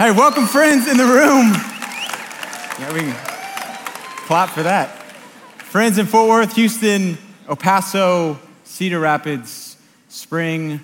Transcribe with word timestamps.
Hey, 0.00 0.12
welcome, 0.12 0.46
friends 0.46 0.88
in 0.88 0.96
the 0.96 1.04
room. 1.04 1.52
Yeah, 2.78 2.90
we 2.90 3.00
can 3.00 3.12
clap 4.24 4.48
for 4.48 4.62
that. 4.62 4.88
Friends 5.58 5.98
in 5.98 6.06
Fort 6.06 6.26
Worth, 6.26 6.54
Houston, 6.54 7.18
El 7.46 7.56
Paso, 7.56 8.38
Cedar 8.64 8.98
Rapids, 8.98 9.76
Spring, 10.08 10.80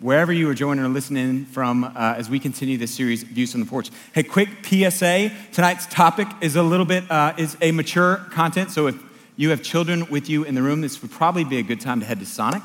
wherever 0.00 0.34
you 0.34 0.50
are 0.50 0.54
joining 0.54 0.84
or 0.84 0.88
listening 0.88 1.46
from 1.46 1.84
uh, 1.84 1.92
as 1.96 2.28
we 2.28 2.38
continue 2.38 2.76
this 2.76 2.90
series, 2.90 3.22
Views 3.22 3.52
from 3.52 3.62
the 3.62 3.66
Porch. 3.66 3.88
Hey, 4.14 4.22
quick 4.22 4.50
PSA. 4.66 5.32
Tonight's 5.52 5.86
topic 5.86 6.28
is 6.42 6.54
a 6.54 6.62
little 6.62 6.84
bit, 6.84 7.10
uh, 7.10 7.32
is 7.38 7.56
a 7.62 7.72
mature 7.72 8.16
content. 8.32 8.70
So 8.70 8.86
if 8.86 9.02
you 9.34 9.48
have 9.48 9.62
children 9.62 10.10
with 10.10 10.28
you 10.28 10.44
in 10.44 10.54
the 10.54 10.62
room, 10.62 10.82
this 10.82 11.00
would 11.00 11.10
probably 11.10 11.44
be 11.44 11.56
a 11.56 11.62
good 11.62 11.80
time 11.80 12.00
to 12.00 12.06
head 12.06 12.20
to 12.20 12.26
Sonic 12.26 12.64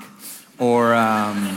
or 0.59 0.94
um, 0.94 1.55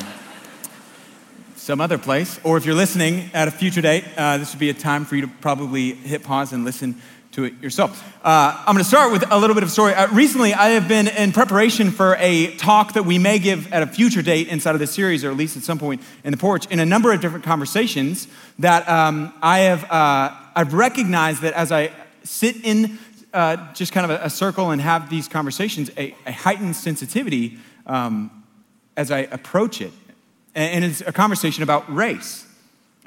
some 1.60 1.78
other 1.78 1.98
place. 1.98 2.40
Or 2.42 2.56
if 2.56 2.64
you're 2.64 2.74
listening 2.74 3.30
at 3.34 3.46
a 3.46 3.50
future 3.50 3.82
date, 3.82 4.04
uh, 4.16 4.38
this 4.38 4.52
would 4.54 4.58
be 4.58 4.70
a 4.70 4.74
time 4.74 5.04
for 5.04 5.14
you 5.14 5.22
to 5.22 5.28
probably 5.28 5.92
hit 5.92 6.22
pause 6.22 6.54
and 6.54 6.64
listen 6.64 6.96
to 7.32 7.44
it 7.44 7.60
yourself. 7.60 8.02
Uh, 8.24 8.56
I'm 8.66 8.74
going 8.74 8.82
to 8.82 8.88
start 8.88 9.12
with 9.12 9.30
a 9.30 9.38
little 9.38 9.52
bit 9.52 9.62
of 9.62 9.70
story. 9.70 9.92
Uh, 9.92 10.08
recently, 10.08 10.54
I 10.54 10.70
have 10.70 10.88
been 10.88 11.06
in 11.06 11.32
preparation 11.32 11.90
for 11.90 12.16
a 12.18 12.56
talk 12.56 12.94
that 12.94 13.04
we 13.04 13.18
may 13.18 13.38
give 13.38 13.70
at 13.74 13.82
a 13.82 13.86
future 13.86 14.22
date 14.22 14.48
inside 14.48 14.74
of 14.74 14.78
this 14.80 14.90
series, 14.90 15.22
or 15.22 15.30
at 15.30 15.36
least 15.36 15.54
at 15.58 15.62
some 15.62 15.78
point 15.78 16.00
in 16.24 16.30
the 16.32 16.38
porch, 16.38 16.66
in 16.68 16.80
a 16.80 16.86
number 16.86 17.12
of 17.12 17.20
different 17.20 17.44
conversations 17.44 18.26
that 18.58 18.88
um, 18.88 19.32
I 19.42 19.58
have 19.60 19.84
uh, 19.90 20.34
I've 20.56 20.72
recognized 20.72 21.42
that 21.42 21.52
as 21.52 21.70
I 21.70 21.92
sit 22.24 22.56
in 22.64 22.98
uh, 23.34 23.72
just 23.74 23.92
kind 23.92 24.10
of 24.10 24.18
a, 24.18 24.24
a, 24.24 24.30
circle 24.30 24.70
and 24.70 24.80
have 24.80 25.08
these 25.10 25.28
conversations, 25.28 25.90
a, 25.96 26.14
a 26.26 26.32
heightened 26.32 26.74
sensitivity 26.74 27.58
um, 27.86 28.44
as 28.96 29.10
I 29.12 29.20
approach 29.20 29.80
it, 29.80 29.92
and 30.54 30.84
it's 30.84 31.00
a 31.00 31.12
conversation 31.12 31.62
about 31.62 31.92
race. 31.94 32.46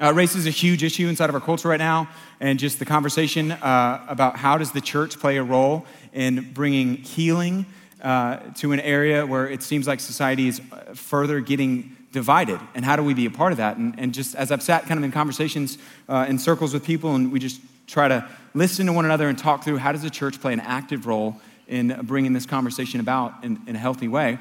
Uh, 0.00 0.12
race 0.12 0.34
is 0.34 0.46
a 0.46 0.50
huge 0.50 0.82
issue 0.82 1.08
inside 1.08 1.28
of 1.28 1.34
our 1.34 1.40
culture 1.40 1.68
right 1.68 1.78
now, 1.78 2.08
and 2.40 2.58
just 2.58 2.78
the 2.78 2.84
conversation 2.84 3.52
uh, 3.52 4.04
about 4.08 4.36
how 4.36 4.58
does 4.58 4.72
the 4.72 4.80
church 4.80 5.20
play 5.20 5.36
a 5.36 5.42
role 5.42 5.86
in 6.12 6.52
bringing 6.52 6.96
healing 6.96 7.64
uh, 8.02 8.38
to 8.54 8.72
an 8.72 8.80
area 8.80 9.24
where 9.24 9.48
it 9.48 9.62
seems 9.62 9.86
like 9.86 10.00
society 10.00 10.48
is 10.48 10.60
uh, 10.72 10.94
further 10.94 11.40
getting 11.40 11.96
divided, 12.12 12.58
and 12.74 12.84
how 12.84 12.96
do 12.96 13.02
we 13.02 13.14
be 13.14 13.26
a 13.26 13.30
part 13.30 13.52
of 13.52 13.58
that? 13.58 13.76
And, 13.76 13.94
and 13.98 14.12
just 14.12 14.34
as 14.34 14.50
I've 14.50 14.62
sat 14.62 14.86
kind 14.86 14.98
of 14.98 15.04
in 15.04 15.12
conversations 15.12 15.78
uh, 16.08 16.26
in 16.28 16.38
circles 16.38 16.74
with 16.74 16.84
people, 16.84 17.14
and 17.14 17.30
we 17.30 17.38
just 17.38 17.60
try 17.86 18.08
to 18.08 18.28
listen 18.52 18.86
to 18.86 18.92
one 18.92 19.04
another 19.04 19.28
and 19.28 19.38
talk 19.38 19.64
through 19.64 19.76
how 19.76 19.92
does 19.92 20.02
the 20.02 20.10
church 20.10 20.40
play 20.40 20.52
an 20.52 20.60
active 20.60 21.06
role 21.06 21.40
in 21.68 21.98
bringing 22.02 22.32
this 22.32 22.46
conversation 22.46 23.00
about 23.00 23.44
in, 23.44 23.60
in 23.66 23.76
a 23.76 23.78
healthy 23.78 24.08
way. 24.08 24.38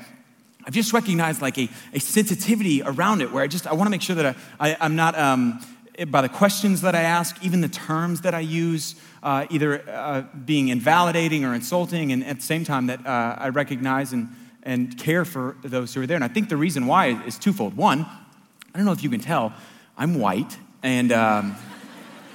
I've 0.66 0.74
just 0.74 0.94
recognized 0.94 1.42
like 1.42 1.58
a, 1.58 1.70
a 1.94 2.00
sensitivity 2.00 2.82
around 2.82 3.22
it 3.22 3.32
where 3.32 3.44
I 3.44 3.48
just, 3.48 3.68
I 3.68 3.74
want 3.74 3.88
to 3.88 3.92
make 3.92 4.02
sure 4.02 4.16
that 4.16 4.36
I, 4.60 4.72
I, 4.72 4.86
am 4.86 4.96
not, 4.96 5.18
um, 5.18 5.60
by 6.08 6.22
the 6.22 6.30
questions 6.30 6.82
that 6.82 6.96
I 6.96 7.02
ask, 7.02 7.44
even 7.44 7.62
the 7.62 7.68
terms 7.68 8.22
that 8.22 8.34
I 8.34 8.40
use, 8.40 8.96
uh, 9.22 9.46
either 9.50 9.88
uh, 9.90 10.22
being 10.46 10.70
invalidating 10.70 11.44
or 11.44 11.54
insulting, 11.54 12.12
and 12.12 12.26
at 12.26 12.38
the 12.38 12.42
same 12.42 12.64
time 12.64 12.88
that 12.88 13.06
uh, 13.06 13.36
I 13.38 13.50
recognize 13.50 14.14
and, 14.14 14.30
and 14.64 14.98
care 14.98 15.26
for 15.26 15.58
those 15.64 15.94
who 15.94 16.02
are 16.02 16.08
there. 16.08 16.16
And 16.16 16.24
I 16.24 16.30
think 16.30 16.50
the 16.50 16.58
reason 16.58 16.88
why 16.88 17.08
is 17.26 17.38
twofold. 17.38 17.76
One, 17.76 18.02
I 18.02 18.78
don't 18.78 18.86
know 18.86 18.94
if 18.94 19.04
you 19.04 19.10
can 19.10 19.20
tell, 19.20 19.54
I'm 19.98 20.16
white 20.16 20.58
and 20.82 21.12
um, 21.12 21.56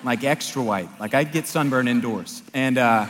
like 0.05 0.23
extra 0.23 0.63
white. 0.63 0.89
Like 1.01 1.15
I 1.15 1.25
get 1.25 1.47
sunburned 1.47 1.89
indoors. 1.89 2.43
And, 2.53 2.77
uh, 2.77 3.07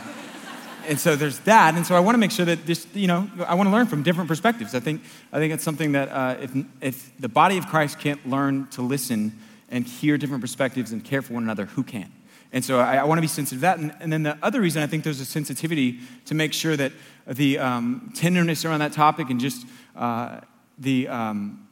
and 0.87 0.99
so 0.99 1.15
there's 1.15 1.39
that. 1.39 1.75
And 1.75 1.85
so 1.85 1.95
I 1.95 1.99
want 1.99 2.15
to 2.15 2.19
make 2.19 2.31
sure 2.31 2.45
that 2.45 2.65
this, 2.65 2.87
you 2.93 3.07
know, 3.07 3.29
I 3.47 3.55
want 3.55 3.67
to 3.67 3.71
learn 3.71 3.87
from 3.87 4.03
different 4.03 4.27
perspectives. 4.27 4.75
I 4.75 4.79
think, 4.79 5.01
I 5.31 5.37
think 5.37 5.53
it's 5.53 5.63
something 5.63 5.91
that 5.93 6.09
uh, 6.09 6.37
if, 6.41 6.51
if 6.81 7.17
the 7.19 7.29
body 7.29 7.57
of 7.57 7.67
Christ 7.67 7.99
can't 7.99 8.25
learn 8.27 8.67
to 8.67 8.81
listen 8.81 9.37
and 9.69 9.85
hear 9.85 10.17
different 10.17 10.41
perspectives 10.41 10.91
and 10.91 11.03
care 11.03 11.21
for 11.21 11.33
one 11.33 11.43
another, 11.43 11.65
who 11.65 11.83
can? 11.83 12.11
And 12.51 12.65
so 12.65 12.79
I, 12.79 12.97
I 12.97 13.03
want 13.03 13.17
to 13.17 13.21
be 13.21 13.27
sensitive 13.27 13.59
to 13.59 13.61
that. 13.61 13.77
And, 13.77 13.93
and, 13.99 14.11
then 14.11 14.23
the 14.23 14.37
other 14.41 14.59
reason 14.59 14.81
I 14.81 14.87
think 14.87 15.03
there's 15.03 15.19
a 15.19 15.25
sensitivity 15.25 15.99
to 16.25 16.35
make 16.35 16.53
sure 16.53 16.75
that 16.75 16.91
the 17.27 17.59
um, 17.59 18.11
tenderness 18.15 18.65
around 18.65 18.79
that 18.79 18.93
topic 18.93 19.29
and 19.29 19.39
just 19.39 19.67
uh, 19.95 20.39
the 20.79 21.07
um, 21.07 21.67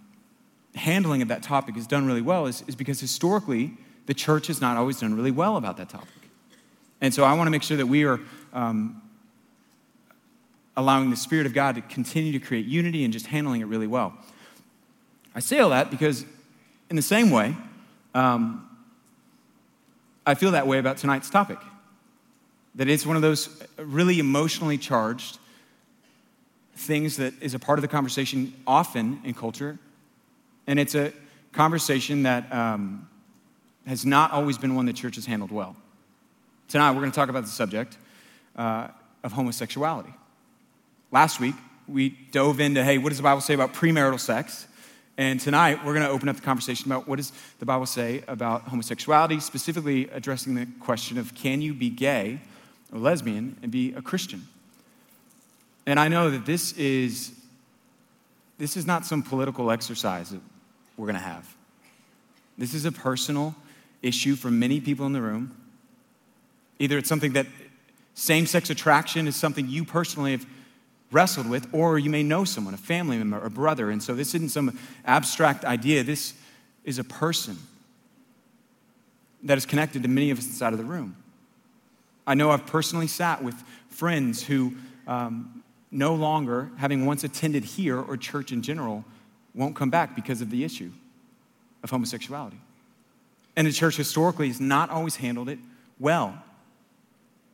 handling 0.76 1.22
of 1.22 1.30
that 1.30 1.42
topic 1.42 1.78
is 1.78 1.88
done 1.88 2.06
really 2.06 2.22
well 2.22 2.46
is, 2.46 2.64
is 2.68 2.76
because 2.76 3.00
historically 3.00 3.76
the 4.06 4.14
church 4.14 4.48
has 4.48 4.62
not 4.62 4.78
always 4.78 5.00
done 5.00 5.16
really 5.16 5.32
well 5.32 5.58
about 5.58 5.78
that 5.78 5.90
topic. 5.90 6.10
And 7.02 7.14
so 7.14 7.24
I 7.24 7.34
want 7.34 7.48
to 7.48 7.52
make 7.52 7.64
sure 7.64 7.78
that 7.78 7.86
we 7.86 8.06
are 8.06 8.20
um, 8.58 9.02
allowing 10.76 11.12
the 11.12 11.16
Spirit 11.16 11.46
of 11.46 11.54
God 11.54 11.76
to 11.76 11.82
continue 11.82 12.32
to 12.38 12.40
create 12.40 12.66
unity 12.66 13.04
and 13.04 13.14
just 13.14 13.28
handling 13.28 13.62
it 13.62 13.66
really 13.66 13.86
well. 13.86 14.18
I 15.36 15.40
say 15.42 15.60
all 15.60 15.70
that 15.70 15.92
because, 15.92 16.26
in 16.90 16.96
the 16.96 17.04
same 17.04 17.30
way, 17.30 17.56
um, 18.16 18.68
I 20.26 20.34
feel 20.34 20.52
that 20.52 20.66
way 20.66 20.80
about 20.80 20.98
tonight's 20.98 21.30
topic. 21.30 21.60
That 22.76 22.88
it's 22.88 23.06
one 23.06 23.16
of 23.16 23.22
those 23.22 23.64
really 23.78 24.20
emotionally 24.20 24.80
charged 24.80 25.38
things 26.76 27.18
that 27.18 27.34
is 27.42 27.54
a 27.54 27.60
part 27.60 27.78
of 27.78 27.82
the 27.82 27.88
conversation 27.88 28.54
often 28.66 29.22
in 29.24 29.36
culture. 29.36 29.78
And 30.66 30.80
it's 30.80 30.96
a 30.96 31.14
conversation 31.52 32.24
that 32.24 32.52
um, 32.52 33.08
has 33.86 34.04
not 34.04 34.32
always 34.32 34.58
been 34.58 34.74
one 34.74 34.88
the 34.88 34.94
church 34.94 35.16
has 35.16 35.28
handled 35.28 35.52
well. 35.52 35.76
Tonight, 36.68 36.92
we're 36.92 37.02
going 37.02 37.12
to 37.12 37.16
talk 37.16 37.30
about 37.30 37.44
the 37.44 37.52
subject 37.52 37.98
uh, 38.58 38.88
of 39.24 39.32
homosexuality. 39.34 40.14
Last 41.12 41.40
week, 41.40 41.56
we 41.88 42.10
dove 42.32 42.60
into 42.60 42.84
hey, 42.84 42.98
what 42.98 43.10
does 43.10 43.18
the 43.18 43.24
Bible 43.24 43.42
say 43.42 43.54
about 43.54 43.74
premarital 43.74 44.20
sex? 44.20 44.68
And 45.20 45.40
tonight, 45.40 45.84
we're 45.84 45.94
going 45.94 46.06
to 46.06 46.12
open 46.12 46.30
up 46.30 46.36
the 46.36 46.44
conversation 46.44 46.92
about 46.92 47.08
what 47.08 47.16
does 47.16 47.32
the 47.60 47.66
Bible 47.66 47.88
say 47.88 48.24
about 48.28 48.64
homosexuality, 48.64 49.40
specifically 49.40 50.08
addressing 50.10 50.54
the 50.54 50.68
question 50.80 51.18
of 51.18 51.34
can 51.34 51.62
you 51.62 51.74
be 51.74 51.90
gay 51.90 52.40
or 52.94 53.00
lesbian 53.00 53.58
and 53.64 53.72
be 53.72 53.94
a 53.94 54.02
Christian? 54.02 54.48
And 55.88 56.00
I 56.00 56.08
know 56.08 56.30
that 56.30 56.46
this 56.46 56.74
is 56.74 57.32
this 58.60 58.76
is 58.76 58.86
not 58.86 59.06
some 59.06 59.22
political 59.22 59.72
exercise 59.72 60.32
that 60.32 60.42
we're 60.98 61.06
going 61.06 61.16
to 61.16 61.22
have. 61.22 61.56
This 62.58 62.74
is 62.74 62.86
a 62.86 62.92
personal 62.92 63.56
issue 64.02 64.36
for 64.36 64.50
many 64.50 64.82
people 64.82 65.06
in 65.06 65.14
the 65.14 65.22
room. 65.22 65.56
Either 66.80 66.98
it's 66.98 67.10
something 67.10 67.34
that 67.34 67.48
same 68.18 68.48
sex 68.48 68.72
attraction 68.72 69.28
is 69.28 69.36
something 69.36 69.70
you 69.70 69.86
personally 69.86 70.32
have 70.32 70.44
wrestled 71.12 71.48
with, 71.48 71.72
or 71.72 72.00
you 72.00 72.10
may 72.10 72.24
know 72.24 72.46
someone, 72.46 72.74
a 72.74 72.78
family 72.78 73.16
member, 73.16 73.40
a 73.40 73.50
brother. 73.50 73.92
And 73.92 74.02
so 74.02 74.16
this 74.16 74.34
isn't 74.34 74.50
some 74.50 74.78
abstract 75.06 75.64
idea. 75.64 76.02
This 76.02 76.34
is 76.84 76.98
a 76.98 77.04
person 77.04 77.58
that 79.44 79.56
is 79.56 79.68
connected 79.68 80.02
to 80.02 80.10
many 80.10 80.32
of 80.32 80.40
us 80.40 80.48
inside 80.48 80.74
of 80.74 80.80
the 80.80 80.84
room. 80.84 81.16
I 82.26 82.34
know 82.34 82.50
I've 82.50 82.66
personally 82.66 83.06
sat 83.06 83.44
with 83.44 83.54
friends 83.90 84.42
who 84.42 84.74
um, 85.06 85.64
no 85.92 86.16
longer, 86.16 86.72
having 86.78 87.06
once 87.06 87.24
attended 87.24 87.64
here 87.64 88.00
or 88.02 88.18
church 88.18 88.52
in 88.52 88.64
general, 88.64 89.06
won't 89.54 89.76
come 89.76 89.92
back 89.92 90.16
because 90.16 90.42
of 90.42 90.50
the 90.50 90.64
issue 90.64 90.90
of 91.84 91.92
homosexuality. 91.92 92.58
And 93.56 93.68
the 93.68 93.72
church 93.72 93.96
historically 93.96 94.48
has 94.48 94.60
not 94.60 94.90
always 94.90 95.18
handled 95.18 95.50
it 95.50 95.60
well. 96.00 96.44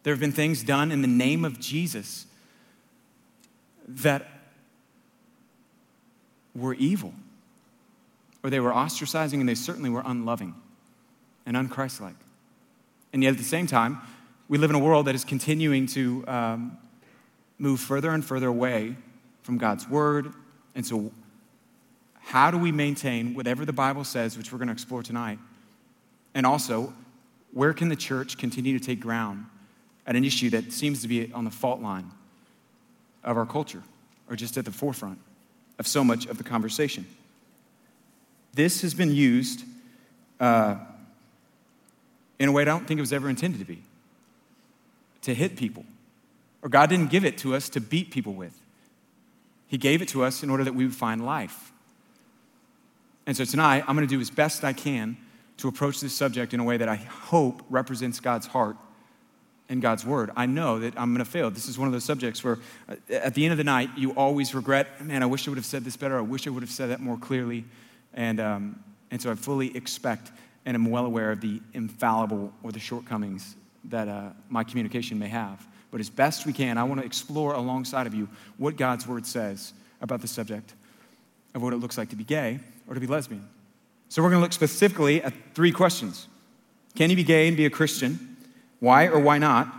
There 0.03 0.13
have 0.13 0.19
been 0.19 0.33
things 0.33 0.63
done 0.63 0.91
in 0.91 1.01
the 1.01 1.07
name 1.07 1.45
of 1.45 1.59
Jesus 1.59 2.27
that 3.88 4.27
were 6.55 6.73
evil, 6.75 7.13
or 8.44 8.50
they 8.50 8.59
were 8.59 8.71
ostracizing, 8.71 9.39
and 9.39 9.47
they 9.47 9.55
certainly 9.55 9.89
were 9.89 10.03
unloving 10.05 10.55
and 11.45 11.55
unchristlike. 11.55 12.15
And 13.11 13.23
yet 13.23 13.31
at 13.31 13.38
the 13.38 13.44
same 13.44 13.65
time, 13.65 14.00
we 14.50 14.57
live 14.57 14.69
in 14.69 14.75
a 14.75 14.79
world 14.79 15.07
that 15.07 15.15
is 15.15 15.23
continuing 15.23 15.88
to 15.88 16.23
um, 16.27 16.77
move 17.57 17.79
further 17.79 18.11
and 18.11 18.23
further 18.23 18.47
away 18.47 18.95
from 19.41 19.57
God's 19.57 19.88
word. 19.88 20.33
And 20.75 20.85
so, 20.85 21.11
how 22.19 22.51
do 22.51 22.57
we 22.57 22.71
maintain 22.71 23.33
whatever 23.33 23.65
the 23.65 23.73
Bible 23.73 24.03
says, 24.03 24.38
which 24.38 24.51
we're 24.51 24.57
going 24.57 24.67
to 24.67 24.73
explore 24.73 25.03
tonight? 25.03 25.39
And 26.33 26.45
also, 26.45 26.94
where 27.51 27.73
can 27.73 27.89
the 27.89 27.95
church 27.95 28.38
continue 28.38 28.77
to 28.77 28.83
take 28.83 28.99
ground 28.99 29.45
at 30.05 30.15
an 30.15 30.25
issue 30.25 30.50
that 30.51 30.71
seems 30.71 31.01
to 31.01 31.07
be 31.07 31.31
on 31.33 31.45
the 31.45 31.51
fault 31.51 31.81
line 31.81 32.11
of 33.23 33.38
our 33.38 33.45
culture 33.45 33.83
or 34.29 34.35
just 34.35 34.57
at 34.57 34.65
the 34.65 34.71
forefront 34.71 35.19
of 35.79 35.88
so 35.88 36.03
much 36.03 36.25
of 36.25 36.38
the 36.38 36.44
conversation. 36.44 37.05
This 38.53 38.81
has 38.81 38.94
been 38.94 39.11
used 39.11 39.63
uh, 40.39 40.77
in 42.39 42.50
a 42.50 42.51
way 42.51 42.63
I 42.63 42.65
don't 42.65 42.85
think 42.88 42.97
it 42.97 43.01
was 43.01 43.13
ever 43.13 43.29
intended 43.29 43.59
to 43.59 43.65
be 43.65 43.81
to 45.21 45.33
hit 45.33 45.55
people. 45.55 45.85
Or 46.61 46.69
God 46.69 46.89
didn't 46.89 47.09
give 47.09 47.25
it 47.25 47.38
to 47.39 47.56
us 47.56 47.69
to 47.69 47.81
beat 47.81 48.11
people 48.11 48.33
with, 48.33 48.59
He 49.67 49.77
gave 49.77 50.01
it 50.01 50.09
to 50.09 50.23
us 50.23 50.44
in 50.44 50.49
order 50.49 50.63
that 50.63 50.75
we 50.75 50.85
would 50.85 50.95
find 50.95 51.25
life. 51.25 51.71
And 53.25 53.38
so 53.38 53.45
tonight, 53.45 53.85
I'm 53.88 53.95
going 53.95 54.07
to 54.07 54.13
do 54.13 54.19
as 54.19 54.29
best 54.29 54.65
I 54.65 54.73
can 54.73 55.17
to 55.57 55.69
approach 55.69 56.01
this 56.01 56.13
subject 56.13 56.53
in 56.53 56.59
a 56.59 56.63
way 56.63 56.75
that 56.77 56.89
I 56.89 56.95
hope 56.95 57.63
represents 57.69 58.19
God's 58.19 58.47
heart 58.47 58.75
in 59.73 59.79
God's 59.79 60.05
word. 60.05 60.29
I 60.35 60.45
know 60.45 60.79
that 60.79 60.93
I'm 60.97 61.13
going 61.13 61.25
to 61.25 61.29
fail. 61.29 61.49
This 61.49 61.67
is 61.67 61.79
one 61.79 61.87
of 61.87 61.93
those 61.93 62.03
subjects 62.03 62.43
where 62.43 62.59
uh, 62.87 62.95
at 63.09 63.33
the 63.33 63.43
end 63.43 63.51
of 63.51 63.57
the 63.57 63.63
night, 63.63 63.89
you 63.97 64.11
always 64.11 64.53
regret, 64.53 65.03
man, 65.03 65.23
I 65.23 65.25
wish 65.25 65.47
I 65.47 65.51
would 65.51 65.57
have 65.57 65.65
said 65.65 65.83
this 65.83 65.97
better. 65.97 66.15
I 66.15 66.21
wish 66.21 66.45
I 66.45 66.51
would 66.51 66.61
have 66.61 66.69
said 66.69 66.91
that 66.91 67.01
more 67.01 67.17
clearly. 67.17 67.65
And, 68.13 68.39
um, 68.39 68.83
and 69.09 69.19
so 69.19 69.31
I 69.31 69.35
fully 69.35 69.75
expect 69.75 70.31
and 70.65 70.75
am 70.75 70.85
well 70.85 71.07
aware 71.07 71.31
of 71.31 71.41
the 71.41 71.59
infallible 71.73 72.53
or 72.61 72.71
the 72.71 72.79
shortcomings 72.79 73.55
that 73.85 74.07
uh, 74.07 74.29
my 74.47 74.63
communication 74.63 75.17
may 75.17 75.27
have. 75.27 75.67
But 75.89 75.99
as 75.99 76.09
best 76.09 76.45
we 76.45 76.53
can, 76.53 76.77
I 76.77 76.83
want 76.83 77.01
to 77.01 77.05
explore 77.05 77.53
alongside 77.53 78.05
of 78.05 78.13
you 78.13 78.29
what 78.57 78.77
God's 78.77 79.07
word 79.07 79.25
says 79.25 79.73
about 80.01 80.21
the 80.21 80.27
subject 80.27 80.75
of 81.55 81.63
what 81.63 81.73
it 81.73 81.77
looks 81.77 81.97
like 81.97 82.09
to 82.09 82.15
be 82.15 82.23
gay 82.23 82.59
or 82.87 82.93
to 82.93 82.99
be 82.99 83.07
lesbian. 83.07 83.47
So 84.09 84.21
we're 84.21 84.29
going 84.29 84.39
to 84.39 84.43
look 84.43 84.53
specifically 84.53 85.23
at 85.23 85.33
three 85.55 85.71
questions 85.71 86.27
Can 86.95 87.09
you 87.09 87.15
be 87.15 87.23
gay 87.23 87.47
and 87.47 87.57
be 87.57 87.65
a 87.65 87.71
Christian? 87.71 88.32
Why 88.83 89.07
or 89.07 89.18
why 89.18 89.38
not? 89.38 89.74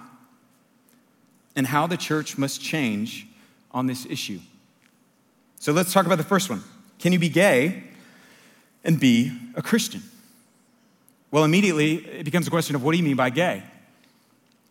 And 1.55 1.67
how 1.67 1.87
the 1.87 1.99
church 1.99 2.39
must 2.39 2.63
change 2.63 3.27
on 3.71 3.87
this 3.87 4.07
issue. 4.07 4.39
So 5.61 5.73
let's 5.73 5.93
talk 5.93 6.07
about 6.07 6.17
the 6.17 6.25
first 6.25 6.49
one. 6.49 6.63
Can 6.99 7.13
you 7.13 7.19
be 7.19 7.29
gay 7.29 7.85
and 8.83 8.99
be 8.99 9.31
a 9.57 9.61
Christian? 9.61 10.03
Well, 11.31 11.45
immediately 11.45 11.97
it 11.97 12.25
becomes 12.25 12.47
a 12.47 12.51
question 12.51 12.77
of 12.77 12.83
what 12.83 12.93
do 12.93 12.97
you 12.97 13.05
mean 13.05 13.15
by 13.15 13.29
gay? 13.29 13.65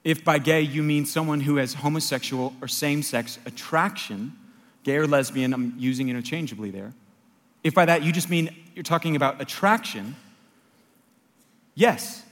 If 0.03 0.24
by 0.24 0.39
gay 0.39 0.62
you 0.62 0.81
mean 0.81 1.06
someone 1.06 1.41
who 1.41 1.57
has 1.57 1.75
homosexual 1.75 2.56
or 2.59 2.68
same 2.68 3.03
sex 3.03 3.38
attraction, 3.45 4.33
gay 4.83 4.95
or 4.95 5.06
lesbian, 5.06 5.53
I'm 5.53 5.75
using 5.77 6.09
interchangeably 6.09 6.71
there. 6.71 6.91
If 7.63 7.75
by 7.75 7.85
that 7.85 8.01
you 8.01 8.12
just 8.12 8.31
mean 8.31 8.50
you're 8.74 8.81
talking 8.81 9.15
about 9.15 9.39
attraction, 9.39 10.15
yes, 11.75 12.24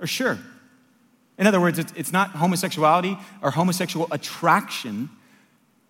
or 0.00 0.06
sure. 0.06 0.38
In 1.38 1.46
other 1.46 1.60
words, 1.60 1.78
it's, 1.78 2.12
not 2.12 2.30
homosexuality 2.30 3.18
or 3.42 3.50
homosexual 3.50 4.08
attraction 4.10 5.10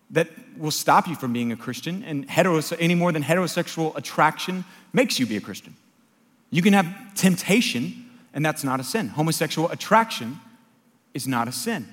that 0.09 0.29
will 0.57 0.71
stop 0.71 1.07
you 1.07 1.15
from 1.15 1.33
being 1.33 1.51
a 1.51 1.55
Christian, 1.55 2.03
and 2.03 2.27
heteros- 2.27 2.75
any 2.79 2.95
more 2.95 3.11
than 3.11 3.23
heterosexual 3.23 3.95
attraction 3.95 4.65
makes 4.93 5.19
you 5.19 5.25
be 5.25 5.37
a 5.37 5.41
Christian. 5.41 5.75
You 6.49 6.61
can 6.61 6.73
have 6.73 7.13
temptation, 7.15 8.09
and 8.33 8.45
that's 8.45 8.63
not 8.63 8.79
a 8.79 8.83
sin. 8.83 9.09
Homosexual 9.09 9.69
attraction 9.69 10.39
is 11.13 11.27
not 11.27 11.47
a 11.47 11.51
sin. 11.51 11.87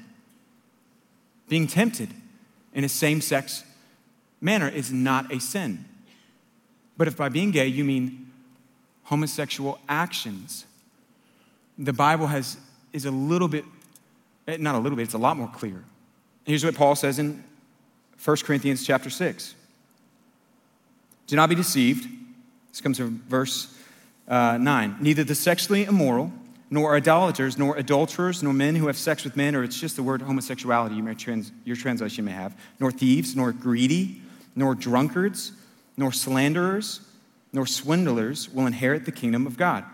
Being 1.49 1.67
tempted 1.67 2.11
in 2.73 2.85
a 2.85 2.89
same 2.89 3.21
sex 3.21 3.65
manner 4.41 4.69
is 4.69 4.93
not 4.93 5.33
a 5.33 5.41
sin. 5.41 5.85
But 6.97 7.09
if 7.09 7.17
by 7.17 7.29
being 7.29 7.51
gay 7.51 7.67
you 7.67 7.85
mean 7.85 8.31
homosexual 9.05 9.79
actions, 9.89 10.67
the 11.77 11.93
Bible 11.93 12.29
has, 12.29 12.57
is 12.95 13.05
a 13.05 13.11
little 13.11 13.49
bit, 13.49 13.65
eh, 14.47 14.57
not 14.59 14.77
a 14.77 14.79
little 14.79 14.97
bit, 14.97 15.03
it's 15.03 15.15
a 15.15 15.19
lot 15.19 15.37
more 15.37 15.49
clear. 15.49 15.85
Here's 16.45 16.65
what 16.65 16.77
Paul 16.77 16.95
says 16.95 17.19
in 17.19 17.45
1 18.25 18.37
Corinthians 18.45 18.87
chapter 18.87 19.11
6. 19.11 19.55
Do 21.27 21.37
not 21.37 21.49
be 21.49 21.55
deceived. 21.55 22.07
This 22.71 22.81
comes 22.81 22.97
from 22.99 23.23
verse 23.29 23.77
uh, 24.29 24.59
9. 24.59 24.97
Neither 25.01 25.25
the 25.25 25.35
sexually 25.35 25.85
immoral, 25.85 26.33
nor 26.71 26.97
idolaters, 26.97 27.59
nor 27.59 27.77
adulterers, 27.77 28.43
nor 28.43 28.53
men 28.53 28.77
who 28.77 28.87
have 28.87 28.97
sex 28.97 29.25
with 29.25 29.37
men, 29.37 29.55
or 29.55 29.65
it's 29.65 29.79
just 29.79 29.97
the 29.97 30.03
word 30.03 30.23
homosexuality 30.23 30.95
you 30.95 31.15
trans, 31.15 31.51
your 31.65 31.77
translation 31.77 32.25
may 32.25 32.33
have, 32.33 32.57
nor 32.79 32.93
thieves, 32.93 33.35
nor 33.35 33.53
greedy, 33.53 34.23
nor 34.55 34.75
drunkards, 34.75 35.53
nor 35.97 36.13
slanderers, 36.13 37.01
nor 37.53 37.67
swindlers 37.67 38.49
will 38.49 38.67
inherit 38.67 39.05
the 39.05 39.13
kingdom 39.13 39.47
of 39.47 39.57
God. 39.57 39.85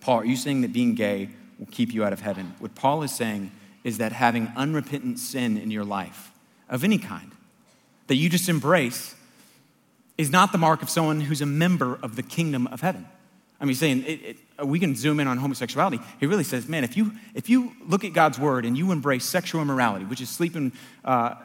Paul, 0.00 0.20
are 0.20 0.24
you 0.24 0.36
saying 0.36 0.62
that 0.62 0.72
being 0.72 0.94
gay 0.94 1.30
will 1.62 1.72
keep 1.72 1.94
you 1.94 2.04
out 2.04 2.12
of 2.12 2.20
heaven? 2.20 2.54
What 2.58 2.74
Paul 2.74 3.02
is 3.04 3.14
saying 3.14 3.52
is 3.84 3.98
that 3.98 4.12
having 4.12 4.52
unrepentant 4.56 5.18
sin 5.20 5.56
in 5.56 5.70
your 5.70 5.84
life 5.84 6.32
of 6.68 6.82
any 6.82 6.98
kind, 6.98 7.30
that 8.08 8.16
you 8.16 8.28
just 8.28 8.48
embrace 8.48 9.14
is 10.18 10.30
not 10.30 10.50
the 10.50 10.58
mark 10.58 10.82
of 10.82 10.90
someone 10.90 11.20
who's 11.20 11.40
a 11.40 11.46
member 11.46 11.98
of 12.02 12.16
the 12.16 12.22
kingdom 12.22 12.66
of 12.66 12.80
heaven. 12.80 13.06
I 13.60 13.64
mean, 13.64 13.76
saying 13.76 14.04
it, 14.04 14.36
it, 14.58 14.66
we 14.66 14.80
can 14.80 14.96
zoom 14.96 15.20
in 15.20 15.28
on 15.28 15.38
homosexuality. 15.38 16.00
He 16.18 16.26
really 16.26 16.42
says, 16.42 16.68
man, 16.68 16.82
if 16.82 16.96
you 16.96 17.12
if 17.34 17.48
you 17.48 17.72
look 17.86 18.04
at 18.04 18.12
God's 18.12 18.38
word 18.38 18.64
and 18.64 18.76
you 18.76 18.90
embrace 18.90 19.24
sexual 19.24 19.62
immorality, 19.62 20.04
which 20.04 20.20
is 20.20 20.28
sleeping 20.28 20.72
uh, 21.04 21.36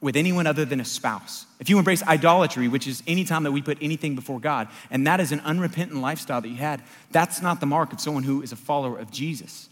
with 0.00 0.16
anyone 0.16 0.46
other 0.46 0.64
than 0.64 0.80
a 0.80 0.84
spouse, 0.84 1.46
if 1.58 1.68
you 1.68 1.78
embrace 1.78 2.02
idolatry, 2.04 2.68
which 2.68 2.86
is 2.86 3.02
any 3.06 3.24
time 3.24 3.42
that 3.42 3.52
we 3.52 3.60
put 3.60 3.78
anything 3.82 4.14
before 4.14 4.40
God, 4.40 4.68
and 4.90 5.06
that 5.06 5.20
is 5.20 5.30
an 5.30 5.40
unrepentant 5.40 6.00
lifestyle 6.00 6.40
that 6.40 6.48
you 6.48 6.56
had, 6.56 6.82
that's 7.10 7.42
not 7.42 7.60
the 7.60 7.66
mark 7.66 7.92
of 7.92 8.00
someone 8.00 8.22
who 8.22 8.40
is 8.40 8.52
a 8.52 8.56
follower 8.56 8.98
of 8.98 9.10
Jesus. 9.10 9.68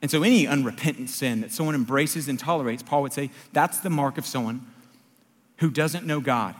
And 0.00 0.10
so, 0.10 0.24
any 0.24 0.48
unrepentant 0.48 1.10
sin 1.10 1.42
that 1.42 1.52
someone 1.52 1.76
embraces 1.76 2.28
and 2.28 2.38
tolerates, 2.38 2.82
Paul 2.82 3.02
would 3.02 3.12
say, 3.12 3.30
that's 3.52 3.78
the 3.78 3.90
mark 3.90 4.18
of 4.18 4.26
someone 4.26 4.66
who 5.58 5.70
doesn't 5.70 6.04
know 6.04 6.20
God 6.20 6.56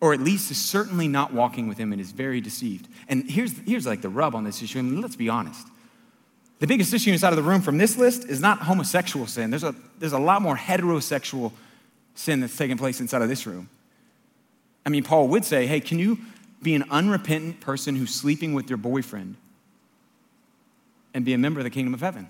or 0.00 0.14
at 0.14 0.20
least 0.20 0.50
is 0.50 0.58
certainly 0.58 1.08
not 1.08 1.32
walking 1.32 1.68
with 1.68 1.78
him 1.78 1.92
and 1.92 2.00
is 2.00 2.12
very 2.12 2.40
deceived. 2.40 2.88
And 3.08 3.30
here's, 3.30 3.56
here's 3.66 3.86
like 3.86 4.00
the 4.00 4.08
rub 4.08 4.34
on 4.34 4.44
this 4.44 4.62
issue, 4.62 4.78
I 4.78 4.82
mean, 4.82 5.00
let's 5.00 5.16
be 5.16 5.28
honest. 5.28 5.66
The 6.60 6.66
biggest 6.66 6.92
issue 6.92 7.10
inside 7.10 7.30
of 7.30 7.36
the 7.36 7.42
room 7.42 7.62
from 7.62 7.78
this 7.78 7.96
list 7.96 8.24
is 8.24 8.40
not 8.40 8.60
homosexual 8.60 9.26
sin. 9.26 9.50
There's 9.50 9.64
a, 9.64 9.74
there's 9.98 10.12
a 10.12 10.18
lot 10.18 10.42
more 10.42 10.56
heterosexual 10.56 11.52
sin 12.14 12.40
that's 12.40 12.56
taking 12.56 12.76
place 12.76 13.00
inside 13.00 13.22
of 13.22 13.28
this 13.28 13.46
room. 13.46 13.68
I 14.84 14.90
mean, 14.90 15.02
Paul 15.02 15.28
would 15.28 15.44
say, 15.44 15.66
hey, 15.66 15.80
can 15.80 15.98
you 15.98 16.18
be 16.62 16.74
an 16.74 16.84
unrepentant 16.90 17.60
person 17.60 17.96
who's 17.96 18.14
sleeping 18.14 18.52
with 18.52 18.68
your 18.68 18.76
boyfriend 18.76 19.36
and 21.14 21.24
be 21.24 21.32
a 21.32 21.38
member 21.38 21.60
of 21.60 21.64
the 21.64 21.70
kingdom 21.70 21.94
of 21.94 22.00
heaven? 22.00 22.28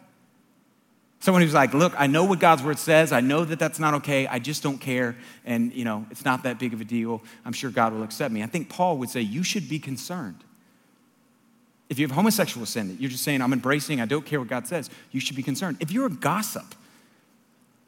Someone 1.19 1.43
who's 1.43 1.53
like, 1.53 1.75
look, 1.75 1.93
I 1.99 2.07
know 2.07 2.25
what 2.25 2.39
God's 2.39 2.63
word 2.63 2.79
says. 2.79 3.13
I 3.13 3.21
know 3.21 3.45
that 3.45 3.59
that's 3.59 3.81
not 3.81 3.95
okay. 3.95 4.29
I 4.29 4.39
just 4.39 4.63
don't 4.63 4.79
care. 4.79 5.17
And, 5.45 5.73
you 5.75 5.85
know, 5.85 6.07
it's 6.11 6.25
not 6.25 6.45
that 6.45 6.61
big 6.61 6.73
of 6.73 6.81
a 6.81 6.85
deal. 6.85 7.21
I'm 7.45 7.53
sure 7.53 7.71
God 7.71 7.93
will 7.93 8.05
accept 8.05 8.33
me. 8.33 8.45
I 8.45 8.47
think 8.47 8.69
Paul 8.69 8.97
would 8.99 9.11
say, 9.11 9.21
you 9.21 9.43
should 9.43 9.69
be 9.69 9.81
concerned. 9.81 10.45
If 11.91 11.99
you 11.99 12.07
have 12.07 12.15
homosexual 12.15 12.65
sin, 12.65 12.89
that 12.89 13.01
you're 13.01 13.11
just 13.11 13.25
saying, 13.25 13.43
I'm 13.43 13.53
embracing, 13.53 14.01
I 14.01 14.07
don't 14.07 14.25
care 14.25 14.39
what 14.39 14.49
God 14.49 14.67
says, 14.67 14.89
you 15.11 15.21
should 15.21 15.37
be 15.37 15.43
concerned. 15.43 15.77
If 15.81 15.91
you're 15.91 16.07
a 16.07 16.11
gossip 16.11 16.75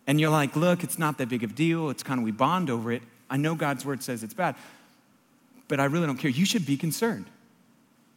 and 0.06 0.20
you're 0.20 0.30
like, 0.30 0.56
look, 0.56 0.82
it's 0.82 0.98
not 0.98 1.16
that 1.18 1.28
big 1.28 1.44
of 1.44 1.52
a 1.52 1.54
deal, 1.54 1.88
it's 1.88 2.02
kind 2.02 2.18
of, 2.18 2.24
we 2.24 2.32
bond 2.32 2.68
over 2.68 2.90
it. 2.92 3.02
I 3.30 3.36
know 3.36 3.54
God's 3.54 3.86
word 3.86 4.02
says 4.02 4.22
it's 4.22 4.34
bad, 4.34 4.56
but 5.68 5.80
I 5.80 5.84
really 5.84 6.06
don't 6.06 6.18
care. 6.18 6.30
You 6.30 6.44
should 6.44 6.66
be 6.66 6.76
concerned. 6.76 7.26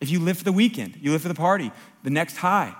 If 0.01 0.09
you 0.09 0.19
live 0.19 0.39
for 0.39 0.43
the 0.43 0.51
weekend, 0.51 0.97
you 1.01 1.11
live 1.11 1.21
for 1.21 1.29
the 1.29 1.35
party, 1.35 1.71
the 2.03 2.09
next 2.09 2.37
high, 2.37 2.75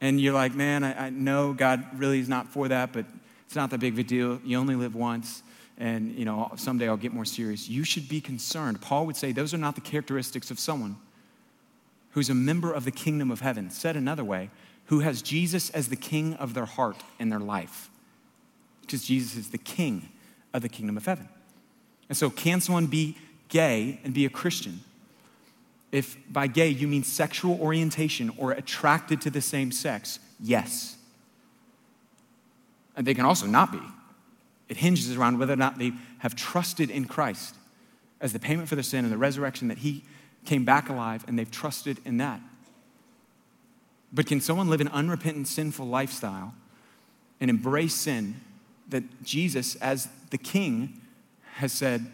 and 0.00 0.20
you're 0.20 0.32
like, 0.32 0.54
man, 0.54 0.84
I, 0.84 1.06
I 1.06 1.10
know 1.10 1.52
God 1.52 1.84
really 1.98 2.20
is 2.20 2.28
not 2.28 2.48
for 2.48 2.68
that, 2.68 2.92
but 2.92 3.04
it's 3.44 3.56
not 3.56 3.70
that 3.70 3.80
big 3.80 3.92
of 3.92 3.98
a 3.98 4.02
deal. 4.04 4.40
You 4.44 4.56
only 4.56 4.76
live 4.76 4.94
once 4.94 5.42
and 5.78 6.14
you 6.16 6.24
know 6.24 6.50
someday 6.56 6.86
i'll 6.86 6.96
get 6.96 7.12
more 7.12 7.24
serious 7.24 7.68
you 7.68 7.82
should 7.82 8.08
be 8.08 8.20
concerned 8.20 8.80
paul 8.80 9.06
would 9.06 9.16
say 9.16 9.32
those 9.32 9.54
are 9.54 9.58
not 9.58 9.74
the 9.74 9.80
characteristics 9.80 10.50
of 10.50 10.58
someone 10.58 10.96
who's 12.12 12.30
a 12.30 12.34
member 12.34 12.72
of 12.72 12.84
the 12.84 12.90
kingdom 12.90 13.30
of 13.30 13.40
heaven 13.40 13.70
said 13.70 13.96
another 13.96 14.24
way 14.24 14.50
who 14.86 15.00
has 15.00 15.22
jesus 15.22 15.70
as 15.70 15.88
the 15.88 15.96
king 15.96 16.34
of 16.34 16.54
their 16.54 16.66
heart 16.66 17.02
and 17.18 17.30
their 17.30 17.40
life 17.40 17.90
because 18.80 19.04
jesus 19.04 19.36
is 19.36 19.50
the 19.50 19.58
king 19.58 20.08
of 20.54 20.62
the 20.62 20.68
kingdom 20.68 20.96
of 20.96 21.06
heaven 21.06 21.28
and 22.08 22.16
so 22.16 22.30
can 22.30 22.60
someone 22.60 22.86
be 22.86 23.16
gay 23.48 24.00
and 24.04 24.14
be 24.14 24.24
a 24.24 24.30
christian 24.30 24.80
if 25.92 26.16
by 26.32 26.46
gay 26.46 26.68
you 26.68 26.88
mean 26.88 27.04
sexual 27.04 27.60
orientation 27.60 28.32
or 28.38 28.52
attracted 28.52 29.20
to 29.20 29.30
the 29.30 29.42
same 29.42 29.70
sex, 29.70 30.18
yes. 30.40 30.96
And 32.96 33.06
they 33.06 33.14
can 33.14 33.26
also 33.26 33.46
not 33.46 33.70
be. 33.70 33.80
It 34.70 34.78
hinges 34.78 35.14
around 35.14 35.38
whether 35.38 35.52
or 35.52 35.56
not 35.56 35.78
they 35.78 35.92
have 36.20 36.34
trusted 36.34 36.90
in 36.90 37.04
Christ 37.04 37.54
as 38.22 38.32
the 38.32 38.38
payment 38.38 38.68
for 38.68 38.74
their 38.74 38.82
sin 38.82 39.04
and 39.04 39.12
the 39.12 39.18
resurrection 39.18 39.68
that 39.68 39.78
He 39.78 40.02
came 40.44 40.64
back 40.64 40.88
alive 40.88 41.24
and 41.26 41.38
they've 41.38 41.50
trusted 41.50 41.98
in 42.04 42.18
that. 42.18 42.40
But 44.12 44.26
can 44.26 44.40
someone 44.40 44.68
live 44.68 44.80
an 44.80 44.88
unrepentant, 44.88 45.48
sinful 45.48 45.86
lifestyle 45.86 46.54
and 47.40 47.48
embrace 47.48 47.94
sin 47.94 48.36
that 48.88 49.22
Jesus, 49.22 49.74
as 49.76 50.08
the 50.30 50.38
King, 50.38 51.00
has 51.54 51.72
said, 51.72 52.06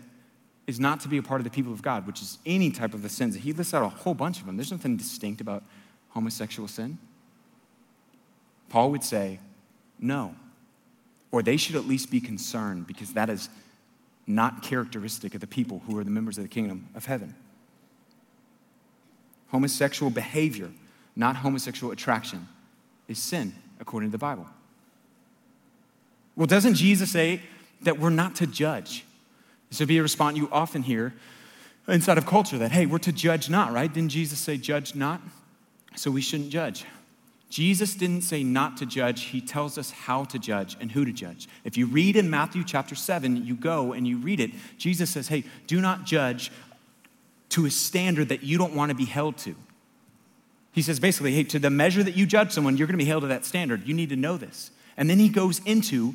is 0.66 0.78
not 0.78 1.00
to 1.00 1.08
be 1.08 1.16
a 1.16 1.22
part 1.22 1.40
of 1.40 1.44
the 1.44 1.50
people 1.50 1.72
of 1.72 1.82
God, 1.82 2.06
which 2.06 2.20
is 2.20 2.38
any 2.44 2.70
type 2.70 2.94
of 2.94 3.02
the 3.02 3.08
sins. 3.08 3.34
He 3.34 3.52
lists 3.52 3.74
out 3.74 3.82
a 3.82 3.88
whole 3.88 4.14
bunch 4.14 4.38
of 4.40 4.46
them. 4.46 4.56
There's 4.56 4.70
nothing 4.70 4.96
distinct 4.96 5.40
about 5.40 5.64
homosexual 6.10 6.68
sin. 6.68 6.98
Paul 8.68 8.90
would 8.90 9.02
say, 9.02 9.40
no. 9.98 10.34
Or 11.32 11.42
they 11.42 11.56
should 11.56 11.74
at 11.74 11.86
least 11.86 12.10
be 12.10 12.20
concerned 12.20 12.86
because 12.86 13.14
that 13.14 13.30
is 13.30 13.48
not 14.26 14.62
characteristic 14.62 15.34
of 15.34 15.40
the 15.40 15.46
people 15.46 15.82
who 15.86 15.98
are 15.98 16.04
the 16.04 16.10
members 16.10 16.36
of 16.36 16.44
the 16.44 16.48
kingdom 16.48 16.88
of 16.94 17.06
heaven. 17.06 17.34
Homosexual 19.48 20.10
behavior, 20.10 20.70
not 21.16 21.36
homosexual 21.36 21.92
attraction, 21.92 22.48
is 23.08 23.18
sin 23.18 23.54
according 23.80 24.10
to 24.10 24.12
the 24.12 24.18
Bible. 24.18 24.46
Well, 26.36 26.46
doesn't 26.46 26.74
Jesus 26.74 27.10
say 27.10 27.40
that 27.82 27.98
we're 27.98 28.10
not 28.10 28.36
to 28.36 28.46
judge? 28.46 29.04
This 29.68 29.80
would 29.80 29.88
be 29.88 29.98
a 29.98 30.02
response 30.02 30.36
you 30.36 30.48
often 30.52 30.82
hear 30.82 31.14
inside 31.88 32.18
of 32.18 32.26
culture 32.26 32.58
that, 32.58 32.70
hey, 32.70 32.86
we're 32.86 32.98
to 32.98 33.12
judge 33.12 33.48
not, 33.48 33.72
right? 33.72 33.92
Didn't 33.92 34.10
Jesus 34.10 34.38
say 34.38 34.56
judge 34.56 34.94
not? 34.94 35.20
So 35.96 36.10
we 36.10 36.20
shouldn't 36.20 36.50
judge. 36.50 36.84
Jesus 37.50 37.94
didn't 37.94 38.22
say 38.22 38.44
not 38.44 38.76
to 38.76 38.86
judge, 38.86 39.24
he 39.24 39.40
tells 39.40 39.78
us 39.78 39.90
how 39.90 40.24
to 40.24 40.38
judge 40.38 40.76
and 40.80 40.92
who 40.92 41.04
to 41.06 41.12
judge. 41.12 41.48
If 41.64 41.78
you 41.78 41.86
read 41.86 42.14
in 42.14 42.28
Matthew 42.28 42.62
chapter 42.62 42.94
7, 42.94 43.46
you 43.46 43.54
go 43.54 43.94
and 43.94 44.06
you 44.06 44.18
read 44.18 44.38
it, 44.38 44.50
Jesus 44.76 45.08
says, 45.10 45.28
hey, 45.28 45.44
do 45.66 45.80
not 45.80 46.04
judge 46.04 46.52
to 47.50 47.66
a 47.66 47.70
standard 47.70 48.28
that 48.28 48.42
you 48.42 48.58
don't 48.58 48.74
want 48.74 48.90
to 48.90 48.94
be 48.94 49.04
held 49.04 49.36
to. 49.38 49.54
He 50.72 50.82
says 50.82 51.00
basically, 51.00 51.32
hey, 51.32 51.44
to 51.44 51.58
the 51.58 51.70
measure 51.70 52.02
that 52.02 52.16
you 52.16 52.26
judge 52.26 52.52
someone, 52.52 52.76
you're 52.76 52.86
going 52.86 52.98
to 52.98 53.04
be 53.04 53.08
held 53.08 53.22
to 53.22 53.28
that 53.28 53.44
standard. 53.44 53.86
You 53.86 53.94
need 53.94 54.10
to 54.10 54.16
know 54.16 54.36
this. 54.36 54.70
And 54.96 55.08
then 55.08 55.18
he 55.18 55.28
goes 55.28 55.60
into 55.64 56.14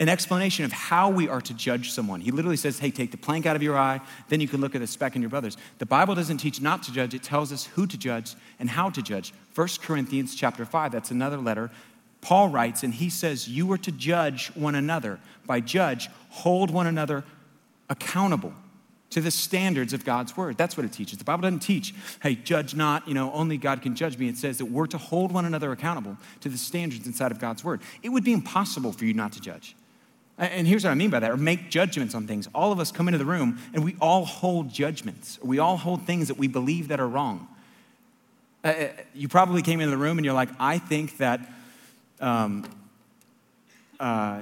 an 0.00 0.08
explanation 0.08 0.64
of 0.64 0.72
how 0.72 1.08
we 1.08 1.28
are 1.28 1.40
to 1.40 1.54
judge 1.54 1.92
someone. 1.92 2.20
He 2.20 2.30
literally 2.30 2.56
says, 2.56 2.78
hey, 2.78 2.90
take 2.90 3.10
the 3.10 3.16
plank 3.16 3.46
out 3.46 3.56
of 3.56 3.62
your 3.62 3.78
eye, 3.78 4.00
then 4.28 4.40
you 4.40 4.48
can 4.48 4.60
look 4.60 4.74
at 4.74 4.80
the 4.80 4.86
speck 4.86 5.14
in 5.14 5.22
your 5.22 5.28
brother's. 5.28 5.56
The 5.78 5.86
Bible 5.86 6.14
doesn't 6.14 6.38
teach 6.38 6.60
not 6.60 6.82
to 6.84 6.92
judge, 6.92 7.14
it 7.14 7.22
tells 7.22 7.52
us 7.52 7.66
who 7.66 7.86
to 7.86 7.96
judge 7.96 8.34
and 8.58 8.68
how 8.68 8.90
to 8.90 9.02
judge. 9.02 9.32
1 9.54 9.68
Corinthians 9.82 10.34
chapter 10.34 10.64
5, 10.64 10.90
that's 10.90 11.10
another 11.10 11.36
letter. 11.36 11.70
Paul 12.20 12.48
writes, 12.48 12.82
and 12.82 12.92
he 12.92 13.08
says, 13.08 13.48
You 13.48 13.70
are 13.72 13.78
to 13.78 13.92
judge 13.92 14.48
one 14.54 14.74
another. 14.74 15.20
By 15.46 15.60
judge, 15.60 16.08
hold 16.30 16.70
one 16.70 16.86
another 16.86 17.22
accountable 17.88 18.54
to 19.14 19.20
the 19.20 19.30
standards 19.30 19.92
of 19.92 20.04
God's 20.04 20.36
word. 20.36 20.58
That's 20.58 20.76
what 20.76 20.84
it 20.84 20.92
teaches. 20.92 21.18
The 21.18 21.24
Bible 21.24 21.42
doesn't 21.42 21.60
teach, 21.60 21.94
hey, 22.20 22.34
judge 22.34 22.74
not, 22.74 23.06
you 23.06 23.14
know, 23.14 23.32
only 23.32 23.56
God 23.56 23.80
can 23.80 23.94
judge 23.94 24.18
me. 24.18 24.28
It 24.28 24.36
says 24.36 24.58
that 24.58 24.64
we're 24.64 24.88
to 24.88 24.98
hold 24.98 25.30
one 25.30 25.44
another 25.44 25.70
accountable 25.70 26.16
to 26.40 26.48
the 26.48 26.58
standards 26.58 27.06
inside 27.06 27.30
of 27.30 27.38
God's 27.38 27.62
word. 27.62 27.80
It 28.02 28.08
would 28.08 28.24
be 28.24 28.32
impossible 28.32 28.90
for 28.90 29.04
you 29.04 29.14
not 29.14 29.30
to 29.34 29.40
judge. 29.40 29.76
And 30.36 30.66
here's 30.66 30.82
what 30.82 30.90
I 30.90 30.94
mean 30.94 31.10
by 31.10 31.20
that, 31.20 31.30
or 31.30 31.36
make 31.36 31.70
judgments 31.70 32.12
on 32.16 32.26
things. 32.26 32.48
All 32.52 32.72
of 32.72 32.80
us 32.80 32.90
come 32.90 33.06
into 33.06 33.18
the 33.18 33.24
room 33.24 33.60
and 33.72 33.84
we 33.84 33.94
all 34.00 34.24
hold 34.24 34.68
judgments. 34.68 35.38
We 35.40 35.60
all 35.60 35.76
hold 35.76 36.02
things 36.02 36.26
that 36.26 36.36
we 36.36 36.48
believe 36.48 36.88
that 36.88 36.98
are 36.98 37.06
wrong. 37.06 37.46
Uh, 38.64 38.86
you 39.14 39.28
probably 39.28 39.62
came 39.62 39.78
into 39.78 39.92
the 39.92 39.96
room 39.96 40.18
and 40.18 40.24
you're 40.24 40.34
like, 40.34 40.48
I 40.58 40.78
think 40.78 41.18
that 41.18 41.38
um, 42.18 42.68
uh, 44.00 44.40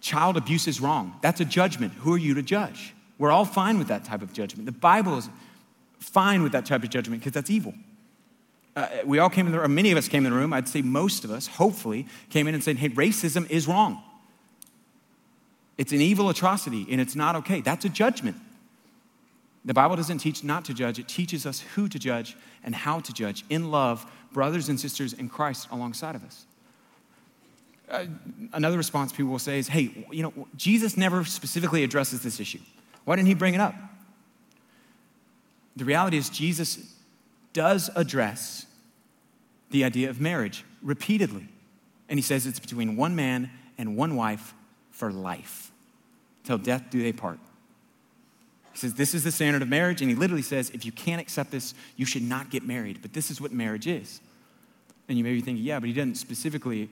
child 0.00 0.38
abuse 0.38 0.66
is 0.66 0.80
wrong. 0.80 1.16
That's 1.20 1.42
a 1.42 1.44
judgment. 1.44 1.92
Who 1.98 2.14
are 2.14 2.18
you 2.18 2.32
to 2.32 2.42
judge? 2.42 2.94
We're 3.18 3.30
all 3.30 3.44
fine 3.44 3.78
with 3.78 3.88
that 3.88 4.04
type 4.04 4.22
of 4.22 4.32
judgment. 4.32 4.66
The 4.66 4.72
Bible 4.72 5.18
is 5.18 5.28
fine 5.98 6.42
with 6.42 6.52
that 6.52 6.66
type 6.66 6.82
of 6.84 6.90
judgment 6.90 7.22
because 7.22 7.32
that's 7.32 7.50
evil. 7.50 7.74
Uh, 8.74 8.88
we 9.06 9.18
all 9.18 9.30
came 9.30 9.46
in 9.46 9.52
the 9.52 9.60
room, 9.60 9.74
many 9.74 9.90
of 9.90 9.96
us 9.96 10.06
came 10.06 10.26
in 10.26 10.32
the 10.32 10.38
room, 10.38 10.52
I'd 10.52 10.68
say 10.68 10.82
most 10.82 11.24
of 11.24 11.30
us, 11.30 11.46
hopefully, 11.46 12.06
came 12.28 12.46
in 12.46 12.54
and 12.54 12.62
said, 12.62 12.76
hey, 12.76 12.90
racism 12.90 13.50
is 13.50 13.66
wrong. 13.66 14.02
It's 15.78 15.92
an 15.92 16.02
evil 16.02 16.28
atrocity 16.28 16.86
and 16.90 17.00
it's 17.00 17.16
not 17.16 17.36
okay. 17.36 17.62
That's 17.62 17.86
a 17.86 17.88
judgment. 17.88 18.36
The 19.64 19.74
Bible 19.74 19.96
doesn't 19.96 20.18
teach 20.18 20.44
not 20.44 20.64
to 20.66 20.74
judge, 20.74 20.98
it 20.98 21.08
teaches 21.08 21.46
us 21.46 21.60
who 21.60 21.88
to 21.88 21.98
judge 21.98 22.36
and 22.62 22.74
how 22.74 23.00
to 23.00 23.12
judge 23.12 23.44
in 23.48 23.70
love, 23.70 24.06
brothers 24.30 24.68
and 24.68 24.78
sisters 24.78 25.14
in 25.14 25.28
Christ 25.28 25.68
alongside 25.72 26.14
of 26.14 26.22
us. 26.22 26.44
Uh, 27.88 28.04
another 28.52 28.76
response 28.76 29.12
people 29.12 29.30
will 29.30 29.38
say 29.38 29.58
is, 29.58 29.68
hey, 29.68 30.06
you 30.10 30.22
know, 30.22 30.32
Jesus 30.56 30.96
never 30.96 31.24
specifically 31.24 31.82
addresses 31.82 32.20
this 32.22 32.40
issue. 32.40 32.60
Why 33.06 33.16
didn't 33.16 33.28
he 33.28 33.34
bring 33.34 33.54
it 33.54 33.60
up? 33.60 33.74
The 35.76 35.84
reality 35.84 36.18
is, 36.18 36.28
Jesus 36.28 36.92
does 37.52 37.88
address 37.96 38.66
the 39.70 39.84
idea 39.84 40.10
of 40.10 40.20
marriage 40.20 40.64
repeatedly. 40.82 41.48
And 42.08 42.18
he 42.18 42.22
says 42.22 42.46
it's 42.46 42.58
between 42.58 42.96
one 42.96 43.16
man 43.16 43.50
and 43.78 43.96
one 43.96 44.16
wife 44.16 44.54
for 44.90 45.12
life. 45.12 45.70
Till 46.44 46.58
death 46.58 46.84
do 46.90 47.02
they 47.02 47.12
part. 47.12 47.38
He 48.72 48.78
says, 48.78 48.94
This 48.94 49.14
is 49.14 49.24
the 49.24 49.32
standard 49.32 49.62
of 49.62 49.68
marriage. 49.68 50.00
And 50.00 50.10
he 50.10 50.16
literally 50.16 50.42
says, 50.42 50.70
If 50.70 50.84
you 50.84 50.92
can't 50.92 51.20
accept 51.20 51.50
this, 51.50 51.74
you 51.96 52.04
should 52.04 52.22
not 52.22 52.50
get 52.50 52.64
married. 52.64 52.98
But 53.02 53.12
this 53.12 53.30
is 53.30 53.40
what 53.40 53.52
marriage 53.52 53.86
is. 53.86 54.20
And 55.08 55.16
you 55.16 55.24
may 55.24 55.32
be 55.32 55.40
thinking, 55.40 55.64
Yeah, 55.64 55.78
but 55.78 55.88
he 55.88 55.94
doesn't 55.94 56.16
specifically 56.16 56.88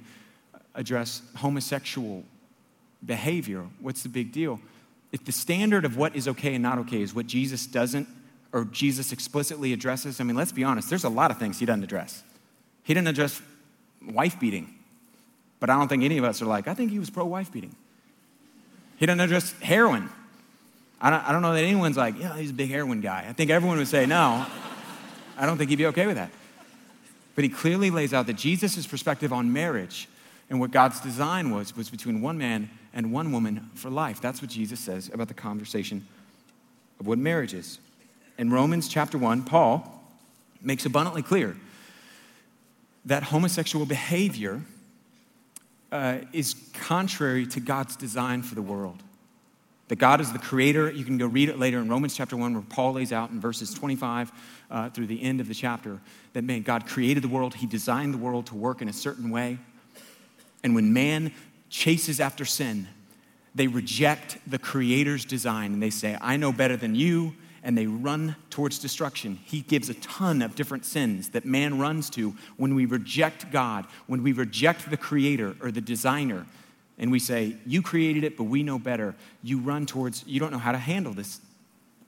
address 0.74 1.22
homosexual 1.36 2.24
behavior. 3.04 3.64
What's 3.80 4.02
the 4.02 4.08
big 4.08 4.32
deal? 4.32 4.60
If 5.14 5.24
the 5.24 5.30
standard 5.30 5.84
of 5.84 5.96
what 5.96 6.16
is 6.16 6.26
okay 6.26 6.54
and 6.54 6.62
not 6.64 6.76
okay 6.76 7.00
is 7.00 7.14
what 7.14 7.28
Jesus 7.28 7.68
doesn't 7.68 8.08
or 8.52 8.64
Jesus 8.64 9.12
explicitly 9.12 9.72
addresses, 9.72 10.20
I 10.20 10.24
mean, 10.24 10.34
let's 10.34 10.50
be 10.50 10.64
honest, 10.64 10.90
there's 10.90 11.04
a 11.04 11.08
lot 11.08 11.30
of 11.30 11.38
things 11.38 11.60
he 11.60 11.66
doesn't 11.66 11.84
address. 11.84 12.24
He 12.82 12.94
didn't 12.94 13.06
address 13.06 13.40
wife 14.04 14.40
beating, 14.40 14.74
but 15.60 15.70
I 15.70 15.78
don't 15.78 15.86
think 15.86 16.02
any 16.02 16.18
of 16.18 16.24
us 16.24 16.42
are 16.42 16.46
like, 16.46 16.66
I 16.66 16.74
think 16.74 16.90
he 16.90 16.98
was 16.98 17.10
pro 17.10 17.24
wife 17.26 17.52
beating. 17.52 17.76
He 18.96 19.06
didn't 19.06 19.20
address 19.20 19.52
heroin. 19.60 20.08
I 21.00 21.10
don't, 21.10 21.28
I 21.28 21.30
don't 21.30 21.42
know 21.42 21.54
that 21.54 21.62
anyone's 21.62 21.96
like, 21.96 22.18
yeah, 22.18 22.36
he's 22.36 22.50
a 22.50 22.54
big 22.54 22.70
heroin 22.70 23.00
guy. 23.00 23.24
I 23.28 23.34
think 23.34 23.52
everyone 23.52 23.78
would 23.78 23.86
say, 23.86 24.06
no, 24.06 24.44
I 25.38 25.46
don't 25.46 25.58
think 25.58 25.70
he'd 25.70 25.76
be 25.76 25.86
okay 25.86 26.08
with 26.08 26.16
that. 26.16 26.32
But 27.36 27.44
he 27.44 27.50
clearly 27.50 27.92
lays 27.92 28.12
out 28.12 28.26
that 28.26 28.34
Jesus' 28.34 28.84
perspective 28.84 29.32
on 29.32 29.52
marriage 29.52 30.08
and 30.50 30.58
what 30.58 30.72
God's 30.72 30.98
design 30.98 31.52
was 31.52 31.76
was 31.76 31.88
between 31.88 32.20
one 32.20 32.36
man 32.36 32.68
and 32.94 33.12
one 33.12 33.32
woman 33.32 33.68
for 33.74 33.90
life. 33.90 34.20
That's 34.20 34.40
what 34.40 34.50
Jesus 34.50 34.80
says 34.80 35.10
about 35.12 35.28
the 35.28 35.34
conversation 35.34 36.06
of 37.00 37.06
what 37.06 37.18
marriage 37.18 37.52
is. 37.52 37.78
In 38.38 38.50
Romans 38.50 38.88
chapter 38.88 39.18
1, 39.18 39.42
Paul 39.42 40.02
makes 40.62 40.86
abundantly 40.86 41.22
clear 41.22 41.56
that 43.04 43.24
homosexual 43.24 43.84
behavior 43.84 44.62
uh, 45.92 46.18
is 46.32 46.54
contrary 46.72 47.46
to 47.46 47.60
God's 47.60 47.96
design 47.96 48.42
for 48.42 48.54
the 48.54 48.62
world. 48.62 49.02
That 49.88 49.96
God 49.96 50.20
is 50.20 50.32
the 50.32 50.38
creator. 50.38 50.90
You 50.90 51.04
can 51.04 51.18
go 51.18 51.26
read 51.26 51.50
it 51.50 51.58
later 51.58 51.78
in 51.78 51.88
Romans 51.88 52.16
chapter 52.16 52.36
1, 52.36 52.54
where 52.54 52.62
Paul 52.62 52.94
lays 52.94 53.12
out 53.12 53.30
in 53.30 53.40
verses 53.40 53.74
25 53.74 54.32
uh, 54.70 54.90
through 54.90 55.06
the 55.06 55.22
end 55.22 55.40
of 55.40 55.48
the 55.48 55.54
chapter 55.54 56.00
that 56.32 56.42
man, 56.42 56.62
God 56.62 56.86
created 56.86 57.22
the 57.22 57.28
world, 57.28 57.54
He 57.54 57.66
designed 57.66 58.14
the 58.14 58.18
world 58.18 58.46
to 58.46 58.54
work 58.54 58.80
in 58.80 58.88
a 58.88 58.92
certain 58.92 59.30
way. 59.30 59.58
And 60.62 60.74
when 60.74 60.92
man 60.92 61.32
chases 61.74 62.20
after 62.20 62.44
sin, 62.44 62.86
they 63.52 63.66
reject 63.66 64.38
the 64.46 64.60
Creator's 64.60 65.24
design 65.24 65.72
and 65.72 65.82
they 65.82 65.90
say, 65.90 66.16
I 66.20 66.36
know 66.36 66.52
better 66.52 66.76
than 66.76 66.94
you, 66.94 67.34
and 67.64 67.76
they 67.76 67.86
run 67.88 68.36
towards 68.48 68.78
destruction. 68.78 69.40
He 69.44 69.62
gives 69.62 69.88
a 69.88 69.94
ton 69.94 70.40
of 70.40 70.54
different 70.54 70.84
sins 70.84 71.30
that 71.30 71.44
man 71.44 71.80
runs 71.80 72.10
to 72.10 72.32
when 72.58 72.76
we 72.76 72.86
reject 72.86 73.50
God, 73.50 73.86
when 74.06 74.22
we 74.22 74.30
reject 74.30 74.88
the 74.88 74.96
Creator 74.96 75.56
or 75.60 75.72
the 75.72 75.80
designer, 75.80 76.46
and 76.96 77.10
we 77.10 77.18
say, 77.18 77.56
You 77.66 77.82
created 77.82 78.22
it, 78.22 78.36
but 78.36 78.44
we 78.44 78.62
know 78.62 78.78
better. 78.78 79.16
You 79.42 79.58
run 79.58 79.84
towards, 79.84 80.24
you 80.28 80.38
don't 80.38 80.52
know 80.52 80.58
how 80.58 80.72
to 80.72 80.78
handle 80.78 81.12
this 81.12 81.40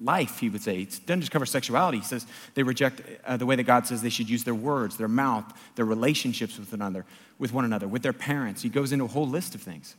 life, 0.00 0.38
he 0.38 0.48
would 0.48 0.62
say. 0.62 0.80
It 0.80 1.00
doesn't 1.06 1.20
just 1.20 1.32
cover 1.32 1.46
sexuality. 1.46 1.98
He 1.98 2.04
says 2.04 2.26
they 2.54 2.62
reject 2.62 3.00
uh, 3.24 3.36
the 3.36 3.46
way 3.46 3.56
that 3.56 3.64
God 3.64 3.86
says 3.86 4.02
they 4.02 4.10
should 4.10 4.28
use 4.28 4.44
their 4.44 4.54
words, 4.54 4.96
their 4.96 5.08
mouth, 5.08 5.44
their 5.74 5.84
relationships 5.84 6.58
with 6.58 6.72
another, 6.72 7.04
with 7.38 7.52
one 7.52 7.64
another, 7.64 7.88
with 7.88 8.02
their 8.02 8.12
parents. 8.12 8.62
He 8.62 8.68
goes 8.68 8.92
into 8.92 9.04
a 9.04 9.08
whole 9.08 9.28
list 9.28 9.54
of 9.54 9.62
things. 9.62 9.96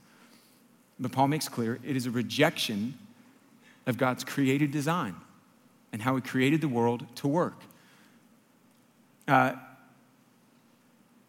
But 0.99 1.11
Paul 1.11 1.27
makes 1.27 1.47
clear 1.47 1.79
it 1.83 1.95
is 1.95 2.05
a 2.05 2.11
rejection 2.11 2.95
of 3.85 3.97
God's 3.97 4.23
created 4.23 4.71
design 4.71 5.15
and 5.91 6.01
how 6.01 6.15
he 6.15 6.21
created 6.21 6.61
the 6.61 6.67
world 6.67 7.05
to 7.15 7.27
work. 7.27 7.61
Uh, 9.27 9.53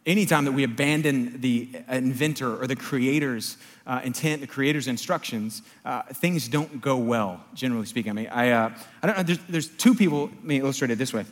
anytime 0.08 0.46
that 0.46 0.52
we 0.52 0.64
abandon 0.64 1.40
the 1.40 1.68
inventor 1.88 2.60
or 2.60 2.66
the 2.66 2.74
creator's 2.74 3.58
uh, 3.86 4.00
intent, 4.02 4.40
the 4.40 4.46
creator's 4.46 4.88
instructions, 4.88 5.62
uh, 5.84 6.02
things 6.02 6.48
don't 6.48 6.80
go 6.80 6.96
well, 6.96 7.44
generally 7.54 7.86
speaking. 7.86 8.10
I 8.10 8.14
mean, 8.14 8.26
I, 8.28 8.50
uh, 8.50 8.70
I 9.02 9.06
don't 9.06 9.16
know, 9.18 9.22
there's, 9.22 9.38
there's 9.48 9.68
two 9.68 9.94
people, 9.94 10.26
let 10.26 10.44
me 10.44 10.58
illustrate 10.60 10.90
it 10.90 10.98
this 10.98 11.12
way. 11.12 11.26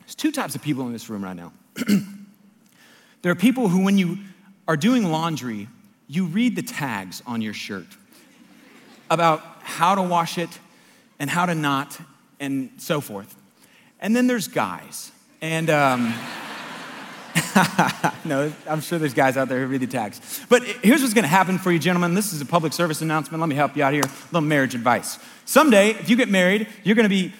There's 0.00 0.16
two 0.16 0.32
types 0.32 0.56
of 0.56 0.62
people 0.62 0.84
in 0.86 0.92
this 0.92 1.08
room 1.08 1.22
right 1.22 1.36
now. 1.36 1.52
there 3.22 3.30
are 3.30 3.36
people 3.36 3.68
who, 3.68 3.84
when 3.84 3.96
you 3.96 4.18
are 4.66 4.76
doing 4.76 5.10
laundry, 5.10 5.68
you 6.08 6.26
read 6.26 6.56
the 6.56 6.62
tags 6.62 7.22
on 7.24 7.40
your 7.40 7.54
shirt 7.54 7.86
about 9.10 9.42
how 9.62 9.94
to 9.94 10.02
wash 10.02 10.38
it 10.38 10.50
and 11.20 11.30
how 11.30 11.46
to 11.46 11.54
not, 11.54 11.98
and 12.40 12.70
so 12.78 13.00
forth. 13.00 13.36
And 14.00 14.14
then 14.14 14.26
there's 14.26 14.48
guys. 14.48 15.12
And, 15.40 15.70
um, 15.70 16.14
no, 18.24 18.52
I'm 18.68 18.80
sure 18.80 18.98
there's 18.98 19.14
guys 19.14 19.36
out 19.36 19.48
there 19.48 19.60
who 19.60 19.66
read 19.66 19.80
the 19.80 19.86
tags. 19.86 20.44
But 20.48 20.62
here's 20.64 21.00
what's 21.00 21.14
going 21.14 21.24
to 21.24 21.28
happen 21.28 21.58
for 21.58 21.72
you, 21.72 21.78
gentlemen. 21.78 22.14
This 22.14 22.32
is 22.32 22.40
a 22.40 22.46
public 22.46 22.72
service 22.72 23.00
announcement. 23.00 23.40
Let 23.40 23.48
me 23.48 23.56
help 23.56 23.76
you 23.76 23.82
out 23.82 23.92
here. 23.92 24.04
A 24.04 24.26
little 24.32 24.48
marriage 24.48 24.74
advice. 24.74 25.18
Someday, 25.44 25.90
if 25.90 26.10
you 26.10 26.16
get 26.16 26.28
married, 26.28 26.68
you're 26.84 26.96
going 26.96 27.04
to 27.04 27.10
be 27.10 27.32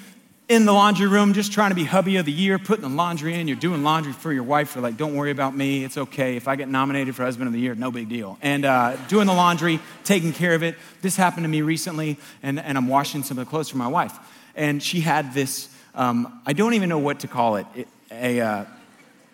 in 0.48 0.64
the 0.64 0.72
laundry 0.72 1.06
room 1.06 1.34
just 1.34 1.52
trying 1.52 1.70
to 1.70 1.74
be 1.74 1.84
hubby 1.84 2.16
of 2.16 2.24
the 2.24 2.32
year, 2.32 2.58
putting 2.58 2.82
the 2.82 2.88
laundry 2.88 3.38
in. 3.38 3.48
You're 3.48 3.58
doing 3.58 3.84
laundry 3.84 4.14
for 4.14 4.32
your 4.32 4.42
wife. 4.42 4.74
You're 4.74 4.82
like, 4.82 4.96
don't 4.96 5.14
worry 5.14 5.30
about 5.30 5.54
me. 5.54 5.84
It's 5.84 5.98
okay. 5.98 6.36
If 6.36 6.48
I 6.48 6.56
get 6.56 6.68
nominated 6.68 7.14
for 7.14 7.22
husband 7.22 7.48
of 7.48 7.52
the 7.52 7.60
year, 7.60 7.74
no 7.74 7.90
big 7.90 8.08
deal. 8.08 8.38
And 8.40 8.64
uh, 8.64 8.96
doing 9.08 9.26
the 9.26 9.34
laundry, 9.34 9.78
taking 10.04 10.32
care 10.32 10.54
of 10.54 10.62
it. 10.62 10.76
This 11.02 11.16
happened 11.16 11.44
to 11.44 11.48
me 11.48 11.60
recently, 11.60 12.16
and, 12.42 12.58
and 12.58 12.78
I'm 12.78 12.88
washing 12.88 13.22
some 13.22 13.38
of 13.38 13.44
the 13.44 13.50
clothes 13.50 13.68
for 13.68 13.76
my 13.76 13.88
wife. 13.88 14.18
And 14.56 14.82
she 14.82 15.00
had 15.00 15.34
this, 15.34 15.68
um, 15.94 16.40
I 16.46 16.54
don't 16.54 16.74
even 16.74 16.88
know 16.88 16.98
what 16.98 17.20
to 17.20 17.28
call 17.28 17.56
it, 17.56 17.66
it 17.74 17.88
a, 18.10 18.40
uh, 18.40 18.64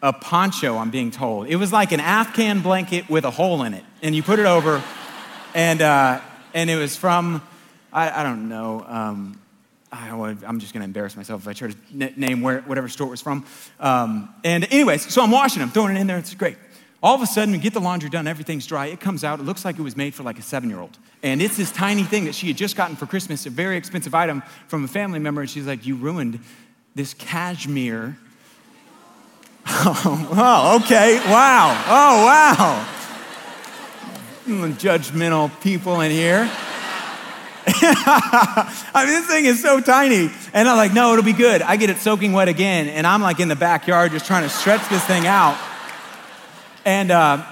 a 0.05 0.13
poncho, 0.13 0.77
I'm 0.77 0.91
being 0.91 1.11
told. 1.11 1.47
It 1.49 1.57
was 1.57 1.73
like 1.73 1.91
an 1.91 1.99
Afghan 1.99 2.61
blanket 2.61 3.09
with 3.09 3.25
a 3.25 3.31
hole 3.31 3.63
in 3.63 3.73
it. 3.73 3.83
And 4.03 4.15
you 4.15 4.23
put 4.23 4.39
it 4.39 4.45
over, 4.45 4.85
and, 5.55 5.81
uh, 5.81 6.21
and 6.53 6.69
it 6.69 6.77
was 6.77 6.95
from, 6.95 7.41
I, 7.91 8.21
I 8.21 8.23
don't 8.23 8.51
know, 8.51 8.85
um, 8.87 9.41
I, 9.91 10.09
am 10.09 10.61
just 10.61 10.75
going 10.75 10.83
to 10.83 10.85
embarrass 10.85 11.17
myself 11.17 11.41
if 11.41 11.49
I 11.49 11.55
try 11.55 11.71
to 11.71 12.21
name 12.21 12.43
where, 12.43 12.61
whatever 12.61 12.87
store 12.87 13.07
it 13.07 13.13
was 13.13 13.23
from. 13.23 13.47
Um, 13.81 14.29
and, 14.45 14.71
anyways, 14.71 15.11
so 15.11 15.23
I'm 15.23 15.31
washing 15.31 15.61
them, 15.61 15.71
throwing 15.71 15.97
it 15.97 16.01
in 16.01 16.07
there. 16.07 16.19
It's 16.19 16.35
great. 16.35 16.59
All 17.03 17.15
of 17.15 17.23
a 17.23 17.27
sudden, 17.27 17.53
we 17.53 17.59
get 17.59 17.73
the 17.73 17.81
laundry 17.81 18.11
done, 18.11 18.27
everything's 18.27 18.67
dry. 18.67 18.87
It 18.87 19.01
comes 19.01 19.25
out, 19.25 19.41
it 19.41 19.45
looks 19.45 19.65
like 19.65 19.79
it 19.79 19.83
was 19.83 19.97
made 19.97 20.15
for 20.15 20.23
like 20.23 20.39
a 20.39 20.43
seven 20.43 20.69
year 20.69 20.81
old. 20.81 20.99
And 21.23 21.41
it's 21.41 21.57
this 21.57 21.73
tiny 21.73 22.03
thing 22.03 22.27
that 22.27 22.35
she 22.35 22.49
had 22.49 22.59
just 22.59 22.77
gotten 22.77 22.95
for 22.95 23.07
Christmas, 23.07 23.47
a 23.47 23.51
very 23.51 23.79
expensive 23.79 24.15
item 24.15 24.43
from 24.69 24.85
a 24.85 24.89
family 24.89 25.19
member. 25.19 25.41
And 25.41 25.49
she's 25.49 25.67
like, 25.67 25.87
You 25.87 25.97
ruined 25.97 26.41
this 26.95 27.15
cashmere. 27.15 28.19
oh, 29.67 30.81
okay. 30.83 31.19
Wow. 31.27 31.85
Oh, 31.87 32.25
wow. 32.27 32.87
Judgmental 34.73 35.51
people 35.63 36.01
in 36.01 36.11
here. 36.11 36.51
I 37.67 39.05
mean, 39.07 39.15
this 39.15 39.27
thing 39.27 39.47
is 39.47 39.63
so 39.63 39.81
tiny. 39.81 40.31
And 40.53 40.69
I'm 40.69 40.77
like, 40.77 40.93
no, 40.93 41.13
it'll 41.13 41.25
be 41.25 41.33
good. 41.33 41.63
I 41.63 41.77
get 41.77 41.89
it 41.89 41.97
soaking 41.97 42.35
wet 42.35 42.49
again. 42.49 42.89
And 42.89 43.07
I'm 43.07 43.23
like 43.23 43.41
in 43.41 43.49
the 43.49 43.57
backyard 43.57 44.13
just 44.13 44.27
trying 44.27 44.43
to 44.43 44.51
stretch 44.51 44.87
this 44.91 45.03
thing 45.07 45.27
out. 45.27 45.59
And 46.85 47.11
uh, 47.11 47.43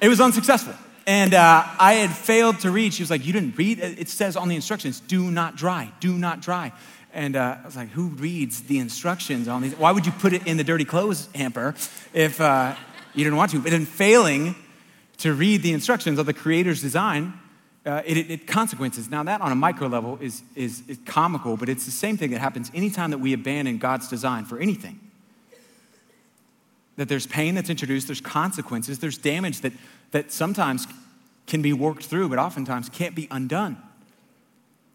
it 0.00 0.08
was 0.08 0.20
unsuccessful. 0.20 0.74
And 1.06 1.32
uh, 1.32 1.64
I 1.78 1.94
had 1.94 2.10
failed 2.10 2.60
to 2.60 2.70
read. 2.70 2.92
She 2.92 3.02
was 3.02 3.10
like, 3.10 3.24
You 3.24 3.32
didn't 3.32 3.56
read? 3.56 3.78
It 3.80 4.10
says 4.10 4.36
on 4.36 4.48
the 4.48 4.56
instructions, 4.56 5.00
do 5.00 5.30
not 5.30 5.56
dry, 5.56 5.90
do 6.00 6.12
not 6.12 6.40
dry. 6.40 6.72
And 7.12 7.36
uh, 7.36 7.58
I 7.62 7.66
was 7.66 7.76
like, 7.76 7.88
Who 7.90 8.08
reads 8.08 8.62
the 8.62 8.78
instructions 8.78 9.48
on 9.48 9.62
these? 9.62 9.74
Why 9.74 9.92
would 9.92 10.06
you 10.06 10.12
put 10.12 10.32
it 10.32 10.46
in 10.46 10.56
the 10.56 10.64
dirty 10.64 10.84
clothes 10.84 11.28
hamper 11.34 11.74
if 12.12 12.40
uh, 12.40 12.74
you 13.14 13.24
didn't 13.24 13.36
want 13.36 13.50
to? 13.52 13.60
But 13.60 13.72
in 13.72 13.86
failing 13.86 14.54
to 15.18 15.32
read 15.34 15.62
the 15.62 15.72
instructions 15.72 16.18
of 16.18 16.26
the 16.26 16.32
Creator's 16.32 16.80
design, 16.80 17.34
uh, 17.84 18.02
it, 18.06 18.16
it, 18.16 18.30
it, 18.30 18.46
consequences. 18.46 19.10
Now, 19.10 19.22
that 19.24 19.40
on 19.40 19.52
a 19.52 19.54
micro 19.54 19.88
level 19.88 20.18
is, 20.20 20.42
is, 20.54 20.82
is 20.88 20.98
comical, 21.04 21.56
but 21.56 21.68
it's 21.68 21.84
the 21.84 21.90
same 21.90 22.16
thing 22.16 22.30
that 22.30 22.40
happens 22.40 22.70
anytime 22.74 23.10
that 23.10 23.18
we 23.18 23.32
abandon 23.32 23.78
God's 23.78 24.08
design 24.08 24.44
for 24.44 24.58
anything 24.58 25.00
that 27.00 27.08
there's 27.08 27.26
pain 27.26 27.54
that's 27.54 27.70
introduced, 27.70 28.08
there's 28.08 28.20
consequences, 28.20 28.98
there's 28.98 29.16
damage 29.16 29.62
that, 29.62 29.72
that 30.10 30.30
sometimes 30.30 30.86
can 31.46 31.62
be 31.62 31.72
worked 31.72 32.04
through, 32.04 32.28
but 32.28 32.38
oftentimes 32.38 32.90
can't 32.90 33.14
be 33.14 33.26
undone. 33.30 33.78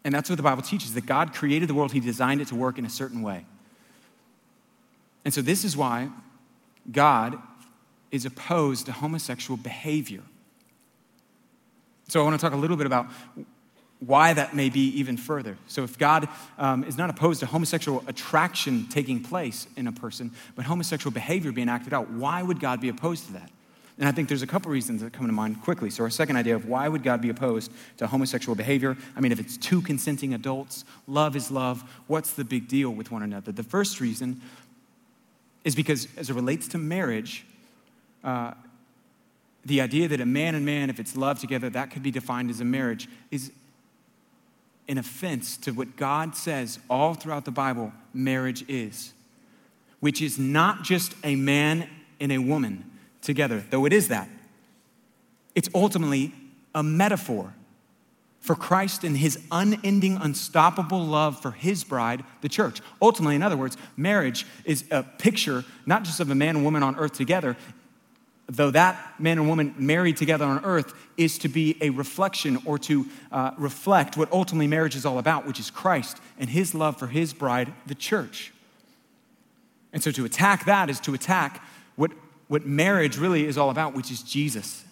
And 0.06 0.14
that's 0.14 0.30
what 0.30 0.36
the 0.36 0.42
Bible 0.44 0.62
teaches 0.62 0.94
that 0.94 1.04
God 1.04 1.34
created 1.34 1.68
the 1.68 1.74
world, 1.74 1.90
He 1.90 1.98
designed 1.98 2.40
it 2.40 2.46
to 2.48 2.54
work 2.54 2.78
in 2.78 2.86
a 2.86 2.88
certain 2.88 3.22
way. 3.22 3.44
And 5.24 5.34
so, 5.34 5.42
this 5.42 5.64
is 5.64 5.76
why 5.76 6.10
God 6.92 7.36
is 8.12 8.24
opposed 8.24 8.86
to 8.86 8.92
homosexual 8.92 9.56
behavior. 9.56 10.22
So, 12.06 12.20
I 12.20 12.22
want 12.22 12.38
to 12.38 12.40
talk 12.40 12.52
a 12.52 12.56
little 12.56 12.76
bit 12.76 12.86
about 12.86 13.08
why 13.98 14.32
that 14.32 14.54
may 14.54 14.68
be 14.68 14.96
even 14.96 15.16
further. 15.16 15.58
So, 15.66 15.82
if 15.82 15.98
God 15.98 16.28
um, 16.56 16.84
is 16.84 16.96
not 16.96 17.10
opposed 17.10 17.40
to 17.40 17.46
homosexual 17.46 18.04
attraction 18.06 18.86
taking 18.88 19.24
place 19.24 19.66
in 19.76 19.88
a 19.88 19.92
person, 19.92 20.30
but 20.54 20.66
homosexual 20.66 21.12
behavior 21.12 21.50
being 21.50 21.68
acted 21.68 21.92
out, 21.92 22.10
why 22.10 22.44
would 22.44 22.60
God 22.60 22.80
be 22.80 22.90
opposed 22.90 23.26
to 23.26 23.32
that? 23.32 23.50
And 23.98 24.06
I 24.06 24.12
think 24.12 24.28
there's 24.28 24.42
a 24.42 24.46
couple 24.46 24.70
reasons 24.70 25.00
that 25.00 25.12
come 25.12 25.26
to 25.26 25.32
mind 25.32 25.62
quickly. 25.62 25.88
So, 25.88 26.04
our 26.04 26.10
second 26.10 26.36
idea 26.36 26.54
of 26.54 26.66
why 26.66 26.86
would 26.88 27.02
God 27.02 27.22
be 27.22 27.30
opposed 27.30 27.72
to 27.96 28.06
homosexual 28.06 28.54
behavior? 28.54 28.96
I 29.16 29.20
mean, 29.20 29.32
if 29.32 29.40
it's 29.40 29.56
two 29.56 29.80
consenting 29.80 30.34
adults, 30.34 30.84
love 31.06 31.34
is 31.34 31.50
love, 31.50 31.82
what's 32.06 32.32
the 32.32 32.44
big 32.44 32.68
deal 32.68 32.90
with 32.90 33.10
one 33.10 33.22
another? 33.22 33.52
The 33.52 33.62
first 33.62 34.00
reason 34.00 34.42
is 35.64 35.74
because, 35.74 36.08
as 36.18 36.28
it 36.28 36.34
relates 36.34 36.68
to 36.68 36.78
marriage, 36.78 37.46
uh, 38.22 38.52
the 39.64 39.80
idea 39.80 40.08
that 40.08 40.20
a 40.20 40.26
man 40.26 40.54
and 40.54 40.66
man, 40.66 40.90
if 40.90 41.00
it's 41.00 41.16
love 41.16 41.40
together, 41.40 41.70
that 41.70 41.90
could 41.90 42.02
be 42.02 42.10
defined 42.10 42.50
as 42.50 42.60
a 42.60 42.64
marriage, 42.64 43.08
is 43.30 43.50
an 44.88 44.98
offense 44.98 45.56
to 45.56 45.72
what 45.72 45.96
God 45.96 46.36
says 46.36 46.78
all 46.90 47.14
throughout 47.14 47.46
the 47.46 47.50
Bible 47.50 47.92
marriage 48.12 48.64
is, 48.68 49.14
which 50.00 50.20
is 50.20 50.38
not 50.38 50.84
just 50.84 51.14
a 51.24 51.34
man 51.34 51.88
and 52.20 52.30
a 52.30 52.38
woman 52.38 52.84
together, 53.26 53.62
though 53.70 53.84
it 53.84 53.92
is 53.92 54.08
that. 54.08 54.28
It's 55.54 55.68
ultimately 55.74 56.32
a 56.74 56.82
metaphor 56.82 57.52
for 58.40 58.54
Christ 58.54 59.02
and 59.02 59.16
his 59.16 59.38
unending, 59.50 60.16
unstoppable 60.16 61.04
love 61.04 61.40
for 61.42 61.50
his 61.50 61.82
bride, 61.82 62.22
the 62.42 62.48
church. 62.48 62.80
Ultimately, 63.02 63.34
in 63.34 63.42
other 63.42 63.56
words, 63.56 63.76
marriage 63.96 64.46
is 64.64 64.84
a 64.90 65.02
picture 65.02 65.64
not 65.84 66.04
just 66.04 66.20
of 66.20 66.30
a 66.30 66.34
man 66.34 66.56
and 66.56 66.64
woman 66.64 66.82
on 66.82 66.96
earth 66.96 67.14
together, 67.14 67.56
though 68.48 68.70
that 68.70 69.14
man 69.18 69.38
and 69.38 69.48
woman 69.48 69.74
married 69.78 70.16
together 70.16 70.44
on 70.44 70.64
earth 70.64 70.94
is 71.16 71.38
to 71.38 71.48
be 71.48 71.76
a 71.80 71.90
reflection 71.90 72.58
or 72.64 72.78
to 72.78 73.06
uh, 73.32 73.50
reflect 73.58 74.16
what 74.16 74.30
ultimately 74.30 74.68
marriage 74.68 74.94
is 74.94 75.04
all 75.04 75.18
about, 75.18 75.44
which 75.44 75.58
is 75.58 75.70
Christ 75.70 76.20
and 76.38 76.48
his 76.48 76.74
love 76.74 76.96
for 76.96 77.08
his 77.08 77.32
bride, 77.32 77.72
the 77.86 77.94
church. 77.96 78.52
And 79.92 80.02
so 80.02 80.12
to 80.12 80.24
attack 80.24 80.66
that 80.66 80.88
is 80.88 81.00
to 81.00 81.14
attack 81.14 81.66
what, 82.48 82.66
marriage 82.66 83.18
really 83.18 83.46
is 83.46 83.58
all 83.58 83.70
about, 83.70 83.94
which 83.94 84.10
is 84.10 84.22
Jesus 84.22 84.84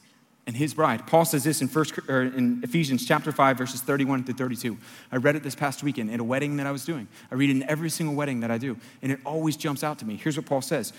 and 0.47 0.57
his 0.57 0.75
bride. 0.75 1.07
Paul 1.07 1.25
says 1.25 1.45
this 1.45 1.63
in, 1.63 1.69
first, 1.69 1.99
or 2.09 2.23
in 2.23 2.61
Ephesians 2.63 3.07
chapter 3.07 3.33
5, 3.33 3.57
verses 3.57 3.81
31 3.81 4.25
to 4.25 4.35
32. 4.35 4.77
I 5.11 5.17
read 5.17 5.37
it 5.37 5.43
this 5.43 5.55
past 5.55 5.83
weekend 5.83 6.11
at 6.11 6.21
a 6.21 6.25
wedding 6.25 6.59
that 6.59 6.67
I 6.67 6.71
was 6.71 6.85
doing. 6.85 7.09
I 7.31 7.35
read 7.35 7.51
it 7.51 7.57
in 7.57 7.63
every 7.65 7.89
single 7.89 8.15
wedding 8.15 8.41
that 8.41 8.51
I 8.51 8.59
do, 8.59 8.77
and 9.01 9.11
it 9.11 9.21
always 9.25 9.57
jumps 9.57 9.83
out 9.83 9.99
to 10.01 10.05
me. 10.05 10.17
Here's 10.17 10.37
what 10.37 10.47
Paul 10.47 10.61
says 10.61 10.93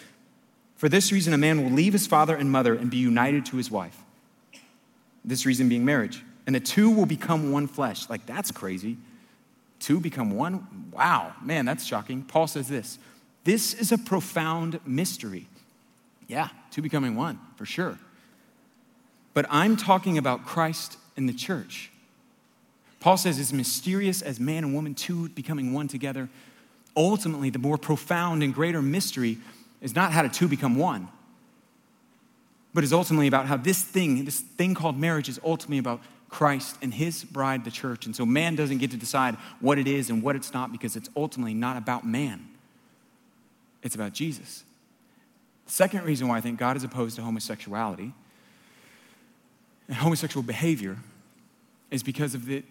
for 0.75 0.89
this 0.89 1.11
reason, 1.11 1.33
a 1.33 1.37
man 1.37 1.63
will 1.63 1.71
leave 1.71 1.93
his 1.93 2.05
father 2.05 2.35
and 2.35 2.51
mother 2.51 2.73
and 2.73 2.91
be 2.91 2.97
united 2.97 3.45
to 3.47 3.57
his 3.57 3.71
wife. 3.71 3.97
This 5.23 5.45
reason 5.45 5.69
being 5.69 5.85
marriage. 5.85 6.21
And 6.45 6.53
the 6.55 6.59
two 6.59 6.91
will 6.91 7.05
become 7.05 7.51
one 7.51 7.67
flesh. 7.67 8.09
Like, 8.09 8.25
that's 8.25 8.51
crazy. 8.51 8.97
Two 9.79 9.99
become 9.99 10.31
one? 10.31 10.91
Wow, 10.91 11.33
man, 11.41 11.65
that's 11.65 11.85
shocking. 11.85 12.23
Paul 12.23 12.47
says 12.47 12.67
this 12.67 12.99
this 13.43 13.73
is 13.73 13.91
a 13.91 13.97
profound 13.97 14.79
mystery. 14.85 15.47
Yeah, 16.27 16.49
two 16.71 16.81
becoming 16.81 17.15
one, 17.15 17.39
for 17.55 17.65
sure. 17.65 17.97
But 19.33 19.45
I'm 19.49 19.77
talking 19.77 20.17
about 20.17 20.45
Christ 20.45 20.97
and 21.17 21.29
the 21.29 21.33
church. 21.33 21.91
Paul 22.99 23.17
says, 23.17 23.37
as 23.37 23.53
mysterious 23.53 24.21
as 24.21 24.39
man 24.39 24.63
and 24.63 24.73
woman, 24.73 24.95
two 24.95 25.29
becoming 25.29 25.73
one 25.73 25.87
together, 25.87 26.29
ultimately, 26.97 27.49
the 27.49 27.59
more 27.59 27.77
profound 27.77 28.41
and 28.41 28.53
greater 28.53 28.81
mystery 28.81 29.37
is 29.81 29.93
not 29.93 30.11
how 30.11 30.23
the 30.23 30.29
two 30.29 30.47
become 30.47 30.75
one, 30.75 31.09
but 32.73 32.83
is 32.83 32.91
ultimately 32.91 33.27
about 33.27 33.45
how 33.45 33.57
this 33.57 33.83
thing, 33.83 34.25
this 34.25 34.39
thing 34.39 34.73
called 34.73 34.97
marriage, 34.97 35.29
is 35.29 35.39
ultimately 35.43 35.77
about 35.77 36.01
Christ 36.29 36.77
and 36.81 36.93
his 36.93 37.23
bride, 37.23 37.63
the 37.63 37.71
church. 37.71 38.05
And 38.05 38.15
so 38.15 38.25
man 38.25 38.55
doesn't 38.55 38.79
get 38.79 38.91
to 38.91 38.97
decide 38.97 39.35
what 39.59 39.77
it 39.77 39.87
is 39.87 40.09
and 40.09 40.23
what 40.23 40.35
it's 40.35 40.53
not 40.53 40.71
because 40.71 40.95
it's 40.95 41.09
ultimately 41.15 41.53
not 41.53 41.77
about 41.77 42.05
man, 42.05 42.47
it's 43.83 43.95
about 43.95 44.13
Jesus. 44.13 44.63
Second 45.65 46.03
reason 46.03 46.27
why 46.27 46.37
I 46.37 46.41
think 46.41 46.59
God 46.59 46.77
is 46.77 46.83
opposed 46.83 47.15
to 47.15 47.21
homosexuality 47.21 48.13
and 49.87 49.97
homosexual 49.97 50.43
behavior 50.43 50.97
is 51.91 52.03
because 52.03 52.35
of 52.35 52.45
the 52.45 52.63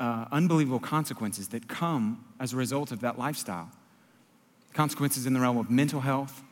uh, 0.00 0.26
unbelievable 0.32 0.80
consequences 0.80 1.48
that 1.48 1.68
come 1.68 2.24
as 2.40 2.52
a 2.52 2.56
result 2.56 2.90
of 2.92 3.00
that 3.00 3.18
lifestyle 3.18 3.70
consequences 4.72 5.26
in 5.26 5.34
the 5.34 5.40
realm 5.40 5.58
of 5.58 5.70
mental 5.70 6.00
health, 6.00 6.42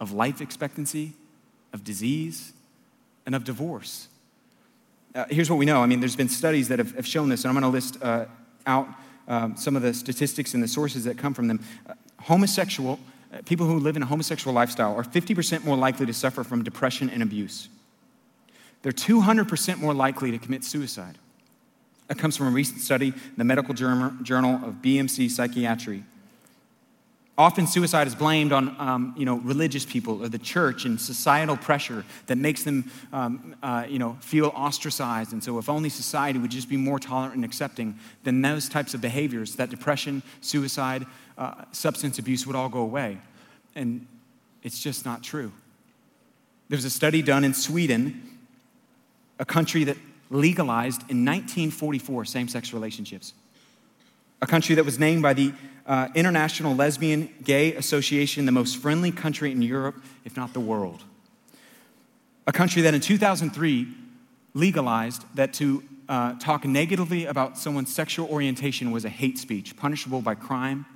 of 0.00 0.12
life 0.12 0.40
expectancy, 0.40 1.14
of 1.72 1.82
disease, 1.82 2.52
and 3.26 3.34
of 3.34 3.44
divorce. 3.44 4.08
Uh, 5.14 5.24
here's 5.30 5.48
what 5.48 5.58
we 5.58 5.64
know. 5.64 5.82
I 5.82 5.86
mean, 5.86 6.00
there's 6.00 6.16
been 6.16 6.28
studies 6.28 6.68
that 6.68 6.78
have, 6.78 6.94
have 6.94 7.06
shown 7.06 7.28
this, 7.28 7.44
and 7.44 7.48
I'm 7.48 7.54
going 7.54 7.62
to 7.70 7.74
list 7.74 8.02
uh, 8.02 8.26
out 8.66 8.88
um, 9.28 9.56
some 9.56 9.76
of 9.76 9.82
the 9.82 9.94
statistics 9.94 10.54
and 10.54 10.62
the 10.62 10.68
sources 10.68 11.04
that 11.04 11.16
come 11.16 11.32
from 11.32 11.48
them. 11.48 11.64
Uh, 11.88 11.94
homosexual, 12.20 12.98
people 13.46 13.66
who 13.66 13.78
live 13.78 13.96
in 13.96 14.02
a 14.02 14.06
homosexual 14.06 14.54
lifestyle 14.54 14.94
are 14.94 15.02
50% 15.02 15.64
more 15.64 15.76
likely 15.76 16.06
to 16.06 16.14
suffer 16.14 16.44
from 16.44 16.62
depression 16.62 17.10
and 17.10 17.22
abuse. 17.22 17.68
They're 18.82 18.92
200% 18.92 19.78
more 19.78 19.94
likely 19.94 20.30
to 20.30 20.38
commit 20.38 20.64
suicide. 20.64 21.18
That 22.08 22.18
comes 22.18 22.36
from 22.36 22.48
a 22.48 22.50
recent 22.50 22.80
study 22.80 23.08
in 23.08 23.34
the 23.36 23.44
Medical 23.44 23.74
Journal 23.74 24.60
of 24.64 24.74
BMC 24.82 25.30
Psychiatry. 25.30 26.04
Often 27.36 27.66
suicide 27.66 28.06
is 28.06 28.14
blamed 28.14 28.52
on 28.52 28.76
um, 28.78 29.12
you 29.16 29.24
know, 29.24 29.38
religious 29.38 29.84
people 29.84 30.22
or 30.22 30.28
the 30.28 30.38
church 30.38 30.84
and 30.84 31.00
societal 31.00 31.56
pressure 31.56 32.04
that 32.26 32.38
makes 32.38 32.62
them 32.62 32.90
um, 33.12 33.56
uh, 33.60 33.86
you 33.88 33.98
know, 33.98 34.16
feel 34.20 34.52
ostracized. 34.54 35.32
And 35.32 35.42
so, 35.42 35.58
if 35.58 35.68
only 35.68 35.88
society 35.88 36.38
would 36.38 36.52
just 36.52 36.68
be 36.68 36.76
more 36.76 37.00
tolerant 37.00 37.34
and 37.34 37.44
accepting, 37.44 37.98
then 38.22 38.40
those 38.40 38.68
types 38.68 38.94
of 38.94 39.00
behaviors, 39.00 39.56
that 39.56 39.68
depression, 39.68 40.22
suicide, 40.42 41.06
uh, 41.36 41.64
substance 41.72 42.20
abuse 42.20 42.46
would 42.46 42.54
all 42.54 42.68
go 42.68 42.80
away. 42.80 43.18
And 43.74 44.06
it's 44.62 44.80
just 44.80 45.04
not 45.04 45.24
true. 45.24 45.50
There 46.68 46.76
was 46.76 46.84
a 46.84 46.90
study 46.90 47.20
done 47.20 47.42
in 47.42 47.52
Sweden, 47.52 48.38
a 49.40 49.44
country 49.44 49.82
that 49.84 49.96
legalized 50.30 51.00
in 51.10 51.24
1944 51.24 52.24
same 52.24 52.48
sex 52.48 52.72
relationships 52.72 53.34
a 54.44 54.46
country 54.46 54.74
that 54.74 54.84
was 54.84 54.98
named 54.98 55.22
by 55.22 55.32
the 55.32 55.52
uh, 55.86 56.08
International 56.14 56.74
Lesbian 56.74 57.32
Gay 57.42 57.74
Association 57.74 58.46
the 58.46 58.52
most 58.52 58.76
friendly 58.76 59.12
country 59.12 59.52
in 59.52 59.62
Europe, 59.62 60.02
if 60.24 60.36
not 60.36 60.52
the 60.52 60.60
world. 60.60 61.02
A 62.46 62.52
country 62.52 62.82
that 62.82 62.94
in 62.94 63.00
2003 63.00 63.88
legalized 64.54 65.24
that 65.34 65.52
to 65.54 65.82
uh, 66.08 66.34
talk 66.34 66.64
negatively 66.64 67.26
about 67.26 67.58
someone's 67.58 67.94
sexual 67.94 68.28
orientation 68.28 68.90
was 68.90 69.04
a 69.04 69.08
hate 69.08 69.38
speech, 69.38 69.76
punishable 69.76 70.20
by 70.20 70.34
crime 70.34 70.86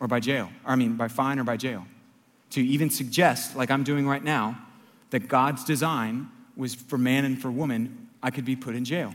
or 0.00 0.08
by 0.08 0.20
jail, 0.20 0.50
or 0.64 0.72
I 0.72 0.76
mean, 0.76 0.96
by 0.96 1.08
fine 1.08 1.38
or 1.38 1.44
by 1.44 1.56
jail. 1.56 1.86
To 2.50 2.64
even 2.64 2.90
suggest, 2.90 3.56
like 3.56 3.70
I'm 3.70 3.84
doing 3.84 4.06
right 4.06 4.22
now, 4.22 4.58
that 5.10 5.28
God's 5.28 5.64
design 5.64 6.28
was 6.56 6.74
for 6.74 6.98
man 6.98 7.24
and 7.24 7.40
for 7.40 7.50
woman, 7.50 8.08
I 8.22 8.30
could 8.30 8.44
be 8.44 8.56
put 8.56 8.74
in 8.74 8.84
jail. 8.84 9.12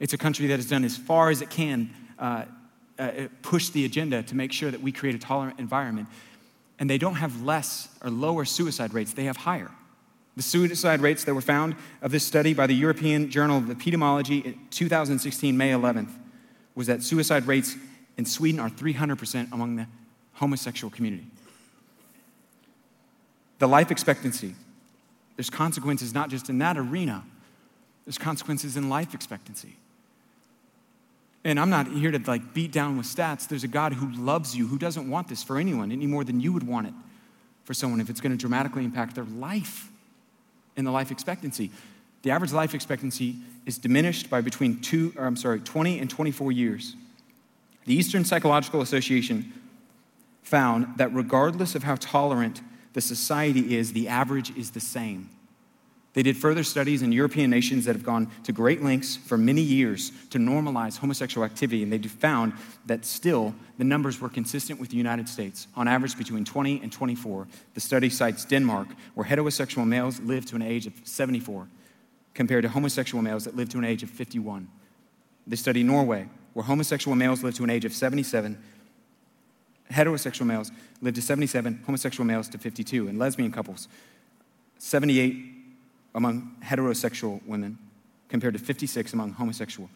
It's 0.00 0.12
a 0.12 0.18
country 0.18 0.46
that 0.46 0.56
has 0.56 0.68
done 0.68 0.84
as 0.84 0.96
far 0.96 1.30
as 1.30 1.42
it 1.42 1.50
can 1.50 1.90
uh, 2.18 2.44
uh, 2.98 3.28
push 3.42 3.68
the 3.68 3.84
agenda 3.84 4.22
to 4.24 4.34
make 4.34 4.52
sure 4.52 4.70
that 4.70 4.80
we 4.80 4.92
create 4.92 5.14
a 5.14 5.18
tolerant 5.18 5.58
environment. 5.58 6.08
And 6.78 6.88
they 6.88 6.98
don't 6.98 7.16
have 7.16 7.42
less 7.42 7.88
or 8.02 8.10
lower 8.10 8.44
suicide 8.44 8.94
rates, 8.94 9.12
they 9.12 9.24
have 9.24 9.36
higher. 9.36 9.70
The 10.36 10.42
suicide 10.42 11.00
rates 11.00 11.24
that 11.24 11.34
were 11.34 11.40
found 11.40 11.74
of 12.00 12.12
this 12.12 12.24
study 12.24 12.54
by 12.54 12.66
the 12.68 12.74
European 12.74 13.30
Journal 13.30 13.58
of 13.58 13.64
Epidemiology 13.64 14.44
in 14.44 14.60
2016, 14.70 15.56
May 15.56 15.70
11th, 15.70 16.10
was 16.76 16.86
that 16.86 17.02
suicide 17.02 17.46
rates 17.46 17.76
in 18.16 18.24
Sweden 18.24 18.60
are 18.60 18.70
300% 18.70 19.52
among 19.52 19.76
the 19.76 19.86
homosexual 20.34 20.90
community. 20.90 21.26
The 23.58 23.66
life 23.66 23.90
expectancy, 23.90 24.54
there's 25.36 25.50
consequences 25.50 26.14
not 26.14 26.30
just 26.30 26.48
in 26.48 26.58
that 26.58 26.78
arena, 26.78 27.24
there's 28.04 28.18
consequences 28.18 28.76
in 28.76 28.88
life 28.88 29.14
expectancy. 29.14 29.76
And 31.44 31.58
I'm 31.58 31.70
not 31.70 31.86
here 31.88 32.10
to 32.10 32.18
like 32.26 32.52
beat 32.52 32.72
down 32.72 32.96
with 32.96 33.06
stats. 33.06 33.48
There's 33.48 33.64
a 33.64 33.68
God 33.68 33.92
who 33.92 34.10
loves 34.10 34.56
you, 34.56 34.66
who 34.66 34.78
doesn't 34.78 35.08
want 35.08 35.28
this 35.28 35.42
for 35.42 35.56
anyone 35.56 35.92
any 35.92 36.06
more 36.06 36.24
than 36.24 36.40
you 36.40 36.52
would 36.52 36.66
want 36.66 36.88
it 36.88 36.94
for 37.64 37.74
someone 37.74 38.00
if 38.00 38.10
it's 38.10 38.20
going 38.20 38.32
to 38.32 38.38
dramatically 38.38 38.84
impact 38.84 39.14
their 39.14 39.24
life 39.24 39.90
and 40.76 40.86
the 40.86 40.90
life 40.90 41.10
expectancy. 41.10 41.70
The 42.22 42.30
average 42.30 42.52
life 42.52 42.74
expectancy 42.74 43.36
is 43.66 43.78
diminished 43.78 44.28
by 44.28 44.40
between 44.40 44.80
two, 44.80 45.12
or 45.16 45.26
I'm 45.26 45.36
sorry, 45.36 45.60
20 45.60 46.00
and 46.00 46.10
24 46.10 46.50
years. 46.52 46.96
The 47.84 47.94
Eastern 47.94 48.24
Psychological 48.24 48.80
Association 48.80 49.52
found 50.42 50.96
that 50.96 51.12
regardless 51.14 51.74
of 51.74 51.84
how 51.84 51.96
tolerant 51.96 52.62
the 52.94 53.00
society 53.00 53.76
is, 53.76 53.92
the 53.92 54.08
average 54.08 54.56
is 54.56 54.72
the 54.72 54.80
same. 54.80 55.30
They 56.14 56.22
did 56.22 56.36
further 56.36 56.64
studies 56.64 57.02
in 57.02 57.12
European 57.12 57.50
nations 57.50 57.84
that 57.84 57.94
have 57.94 58.04
gone 58.04 58.30
to 58.44 58.52
great 58.52 58.82
lengths 58.82 59.16
for 59.16 59.36
many 59.36 59.60
years 59.60 60.10
to 60.30 60.38
normalize 60.38 60.98
homosexual 60.98 61.44
activity, 61.44 61.82
and 61.82 61.92
they 61.92 61.98
found 61.98 62.54
that 62.86 63.04
still 63.04 63.54
the 63.76 63.84
numbers 63.84 64.20
were 64.20 64.28
consistent 64.28 64.80
with 64.80 64.88
the 64.88 64.96
United 64.96 65.28
States, 65.28 65.68
on 65.76 65.86
average 65.86 66.16
between 66.16 66.44
20 66.44 66.80
and 66.82 66.90
24. 66.90 67.46
The 67.74 67.80
study 67.80 68.08
cites 68.08 68.44
Denmark, 68.44 68.88
where 69.14 69.26
heterosexual 69.26 69.86
males 69.86 70.18
live 70.20 70.46
to 70.46 70.56
an 70.56 70.62
age 70.62 70.86
of 70.86 70.94
74, 71.04 71.68
compared 72.34 72.62
to 72.62 72.70
homosexual 72.70 73.22
males 73.22 73.44
that 73.44 73.54
live 73.54 73.68
to 73.68 73.78
an 73.78 73.84
age 73.84 74.02
of 74.02 74.10
51. 74.10 74.66
They 75.46 75.56
study 75.56 75.82
Norway, 75.82 76.28
where 76.54 76.64
homosexual 76.64 77.16
males 77.16 77.44
live 77.44 77.54
to 77.54 77.64
an 77.64 77.70
age 77.70 77.84
of 77.84 77.92
77, 77.92 78.58
heterosexual 79.92 80.46
males 80.46 80.72
live 81.02 81.14
to 81.14 81.22
77, 81.22 81.82
homosexual 81.84 82.26
males 82.26 82.48
to 82.48 82.58
52, 82.58 83.08
and 83.08 83.18
lesbian 83.18 83.52
couples, 83.52 83.88
78 84.78 85.57
among 86.14 86.56
heterosexual 86.62 87.44
women 87.46 87.78
compared 88.28 88.54
to 88.54 88.60
56 88.60 89.12
among 89.12 89.32
homosexual. 89.32 89.88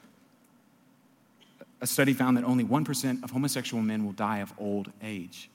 A 1.81 1.87
study 1.87 2.12
found 2.12 2.37
that 2.37 2.44
only 2.44 2.64
1% 2.64 3.25
of 3.25 3.31
homosexual 3.31 3.83
men 3.83 4.05
will 4.05 4.12
die 4.12 4.38
of 4.38 4.53
old 4.59 4.92
age. 5.03 5.51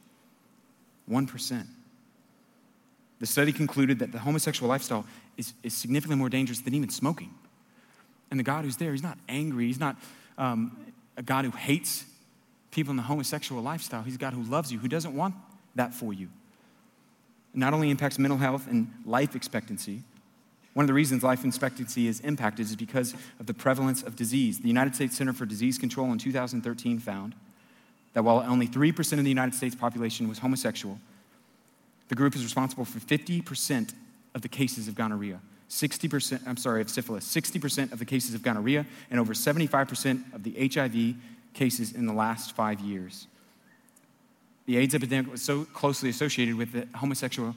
1%. 1.10 1.66
The 3.20 3.26
study 3.26 3.52
concluded 3.52 4.00
that 4.00 4.12
the 4.12 4.20
homosexual 4.20 4.70
lifestyle 4.70 5.06
is, 5.38 5.54
is 5.64 5.74
significantly 5.74 6.18
more 6.18 6.30
dangerous 6.30 6.60
than 6.60 6.74
even 6.74 6.90
smoking. 6.90 7.34
And 8.30 8.40
the 8.40 8.44
God 8.44 8.66
who's 8.66 8.78
there, 8.78 8.92
he's 8.92 9.04
not 9.04 9.18
angry. 9.30 9.68
He's 9.68 9.80
not 9.80 9.96
um, 10.38 10.78
a 11.16 11.24
God 11.24 11.46
who 11.46 11.52
hates 11.52 12.06
people 12.72 12.92
in 12.92 12.98
the 12.98 13.04
homosexual 13.04 13.62
lifestyle. 13.62 14.04
He's 14.04 14.16
a 14.16 14.20
God 14.20 14.34
who 14.34 14.44
loves 14.44 14.72
you, 14.72 14.80
who 14.80 14.88
doesn't 14.88 15.16
want 15.16 15.34
that 15.76 15.94
for 15.94 16.14
you. 16.14 16.28
It 17.54 17.58
not 17.58 17.74
only 17.74 17.90
impacts 17.90 18.20
mental 18.20 18.38
health 18.38 18.68
and 18.68 18.92
life 19.06 19.36
expectancy, 19.36 20.04
one 20.78 20.84
of 20.84 20.88
the 20.88 20.94
reasons 20.94 21.24
life 21.24 21.44
expectancy 21.44 22.08
is 22.08 22.20
impacted 22.20 22.64
is 22.64 22.76
because 22.76 23.16
of 23.40 23.48
the 23.48 23.54
prevalence 23.56 24.04
of 24.04 24.16
disease. 24.16 24.60
The 24.60 24.68
United 24.68 24.94
States 24.94 25.18
Center 25.18 25.34
for 25.34 25.44
Disease 25.44 25.80
Control 25.80 26.12
in 26.12 26.20
2013 26.20 27.00
found 27.00 27.34
that 28.14 28.24
while 28.24 28.42
only 28.48 28.68
3% 28.68 29.14
of 29.14 29.24
the 29.24 29.30
United 29.30 29.56
States 29.56 29.74
population 29.74 30.30
was 30.30 30.38
homosexual, 30.38 31.00
the 32.10 32.16
group 32.16 32.36
is 32.36 32.44
responsible 32.44 32.86
for 32.86 33.00
50% 33.00 33.92
of 34.36 34.44
the 34.44 34.48
cases 34.48 34.88
of 34.88 34.94
gonorrhea. 34.94 35.40
60%, 35.68 36.48
I'm 36.48 36.58
sorry, 36.58 36.82
of 36.82 36.92
syphilis, 36.92 37.26
60% 37.26 37.92
of 37.92 37.98
the 37.98 38.06
cases 38.06 38.36
of 38.36 38.44
gonorrhea, 38.44 38.86
and 39.10 39.20
over 39.20 39.34
75% 39.34 40.32
of 40.32 40.44
the 40.44 40.70
HIV 40.72 41.16
cases 41.56 41.94
in 41.94 42.06
the 42.06 42.14
last 42.14 42.52
five 42.56 42.82
years. 42.82 43.26
The 44.68 44.78
AIDS 44.78 44.94
epidemic 44.94 45.32
was 45.32 45.42
so 45.42 45.66
closely 45.66 46.12
associated 46.12 46.54
with 46.54 46.74
the 46.74 46.88
homosexual 46.96 47.56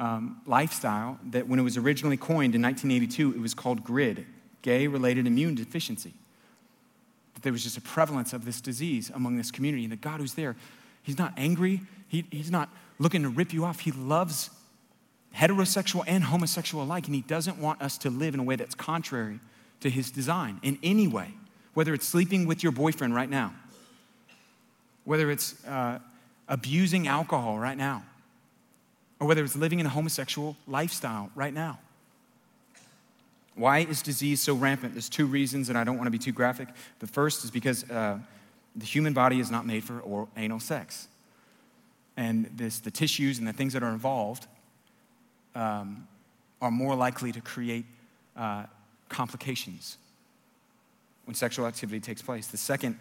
um, 0.00 0.40
lifestyle 0.46 1.18
that 1.30 1.46
when 1.46 1.60
it 1.60 1.62
was 1.62 1.76
originally 1.76 2.16
coined 2.16 2.54
in 2.54 2.62
1982, 2.62 3.32
it 3.32 3.40
was 3.40 3.52
called 3.52 3.84
GRID, 3.84 4.26
gay 4.62 4.86
related 4.86 5.26
immune 5.26 5.54
deficiency. 5.54 6.14
That 7.34 7.42
there 7.42 7.52
was 7.52 7.62
just 7.62 7.76
a 7.76 7.82
prevalence 7.82 8.32
of 8.32 8.46
this 8.46 8.62
disease 8.62 9.12
among 9.14 9.36
this 9.36 9.50
community, 9.50 9.84
and 9.84 9.92
the 9.92 9.96
God 9.96 10.20
who's 10.20 10.34
there, 10.34 10.56
He's 11.02 11.18
not 11.18 11.34
angry, 11.36 11.82
he, 12.08 12.24
He's 12.30 12.50
not 12.50 12.70
looking 12.98 13.22
to 13.22 13.28
rip 13.28 13.52
you 13.52 13.64
off. 13.64 13.80
He 13.80 13.92
loves 13.92 14.50
heterosexual 15.36 16.02
and 16.06 16.24
homosexual 16.24 16.82
alike, 16.82 17.04
and 17.04 17.14
He 17.14 17.20
doesn't 17.20 17.58
want 17.58 17.82
us 17.82 17.98
to 17.98 18.10
live 18.10 18.32
in 18.32 18.40
a 18.40 18.44
way 18.44 18.56
that's 18.56 18.74
contrary 18.74 19.38
to 19.80 19.90
His 19.90 20.10
design 20.10 20.60
in 20.62 20.78
any 20.82 21.08
way, 21.08 21.34
whether 21.74 21.92
it's 21.92 22.08
sleeping 22.08 22.46
with 22.46 22.62
your 22.62 22.72
boyfriend 22.72 23.14
right 23.14 23.28
now, 23.28 23.52
whether 25.04 25.30
it's 25.30 25.62
uh, 25.66 25.98
abusing 26.48 27.06
alcohol 27.06 27.58
right 27.58 27.76
now 27.76 28.02
or 29.20 29.26
whether 29.26 29.44
it's 29.44 29.54
living 29.54 29.78
in 29.78 29.86
a 29.86 29.90
homosexual 29.90 30.56
lifestyle 30.66 31.30
right 31.34 31.54
now. 31.54 31.78
Why 33.54 33.80
is 33.80 34.00
disease 34.00 34.40
so 34.40 34.54
rampant? 34.54 34.94
There's 34.94 35.10
two 35.10 35.26
reasons, 35.26 35.68
and 35.68 35.76
I 35.76 35.84
don't 35.84 35.96
want 35.96 36.06
to 36.06 36.10
be 36.10 36.18
too 36.18 36.32
graphic. 36.32 36.68
The 37.00 37.06
first 37.06 37.44
is 37.44 37.50
because 37.50 37.88
uh, 37.90 38.18
the 38.74 38.86
human 38.86 39.12
body 39.12 39.38
is 39.38 39.50
not 39.50 39.66
made 39.66 39.84
for 39.84 40.00
oral, 40.00 40.30
anal 40.36 40.60
sex. 40.60 41.08
And 42.16 42.50
this, 42.56 42.80
the 42.80 42.90
tissues 42.90 43.38
and 43.38 43.46
the 43.46 43.52
things 43.52 43.74
that 43.74 43.82
are 43.82 43.90
involved 43.90 44.46
um, 45.54 46.08
are 46.62 46.70
more 46.70 46.94
likely 46.94 47.32
to 47.32 47.40
create 47.40 47.84
uh, 48.36 48.64
complications 49.08 49.98
when 51.26 51.34
sexual 51.34 51.66
activity 51.66 52.00
takes 52.00 52.22
place. 52.22 52.46
The 52.46 52.56
second 52.56 52.98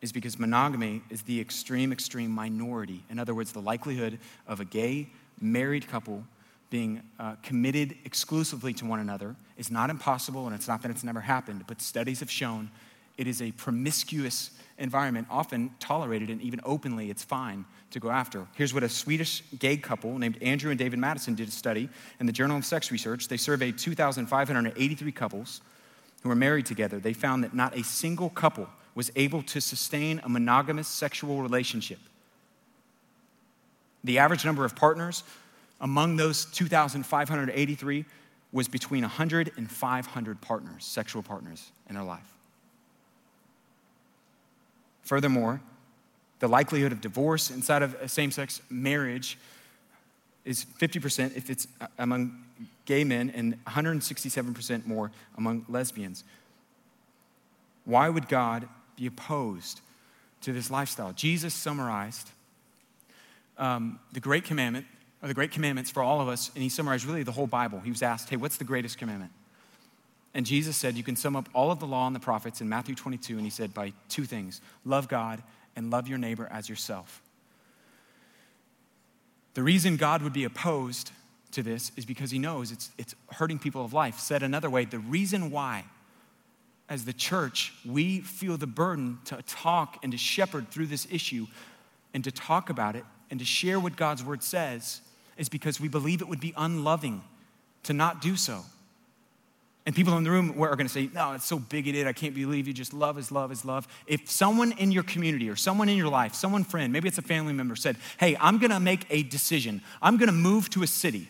is 0.00 0.12
because 0.12 0.38
monogamy 0.38 1.02
is 1.10 1.22
the 1.22 1.40
extreme, 1.40 1.92
extreme 1.92 2.30
minority. 2.30 3.02
In 3.10 3.18
other 3.18 3.34
words, 3.34 3.52
the 3.52 3.60
likelihood 3.60 4.18
of 4.46 4.60
a 4.60 4.64
gay 4.64 5.08
married 5.40 5.88
couple 5.88 6.24
being 6.70 7.02
uh, 7.18 7.34
committed 7.42 7.96
exclusively 8.04 8.72
to 8.72 8.84
one 8.86 9.00
another 9.00 9.34
is 9.56 9.70
not 9.70 9.90
impossible, 9.90 10.46
and 10.46 10.54
it's 10.54 10.68
not 10.68 10.82
that 10.82 10.90
it's 10.90 11.04
never 11.04 11.20
happened, 11.20 11.64
but 11.66 11.82
studies 11.82 12.20
have 12.20 12.30
shown 12.30 12.70
it 13.18 13.26
is 13.26 13.42
a 13.42 13.50
promiscuous 13.52 14.50
environment, 14.78 15.26
often 15.30 15.70
tolerated 15.78 16.30
and 16.30 16.40
even 16.40 16.60
openly, 16.64 17.10
it's 17.10 17.22
fine 17.22 17.66
to 17.90 18.00
go 18.00 18.10
after. 18.10 18.46
Here's 18.54 18.72
what 18.72 18.82
a 18.82 18.88
Swedish 18.88 19.42
gay 19.58 19.76
couple 19.76 20.16
named 20.18 20.42
Andrew 20.42 20.70
and 20.70 20.78
David 20.78 20.98
Madison 20.98 21.34
did 21.34 21.48
a 21.48 21.50
study 21.50 21.88
in 22.18 22.26
the 22.26 22.32
Journal 22.32 22.56
of 22.56 22.64
Sex 22.64 22.90
Research. 22.90 23.28
They 23.28 23.36
surveyed 23.36 23.76
2,583 23.76 25.12
couples 25.12 25.60
who 26.22 26.28
were 26.28 26.34
married 26.34 26.66
together. 26.66 26.98
They 26.98 27.12
found 27.12 27.44
that 27.44 27.52
not 27.52 27.76
a 27.76 27.82
single 27.82 28.30
couple 28.30 28.68
was 28.94 29.10
able 29.16 29.42
to 29.42 29.60
sustain 29.60 30.20
a 30.24 30.28
monogamous 30.28 30.88
sexual 30.88 31.42
relationship 31.42 31.98
the 34.04 34.18
average 34.18 34.44
number 34.44 34.64
of 34.64 34.74
partners 34.74 35.22
among 35.80 36.16
those 36.16 36.44
2,583 36.46 38.04
was 38.52 38.68
between 38.68 39.02
100 39.02 39.52
and 39.56 39.70
500 39.70 40.40
partners, 40.40 40.84
sexual 40.84 41.22
partners 41.22 41.70
in 41.88 41.94
their 41.94 42.04
life. 42.04 42.34
Furthermore, 45.02 45.60
the 46.40 46.48
likelihood 46.48 46.92
of 46.92 47.00
divorce 47.00 47.50
inside 47.50 47.82
of 47.82 47.94
a 47.94 48.08
same 48.08 48.30
sex 48.30 48.60
marriage 48.70 49.38
is 50.44 50.64
50% 50.78 51.36
if 51.36 51.50
it's 51.50 51.66
uh, 51.80 51.86
among 51.98 52.44
gay 52.86 53.04
men 53.04 53.30
and 53.30 53.62
167% 53.66 54.86
more 54.86 55.10
among 55.36 55.64
lesbians. 55.68 56.24
Why 57.84 58.08
would 58.08 58.28
God 58.28 58.68
be 58.96 59.06
opposed 59.06 59.80
to 60.42 60.52
this 60.52 60.70
lifestyle? 60.70 61.12
Jesus 61.12 61.54
summarized 61.54 62.30
um, 63.60 64.00
the 64.12 64.20
great 64.20 64.44
commandment, 64.44 64.86
or 65.22 65.28
the 65.28 65.34
great 65.34 65.52
commandments 65.52 65.90
for 65.90 66.02
all 66.02 66.20
of 66.20 66.28
us, 66.28 66.50
and 66.54 66.62
he 66.62 66.68
summarized 66.68 67.04
really 67.04 67.22
the 67.22 67.32
whole 67.32 67.46
Bible. 67.46 67.78
He 67.80 67.90
was 67.90 68.02
asked, 68.02 68.30
hey, 68.30 68.36
what's 68.36 68.56
the 68.56 68.64
greatest 68.64 68.98
commandment? 68.98 69.30
And 70.32 70.46
Jesus 70.46 70.76
said, 70.76 70.96
you 70.96 71.02
can 71.02 71.16
sum 71.16 71.36
up 71.36 71.48
all 71.54 71.70
of 71.70 71.78
the 71.78 71.86
law 71.86 72.06
and 72.06 72.16
the 72.16 72.20
prophets 72.20 72.60
in 72.60 72.68
Matthew 72.68 72.94
22, 72.94 73.34
and 73.34 73.44
he 73.44 73.50
said, 73.50 73.74
by 73.74 73.92
two 74.08 74.24
things 74.24 74.60
love 74.84 75.08
God 75.08 75.42
and 75.76 75.90
love 75.90 76.08
your 76.08 76.18
neighbor 76.18 76.48
as 76.50 76.68
yourself. 76.68 77.22
The 79.54 79.62
reason 79.62 79.96
God 79.96 80.22
would 80.22 80.32
be 80.32 80.44
opposed 80.44 81.10
to 81.52 81.62
this 81.62 81.90
is 81.96 82.04
because 82.04 82.30
he 82.30 82.38
knows 82.38 82.70
it's, 82.70 82.90
it's 82.96 83.14
hurting 83.32 83.58
people 83.58 83.84
of 83.84 83.92
life. 83.92 84.18
Said 84.18 84.42
another 84.42 84.70
way, 84.70 84.84
the 84.84 85.00
reason 85.00 85.50
why, 85.50 85.84
as 86.88 87.04
the 87.04 87.12
church, 87.12 87.72
we 87.84 88.20
feel 88.20 88.56
the 88.56 88.66
burden 88.66 89.18
to 89.26 89.42
talk 89.42 89.98
and 90.02 90.12
to 90.12 90.18
shepherd 90.18 90.70
through 90.70 90.86
this 90.86 91.06
issue 91.10 91.46
and 92.14 92.22
to 92.24 92.30
talk 92.30 92.70
about 92.70 92.94
it 92.96 93.04
and 93.30 93.38
to 93.38 93.46
share 93.46 93.78
what 93.78 93.96
God's 93.96 94.24
word 94.24 94.42
says 94.42 95.00
is 95.36 95.48
because 95.48 95.80
we 95.80 95.88
believe 95.88 96.20
it 96.20 96.28
would 96.28 96.40
be 96.40 96.52
unloving 96.56 97.22
to 97.84 97.92
not 97.92 98.20
do 98.20 98.36
so. 98.36 98.62
And 99.86 99.96
people 99.96 100.16
in 100.18 100.24
the 100.24 100.30
room 100.30 100.50
are 100.60 100.76
going 100.76 100.86
to 100.86 100.92
say, 100.92 101.08
No, 101.12 101.32
it's 101.32 101.46
so 101.46 101.58
bigoted. 101.58 102.06
I 102.06 102.12
can't 102.12 102.34
believe 102.34 102.68
you. 102.68 102.74
Just 102.74 102.92
love 102.92 103.18
is 103.18 103.32
love 103.32 103.50
is 103.50 103.64
love. 103.64 103.88
If 104.06 104.30
someone 104.30 104.72
in 104.72 104.92
your 104.92 105.02
community 105.02 105.48
or 105.48 105.56
someone 105.56 105.88
in 105.88 105.96
your 105.96 106.08
life, 106.08 106.34
someone 106.34 106.64
friend, 106.64 106.92
maybe 106.92 107.08
it's 107.08 107.18
a 107.18 107.22
family 107.22 107.52
member, 107.52 107.74
said, 107.74 107.96
Hey, 108.18 108.36
I'm 108.38 108.58
going 108.58 108.70
to 108.70 108.80
make 108.80 109.06
a 109.08 109.22
decision. 109.22 109.80
I'm 110.02 110.16
going 110.18 110.28
to 110.28 110.34
move 110.34 110.68
to 110.70 110.82
a 110.82 110.86
city. 110.86 111.28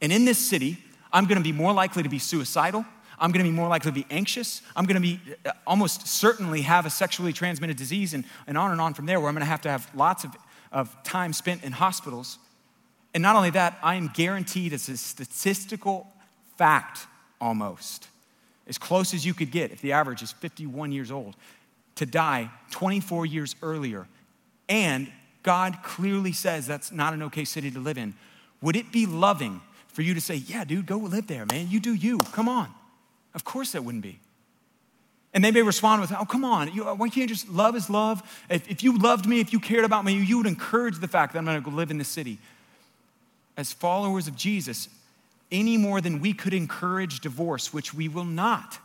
And 0.00 0.12
in 0.12 0.24
this 0.24 0.38
city, 0.38 0.78
I'm 1.12 1.26
going 1.26 1.38
to 1.38 1.44
be 1.44 1.52
more 1.52 1.72
likely 1.72 2.02
to 2.02 2.08
be 2.08 2.18
suicidal. 2.18 2.84
I'm 3.18 3.32
going 3.32 3.44
to 3.44 3.50
be 3.50 3.54
more 3.54 3.68
likely 3.68 3.90
to 3.90 3.94
be 3.94 4.06
anxious. 4.10 4.62
I'm 4.74 4.86
going 4.86 4.94
to 4.94 5.00
be 5.02 5.20
uh, 5.44 5.52
almost 5.66 6.06
certainly 6.06 6.62
have 6.62 6.86
a 6.86 6.90
sexually 6.90 7.34
transmitted 7.34 7.76
disease 7.76 8.14
and, 8.14 8.24
and 8.46 8.56
on 8.56 8.70
and 8.70 8.80
on 8.80 8.94
from 8.94 9.06
there, 9.06 9.20
where 9.20 9.28
I'm 9.28 9.34
going 9.34 9.44
to 9.44 9.50
have 9.50 9.60
to 9.62 9.70
have 9.70 9.90
lots 9.94 10.24
of, 10.24 10.34
of 10.72 11.02
time 11.02 11.32
spent 11.32 11.64
in 11.64 11.72
hospitals. 11.72 12.38
And 13.14 13.22
not 13.22 13.36
only 13.36 13.50
that, 13.50 13.78
I 13.82 13.96
am 13.96 14.10
guaranteed 14.12 14.72
as 14.72 14.88
a 14.88 14.96
statistical 14.96 16.06
fact 16.56 17.06
almost, 17.40 18.08
as 18.66 18.78
close 18.78 19.14
as 19.14 19.24
you 19.26 19.34
could 19.34 19.50
get 19.50 19.72
if 19.72 19.80
the 19.80 19.92
average 19.92 20.22
is 20.22 20.32
51 20.32 20.92
years 20.92 21.10
old, 21.10 21.36
to 21.96 22.06
die 22.06 22.50
24 22.70 23.26
years 23.26 23.56
earlier. 23.62 24.06
And 24.68 25.10
God 25.42 25.78
clearly 25.82 26.32
says 26.32 26.66
that's 26.66 26.92
not 26.92 27.14
an 27.14 27.22
okay 27.24 27.44
city 27.44 27.70
to 27.70 27.78
live 27.80 27.98
in. 27.98 28.14
Would 28.62 28.76
it 28.76 28.92
be 28.92 29.06
loving 29.06 29.60
for 29.88 30.02
you 30.02 30.14
to 30.14 30.20
say, 30.20 30.36
Yeah, 30.36 30.64
dude, 30.64 30.86
go 30.86 30.98
live 30.98 31.26
there, 31.26 31.46
man? 31.46 31.68
You 31.70 31.80
do 31.80 31.94
you. 31.94 32.18
Come 32.32 32.48
on. 32.48 32.68
Of 33.34 33.44
course, 33.44 33.72
that 33.72 33.84
wouldn't 33.84 34.02
be. 34.02 34.20
And 35.32 35.44
they 35.44 35.50
may 35.50 35.62
respond 35.62 36.00
with, 36.00 36.12
Oh, 36.12 36.24
come 36.24 36.44
on. 36.44 36.72
You, 36.72 36.84
why 36.84 37.08
can't 37.08 37.16
you 37.18 37.26
just 37.28 37.48
love 37.48 37.76
is 37.76 37.88
love? 37.88 38.22
If, 38.48 38.68
if 38.68 38.82
you 38.82 38.98
loved 38.98 39.26
me, 39.26 39.40
if 39.40 39.52
you 39.52 39.60
cared 39.60 39.84
about 39.84 40.04
me, 40.04 40.14
you 40.14 40.38
would 40.38 40.46
encourage 40.46 40.98
the 40.98 41.08
fact 41.08 41.32
that 41.32 41.38
I'm 41.38 41.44
going 41.44 41.62
to 41.62 41.70
go 41.70 41.74
live 41.74 41.90
in 41.90 41.98
this 41.98 42.08
city. 42.08 42.38
As 43.56 43.72
followers 43.72 44.26
of 44.26 44.36
Jesus, 44.36 44.88
any 45.52 45.76
more 45.76 46.00
than 46.00 46.20
we 46.20 46.32
could 46.32 46.54
encourage 46.54 47.20
divorce, 47.20 47.72
which 47.72 47.94
we 47.94 48.08
will 48.08 48.24
not. 48.24 48.78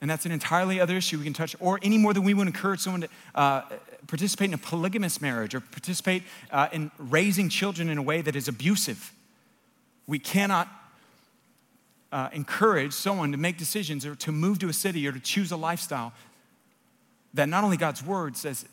And 0.00 0.10
that's 0.10 0.26
an 0.26 0.32
entirely 0.32 0.80
other 0.80 0.96
issue 0.96 1.18
we 1.18 1.24
can 1.24 1.32
touch, 1.32 1.54
or 1.60 1.78
any 1.82 1.96
more 1.96 2.12
than 2.12 2.24
we 2.24 2.34
would 2.34 2.46
encourage 2.46 2.80
someone 2.80 3.02
to 3.02 3.08
uh, 3.34 3.62
participate 4.08 4.48
in 4.48 4.54
a 4.54 4.58
polygamous 4.58 5.20
marriage 5.20 5.54
or 5.54 5.60
participate 5.60 6.24
uh, 6.50 6.68
in 6.72 6.90
raising 6.98 7.48
children 7.48 7.88
in 7.88 7.98
a 7.98 8.02
way 8.02 8.20
that 8.20 8.34
is 8.34 8.48
abusive. 8.48 9.12
We 10.06 10.18
cannot 10.18 10.68
uh, 12.12 12.28
encourage 12.32 12.92
someone 12.92 13.32
to 13.32 13.38
make 13.38 13.56
decisions 13.56 14.04
or 14.04 14.14
to 14.14 14.30
move 14.30 14.58
to 14.60 14.68
a 14.68 14.72
city 14.72 15.08
or 15.08 15.12
to 15.12 15.20
choose 15.20 15.50
a 15.50 15.56
lifestyle 15.56 16.12
that 17.34 17.48
not 17.48 17.64
only 17.64 17.78
God's 17.78 18.04
word 18.04 18.36
says 18.36 18.66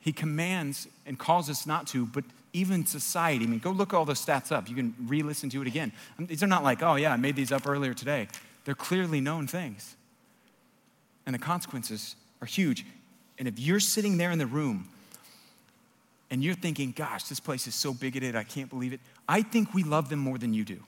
he 0.00 0.12
commands 0.12 0.86
and 1.06 1.18
calls 1.18 1.48
us 1.48 1.66
not 1.66 1.86
to, 1.88 2.06
but 2.06 2.24
even 2.52 2.86
society. 2.86 3.44
I 3.44 3.48
mean, 3.48 3.58
go 3.58 3.70
look 3.70 3.94
all 3.94 4.04
those 4.04 4.24
stats 4.24 4.52
up. 4.52 4.68
You 4.68 4.74
can 4.74 4.94
re 5.06 5.22
listen 5.22 5.50
to 5.50 5.62
it 5.62 5.66
again. 5.66 5.92
These 6.18 6.42
are 6.42 6.46
not 6.46 6.62
like, 6.62 6.82
oh, 6.82 6.96
yeah, 6.96 7.12
I 7.12 7.16
made 7.16 7.34
these 7.34 7.52
up 7.52 7.66
earlier 7.66 7.94
today. 7.94 8.28
They're 8.64 8.74
clearly 8.74 9.20
known 9.20 9.46
things. 9.46 9.96
And 11.24 11.34
the 11.34 11.38
consequences 11.38 12.14
are 12.40 12.46
huge. 12.46 12.84
And 13.38 13.48
if 13.48 13.58
you're 13.58 13.80
sitting 13.80 14.16
there 14.16 14.30
in 14.30 14.38
the 14.38 14.46
room 14.46 14.88
and 16.30 16.42
you're 16.42 16.54
thinking, 16.54 16.92
gosh, 16.92 17.24
this 17.24 17.40
place 17.40 17.66
is 17.66 17.74
so 17.74 17.92
bigoted, 17.92 18.36
I 18.36 18.44
can't 18.44 18.70
believe 18.70 18.92
it, 18.92 19.00
I 19.28 19.42
think 19.42 19.74
we 19.74 19.82
love 19.82 20.08
them 20.08 20.18
more 20.18 20.38
than 20.38 20.54
you 20.54 20.64
do. 20.64 20.80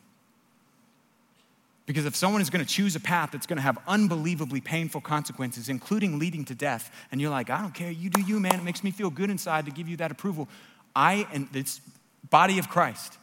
Because 1.89 2.05
if 2.05 2.15
someone 2.15 2.43
is 2.43 2.51
going 2.51 2.63
to 2.63 2.71
choose 2.71 2.95
a 2.97 3.01
path 3.01 3.31
that's 3.31 3.47
going 3.47 3.57
to 3.57 3.63
have 3.63 3.79
unbelievably 3.89 4.61
painful 4.61 5.01
consequences, 5.01 5.71
including 5.71 6.19
leading 6.19 6.45
to 6.45 6.55
death, 6.55 6.95
and 7.11 7.19
you're 7.19 7.31
like, 7.31 7.49
I 7.49 7.63
don't 7.63 7.73
care, 7.73 7.91
you 7.91 8.11
do 8.11 8.21
you, 8.21 8.39
man, 8.39 8.57
it 8.57 8.63
makes 8.63 8.85
me 8.85 8.91
feel 8.91 9.09
good 9.09 9.31
inside 9.31 9.65
to 9.65 9.71
give 9.71 9.89
you 9.89 9.97
that 9.97 10.11
approval. 10.11 10.51
I 10.95 11.27
and 11.33 11.49
this 11.51 11.81
body 12.29 12.59
of 12.59 12.69
Christ, 12.69 13.17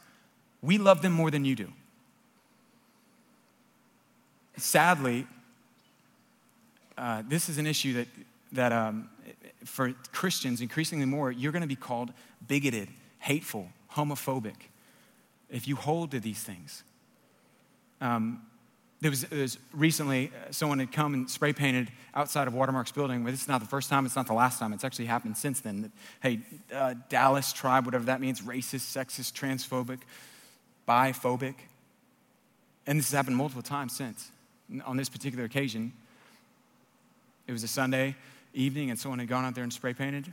we 0.62 0.78
love 0.78 1.00
them 1.00 1.12
more 1.12 1.30
than 1.30 1.44
you 1.44 1.54
do. 1.54 1.72
Sadly, 4.56 5.28
uh, 6.98 7.22
this 7.28 7.48
is 7.48 7.58
an 7.58 7.68
issue 7.68 7.92
that, 7.92 8.08
that 8.50 8.72
um, 8.72 9.08
for 9.64 9.92
Christians, 10.10 10.60
increasingly 10.60 11.06
more, 11.06 11.30
you're 11.30 11.52
going 11.52 11.62
to 11.62 11.68
be 11.68 11.76
called 11.76 12.12
bigoted, 12.48 12.88
hateful, 13.20 13.68
homophobic 13.92 14.56
if 15.50 15.68
you 15.68 15.76
hold 15.76 16.10
to 16.10 16.18
these 16.18 16.42
things. 16.42 16.82
Um, 18.00 18.42
there 19.00 19.10
was, 19.10 19.22
there 19.22 19.40
was, 19.40 19.58
recently 19.72 20.28
uh, 20.28 20.50
someone 20.50 20.78
had 20.78 20.90
come 20.90 21.12
and 21.14 21.28
spray 21.30 21.52
painted 21.52 21.90
outside 22.14 22.48
of 22.48 22.54
Watermark's 22.54 22.92
building. 22.92 23.24
But 23.24 23.32
this 23.32 23.42
is 23.42 23.48
not 23.48 23.60
the 23.60 23.66
first 23.66 23.90
time, 23.90 24.06
it's 24.06 24.16
not 24.16 24.26
the 24.26 24.32
last 24.32 24.58
time. 24.58 24.72
It's 24.72 24.84
actually 24.84 25.06
happened 25.06 25.36
since 25.36 25.60
then. 25.60 25.82
That, 25.82 25.90
hey, 26.22 26.40
uh, 26.74 26.94
Dallas 27.08 27.52
tribe, 27.52 27.84
whatever 27.84 28.04
that 28.06 28.20
means, 28.20 28.40
racist, 28.40 28.96
sexist, 28.96 29.32
transphobic, 29.32 29.98
biphobic. 30.88 31.54
And 32.86 32.98
this 32.98 33.10
has 33.10 33.16
happened 33.16 33.36
multiple 33.36 33.62
times 33.62 33.94
since. 33.94 34.30
On 34.84 34.96
this 34.96 35.08
particular 35.08 35.44
occasion, 35.44 35.92
it 37.46 37.52
was 37.52 37.62
a 37.62 37.68
Sunday 37.68 38.16
evening, 38.54 38.90
and 38.90 38.98
someone 38.98 39.18
had 39.18 39.28
gone 39.28 39.44
out 39.44 39.54
there 39.54 39.64
and 39.64 39.72
spray 39.72 39.92
painted. 39.92 40.32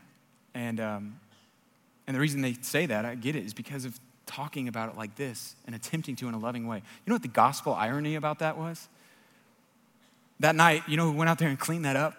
And, 0.53 0.79
um, 0.79 1.19
and 2.07 2.15
the 2.15 2.19
reason 2.19 2.41
they 2.41 2.53
say 2.61 2.85
that, 2.85 3.05
I 3.05 3.15
get 3.15 3.35
it, 3.35 3.45
is 3.45 3.53
because 3.53 3.85
of 3.85 3.99
talking 4.25 4.67
about 4.67 4.89
it 4.89 4.97
like 4.97 5.15
this 5.15 5.55
and 5.65 5.75
attempting 5.75 6.15
to 6.17 6.27
in 6.27 6.33
a 6.33 6.39
loving 6.39 6.67
way. 6.67 6.77
You 6.77 7.09
know 7.09 7.15
what 7.15 7.21
the 7.21 7.27
gospel 7.27 7.73
irony 7.73 8.15
about 8.15 8.39
that 8.39 8.57
was? 8.57 8.87
That 10.39 10.55
night, 10.55 10.83
you 10.87 10.97
know 10.97 11.11
who 11.11 11.17
went 11.17 11.29
out 11.29 11.39
there 11.39 11.49
and 11.49 11.59
cleaned 11.59 11.85
that 11.85 11.95
up? 11.95 12.15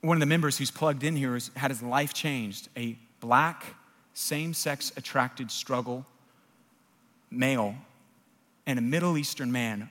One 0.00 0.16
of 0.16 0.20
the 0.20 0.26
members 0.26 0.58
who's 0.58 0.70
plugged 0.70 1.02
in 1.02 1.16
here 1.16 1.34
has 1.34 1.50
had 1.56 1.70
his 1.70 1.82
life 1.82 2.12
changed. 2.12 2.68
A 2.76 2.98
black, 3.20 3.64
same 4.12 4.52
sex 4.52 4.92
attracted 4.96 5.50
struggle 5.50 6.04
male 7.30 7.74
and 8.66 8.78
a 8.78 8.82
Middle 8.82 9.18
Eastern 9.18 9.52
man, 9.52 9.90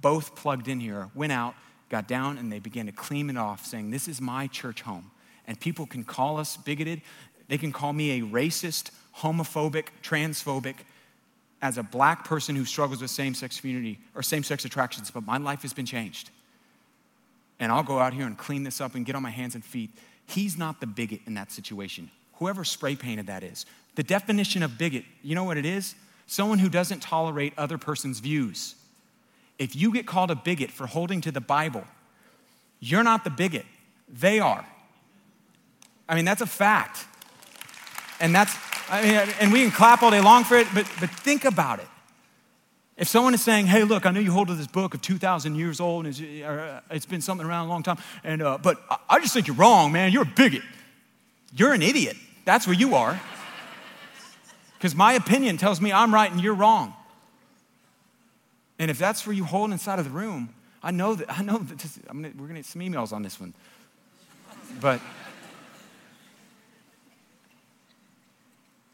both 0.00 0.36
plugged 0.36 0.68
in 0.68 0.80
here, 0.80 1.10
went 1.14 1.32
out, 1.32 1.54
got 1.88 2.06
down, 2.06 2.38
and 2.38 2.52
they 2.52 2.58
began 2.58 2.86
to 2.86 2.92
clean 2.92 3.28
it 3.30 3.36
off, 3.36 3.64
saying, 3.64 3.90
This 3.90 4.08
is 4.08 4.20
my 4.20 4.46
church 4.46 4.82
home. 4.82 5.10
And 5.46 5.58
people 5.58 5.86
can 5.86 6.04
call 6.04 6.38
us 6.38 6.56
bigoted, 6.56 7.00
they 7.48 7.58
can 7.58 7.72
call 7.72 7.92
me 7.92 8.20
a 8.20 8.22
racist, 8.22 8.90
homophobic, 9.18 9.86
transphobic 10.02 10.76
as 11.60 11.76
a 11.76 11.82
black 11.82 12.24
person 12.24 12.54
who 12.54 12.64
struggles 12.64 13.00
with 13.00 13.10
same 13.10 13.34
sex 13.34 13.60
community 13.60 13.98
or 14.14 14.22
same 14.22 14.42
sex 14.42 14.64
attractions, 14.64 15.10
but 15.10 15.26
my 15.26 15.38
life 15.38 15.62
has 15.62 15.72
been 15.72 15.86
changed. 15.86 16.30
And 17.58 17.72
I'll 17.72 17.82
go 17.82 17.98
out 17.98 18.14
here 18.14 18.26
and 18.26 18.38
clean 18.38 18.62
this 18.62 18.80
up 18.80 18.94
and 18.94 19.04
get 19.04 19.16
on 19.16 19.22
my 19.22 19.30
hands 19.30 19.54
and 19.54 19.64
feet. 19.64 19.90
He's 20.26 20.56
not 20.56 20.80
the 20.80 20.86
bigot 20.86 21.20
in 21.26 21.34
that 21.34 21.50
situation. 21.50 22.10
Whoever 22.34 22.64
spray 22.64 22.94
painted 22.94 23.26
that 23.26 23.42
is. 23.42 23.66
The 23.96 24.04
definition 24.04 24.62
of 24.62 24.78
bigot, 24.78 25.04
you 25.22 25.34
know 25.34 25.42
what 25.42 25.56
it 25.56 25.66
is? 25.66 25.96
Someone 26.28 26.60
who 26.60 26.68
doesn't 26.68 27.00
tolerate 27.00 27.52
other 27.58 27.78
person's 27.78 28.20
views. 28.20 28.76
If 29.58 29.74
you 29.74 29.92
get 29.92 30.06
called 30.06 30.30
a 30.30 30.36
bigot 30.36 30.70
for 30.70 30.86
holding 30.86 31.20
to 31.22 31.32
the 31.32 31.40
Bible, 31.40 31.82
you're 32.78 33.02
not 33.02 33.24
the 33.24 33.30
bigot, 33.30 33.66
they 34.08 34.38
are. 34.38 34.64
I 36.08 36.14
mean, 36.14 36.24
that's 36.24 36.40
a 36.40 36.46
fact. 36.46 37.04
And 38.20 38.32
that's, 38.32 38.54
I 38.90 39.02
mean, 39.02 39.34
and 39.40 39.52
we 39.52 39.62
can 39.62 39.70
clap 39.70 40.02
all 40.02 40.10
day 40.10 40.20
long 40.20 40.44
for 40.44 40.56
it, 40.56 40.66
but, 40.74 40.90
but 41.00 41.10
think 41.10 41.44
about 41.44 41.78
it. 41.78 41.88
If 42.96 43.06
someone 43.06 43.32
is 43.34 43.42
saying, 43.42 43.66
hey, 43.66 43.84
look, 43.84 44.06
I 44.06 44.10
know 44.10 44.18
you 44.18 44.32
hold 44.32 44.48
to 44.48 44.54
this 44.54 44.66
book 44.66 44.94
of 44.94 45.02
2,000 45.02 45.54
years 45.54 45.78
old 45.78 46.06
and 46.06 46.14
it's, 46.18 46.42
uh, 46.44 46.80
it's 46.90 47.06
been 47.06 47.20
something 47.20 47.46
around 47.46 47.66
a 47.66 47.68
long 47.68 47.82
time, 47.82 47.98
and, 48.24 48.42
uh, 48.42 48.58
but 48.58 48.78
I 49.08 49.20
just 49.20 49.34
think 49.34 49.46
you're 49.46 49.56
wrong, 49.56 49.92
man. 49.92 50.10
You're 50.10 50.22
a 50.22 50.26
bigot. 50.26 50.62
You're 51.54 51.72
an 51.72 51.82
idiot. 51.82 52.16
That's 52.44 52.66
where 52.66 52.74
you 52.74 52.94
are. 52.94 53.20
Because 54.78 54.94
my 54.94 55.12
opinion 55.12 55.56
tells 55.58 55.80
me 55.80 55.92
I'm 55.92 56.14
right 56.14 56.30
and 56.30 56.40
you're 56.40 56.54
wrong. 56.54 56.94
And 58.78 58.90
if 58.90 58.98
that's 58.98 59.26
where 59.26 59.34
you 59.34 59.44
hold 59.44 59.72
inside 59.72 59.98
of 59.98 60.04
the 60.04 60.10
room, 60.10 60.54
I 60.82 60.92
know 60.92 61.14
that, 61.14 61.38
I 61.38 61.42
know 61.42 61.58
that 61.58 61.78
this, 61.78 61.98
gonna, 62.06 62.28
we're 62.28 62.46
going 62.46 62.48
to 62.50 62.54
get 62.54 62.66
some 62.66 62.80
emails 62.80 63.12
on 63.12 63.22
this 63.22 63.40
one. 63.40 63.54
But 64.80 65.00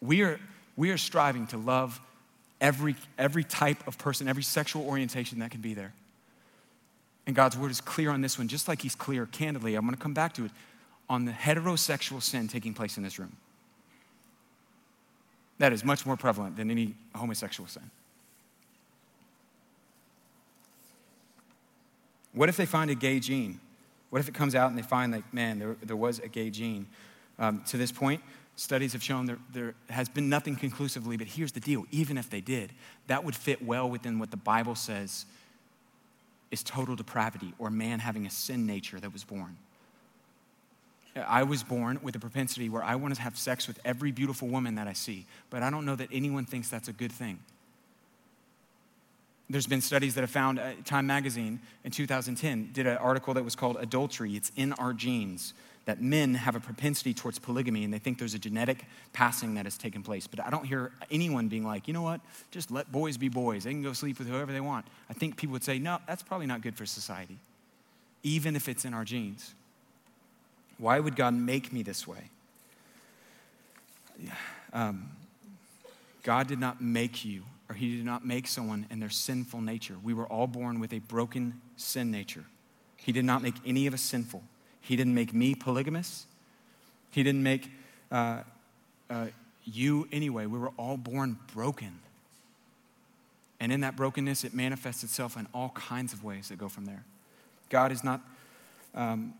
We 0.04 0.22
are, 0.22 0.38
we 0.76 0.90
are 0.90 0.98
striving 0.98 1.46
to 1.48 1.56
love 1.56 1.98
every, 2.60 2.96
every 3.18 3.44
type 3.44 3.86
of 3.88 3.96
person, 3.96 4.28
every 4.28 4.42
sexual 4.42 4.86
orientation 4.86 5.38
that 5.38 5.50
can 5.50 5.60
be 5.60 5.72
there. 5.72 5.92
And 7.26 7.34
God's 7.34 7.56
word 7.56 7.70
is 7.70 7.80
clear 7.80 8.10
on 8.10 8.20
this 8.20 8.38
one, 8.38 8.48
just 8.48 8.68
like 8.68 8.82
He's 8.82 8.94
clear, 8.94 9.26
candidly, 9.26 9.74
I'm 9.74 9.84
going 9.84 9.94
to 9.94 10.00
come 10.00 10.12
back 10.12 10.34
to 10.34 10.44
it, 10.44 10.50
on 11.08 11.24
the 11.24 11.32
heterosexual 11.32 12.22
sin 12.22 12.48
taking 12.48 12.74
place 12.74 12.96
in 12.96 13.02
this 13.02 13.18
room. 13.18 13.34
That 15.58 15.72
is 15.72 15.84
much 15.84 16.04
more 16.04 16.16
prevalent 16.16 16.56
than 16.56 16.70
any 16.70 16.94
homosexual 17.14 17.68
sin. 17.68 17.90
What 22.32 22.48
if 22.48 22.56
they 22.56 22.66
find 22.66 22.90
a 22.90 22.94
gay 22.94 23.20
gene? 23.20 23.60
What 24.10 24.18
if 24.18 24.28
it 24.28 24.34
comes 24.34 24.54
out 24.54 24.68
and 24.68 24.76
they 24.76 24.82
find, 24.82 25.12
like, 25.12 25.32
man, 25.32 25.58
there, 25.58 25.76
there 25.82 25.96
was 25.96 26.18
a 26.18 26.28
gay 26.28 26.50
gene? 26.50 26.86
Um, 27.38 27.62
to 27.68 27.76
this 27.76 27.90
point, 27.90 28.20
Studies 28.56 28.92
have 28.92 29.02
shown 29.02 29.26
there, 29.26 29.38
there 29.52 29.74
has 29.90 30.08
been 30.08 30.28
nothing 30.28 30.54
conclusively, 30.54 31.16
but 31.16 31.26
here's 31.26 31.52
the 31.52 31.60
deal 31.60 31.84
even 31.90 32.16
if 32.16 32.30
they 32.30 32.40
did, 32.40 32.72
that 33.08 33.24
would 33.24 33.34
fit 33.34 33.62
well 33.62 33.88
within 33.90 34.18
what 34.18 34.30
the 34.30 34.36
Bible 34.36 34.74
says 34.74 35.26
is 36.50 36.62
total 36.62 36.94
depravity 36.94 37.52
or 37.58 37.68
man 37.68 37.98
having 37.98 38.26
a 38.26 38.30
sin 38.30 38.64
nature 38.64 39.00
that 39.00 39.12
was 39.12 39.24
born. 39.24 39.56
I 41.16 41.42
was 41.44 41.62
born 41.62 41.98
with 42.02 42.14
a 42.16 42.18
propensity 42.18 42.68
where 42.68 42.82
I 42.82 42.96
want 42.96 43.14
to 43.14 43.20
have 43.20 43.36
sex 43.36 43.66
with 43.66 43.78
every 43.84 44.10
beautiful 44.10 44.48
woman 44.48 44.76
that 44.76 44.88
I 44.88 44.92
see, 44.92 45.26
but 45.50 45.62
I 45.62 45.70
don't 45.70 45.84
know 45.84 45.96
that 45.96 46.08
anyone 46.12 46.44
thinks 46.44 46.68
that's 46.68 46.88
a 46.88 46.92
good 46.92 47.12
thing. 47.12 47.38
there's 49.50 49.66
been 49.66 49.82
studies 49.82 50.14
that 50.14 50.22
have 50.22 50.30
found, 50.30 50.58
uh, 50.58 50.72
Time 50.84 51.06
Magazine 51.06 51.60
in 51.84 51.90
2010 51.90 52.70
did 52.72 52.86
an 52.86 52.96
article 52.96 53.34
that 53.34 53.44
was 53.44 53.54
called 53.54 53.76
Adultery. 53.78 54.36
It's 54.36 54.50
in 54.56 54.72
our 54.74 54.92
genes 54.92 55.52
that 55.86 56.00
men 56.00 56.34
have 56.34 56.56
a 56.56 56.60
propensity 56.60 57.12
towards 57.12 57.38
polygamy 57.38 57.84
and 57.84 57.92
they 57.92 57.98
think 57.98 58.18
there's 58.18 58.34
a 58.34 58.38
genetic 58.38 58.84
passing 59.12 59.54
that 59.54 59.66
has 59.66 59.76
taken 59.76 60.02
place. 60.02 60.26
But 60.26 60.44
I 60.44 60.50
don't 60.50 60.64
hear 60.64 60.92
anyone 61.10 61.48
being 61.48 61.64
like, 61.64 61.86
you 61.86 61.94
know 61.94 62.02
what, 62.02 62.20
just 62.50 62.70
let 62.70 62.90
boys 62.90 63.16
be 63.16 63.28
boys. 63.28 63.64
They 63.64 63.70
can 63.70 63.82
go 63.82 63.92
sleep 63.92 64.18
with 64.18 64.28
whoever 64.28 64.52
they 64.52 64.60
want. 64.60 64.86
I 65.10 65.12
think 65.12 65.36
people 65.36 65.52
would 65.52 65.64
say, 65.64 65.78
no, 65.78 65.98
that's 66.06 66.22
probably 66.22 66.46
not 66.46 66.62
good 66.62 66.76
for 66.76 66.86
society, 66.86 67.38
even 68.22 68.56
if 68.56 68.68
it's 68.68 68.84
in 68.84 68.94
our 68.94 69.04
genes. 69.04 69.54
Why 70.78 70.98
would 70.98 71.16
God 71.16 71.34
make 71.34 71.72
me 71.72 71.82
this 71.82 72.06
way? 72.06 72.30
Um, 74.72 75.10
God 76.22 76.46
did 76.46 76.58
not 76.58 76.80
make 76.80 77.24
you 77.24 77.42
or 77.68 77.74
he 77.74 77.96
did 77.96 78.04
not 78.04 78.26
make 78.26 78.46
someone 78.46 78.86
in 78.90 79.00
their 79.00 79.10
sinful 79.10 79.60
nature. 79.60 79.96
We 80.02 80.14
were 80.14 80.26
all 80.26 80.46
born 80.46 80.80
with 80.80 80.92
a 80.92 80.98
broken 80.98 81.60
sin 81.76 82.10
nature. 82.10 82.44
He 82.96 83.12
did 83.12 83.24
not 83.24 83.42
make 83.42 83.54
any 83.64 83.86
of 83.86 83.94
us 83.94 84.02
sinful. 84.02 84.42
He 84.84 84.96
didn't 84.96 85.14
make 85.14 85.32
me 85.32 85.54
polygamous. 85.54 86.26
He 87.10 87.22
didn't 87.22 87.42
make 87.42 87.70
uh, 88.12 88.40
uh, 89.08 89.26
you 89.64 90.06
anyway. 90.12 90.46
We 90.46 90.58
were 90.58 90.72
all 90.76 90.96
born 90.96 91.38
broken. 91.52 91.98
And 93.60 93.72
in 93.72 93.80
that 93.80 93.96
brokenness, 93.96 94.44
it 94.44 94.52
manifests 94.52 95.02
itself 95.02 95.36
in 95.36 95.46
all 95.54 95.70
kinds 95.70 96.12
of 96.12 96.22
ways 96.22 96.48
that 96.48 96.58
go 96.58 96.68
from 96.68 96.84
there. 96.84 97.04
God 97.70 97.92
is 97.92 98.04
not 98.04 98.20
um, 98.94 99.34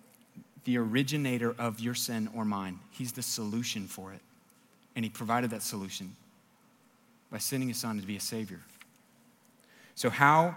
the 0.65 0.79
originator 0.79 1.55
of 1.59 1.79
your 1.79 1.95
sin 1.95 2.29
or 2.35 2.45
mine, 2.45 2.81
He's 2.91 3.13
the 3.13 3.23
solution 3.23 3.87
for 3.87 4.13
it. 4.13 4.21
And 4.97 5.05
He 5.05 5.11
provided 5.11 5.51
that 5.51 5.63
solution 5.63 6.17
by 7.31 7.39
sending 7.39 7.69
his 7.69 7.79
son 7.79 8.01
to 8.01 8.07
be 8.07 8.17
a 8.17 8.21
savior. 8.21 8.61
So, 9.97 10.09
how 10.09 10.55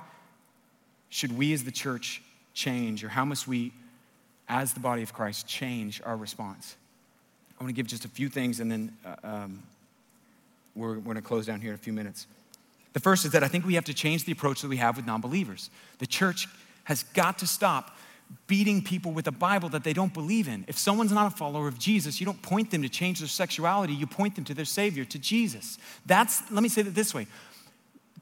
should 1.10 1.36
we 1.36 1.52
as 1.52 1.63
the 1.63 1.71
church 1.71 2.21
change, 2.54 3.04
or 3.04 3.10
how 3.10 3.26
must 3.26 3.47
we, 3.47 3.73
as 4.50 4.74
the 4.74 4.80
body 4.80 5.04
of 5.04 5.14
Christ, 5.14 5.48
change 5.48 6.02
our 6.06 6.16
response? 6.16 6.76
I 7.60 7.64
want 7.64 7.70
to 7.70 7.76
give 7.76 7.88
just 7.88 8.06
a 8.06 8.10
few 8.10 8.30
things 8.30 8.60
and 8.60 8.72
then 8.72 8.98
uh, 9.06 9.16
um, 9.24 9.64
we're, 10.76 10.96
we're 10.96 11.02
going 11.02 11.16
to 11.16 11.22
close 11.22 11.46
down 11.46 11.60
here 11.60 11.72
in 11.72 11.76
a 11.76 11.80
few 11.80 11.94
minutes. 11.94 12.28
The 12.94 13.00
first 13.00 13.26
is 13.26 13.32
that 13.32 13.44
I 13.44 13.48
think 13.48 13.66
we 13.66 13.76
have 13.76 13.86
to 13.86 13.94
change 13.94 14.26
the 14.26 14.32
approach 14.32 14.62
that 14.62 14.70
we 14.70 14.78
have 14.78 14.96
with 14.96 15.06
non 15.06 15.22
believers. 15.22 15.70
The 16.00 16.08
church 16.08 16.48
has 16.86 17.04
got 17.04 17.40
to 17.40 17.48
stop 17.48 17.98
beating 18.48 18.82
people 18.84 19.12
with 19.12 19.28
a 19.28 19.32
Bible 19.32 19.70
that 19.70 19.84
they 19.84 19.94
don't 19.94 20.14
believe 20.14 20.48
in. 20.48 20.66
If 20.68 20.78
someone's 20.78 21.12
not 21.12 21.32
a 21.34 21.36
follower 21.36 21.68
of 21.68 21.80
Jesus, 21.80 22.20
you 22.20 22.26
don't 22.26 22.42
point 22.42 22.72
them 22.72 22.82
to 22.82 22.90
change 22.90 23.20
their 23.20 23.28
sexuality, 23.28 23.94
you 23.94 24.08
point 24.08 24.36
them 24.36 24.44
to 24.46 24.54
their 24.54 24.66
Savior, 24.66 25.06
to 25.06 25.20
Jesus. 25.20 25.78
That's, 26.06 26.50
let 26.52 26.64
me 26.64 26.70
say 26.70 26.82
it 26.82 26.96
this 26.96 27.14
way 27.14 27.28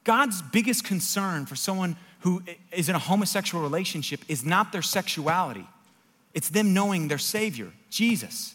God's 0.04 0.42
biggest 0.42 0.84
concern 0.84 1.46
for 1.46 1.56
someone 1.56 1.98
who 2.20 2.42
is 2.72 2.90
in 2.90 2.96
a 2.96 3.00
homosexual 3.00 3.64
relationship 3.64 4.22
is 4.28 4.44
not 4.44 4.72
their 4.72 4.82
sexuality, 4.82 5.68
it's 6.36 6.50
them 6.50 6.74
knowing 6.74 7.08
their 7.08 7.18
Savior, 7.18 7.72
Jesus. 7.90 8.54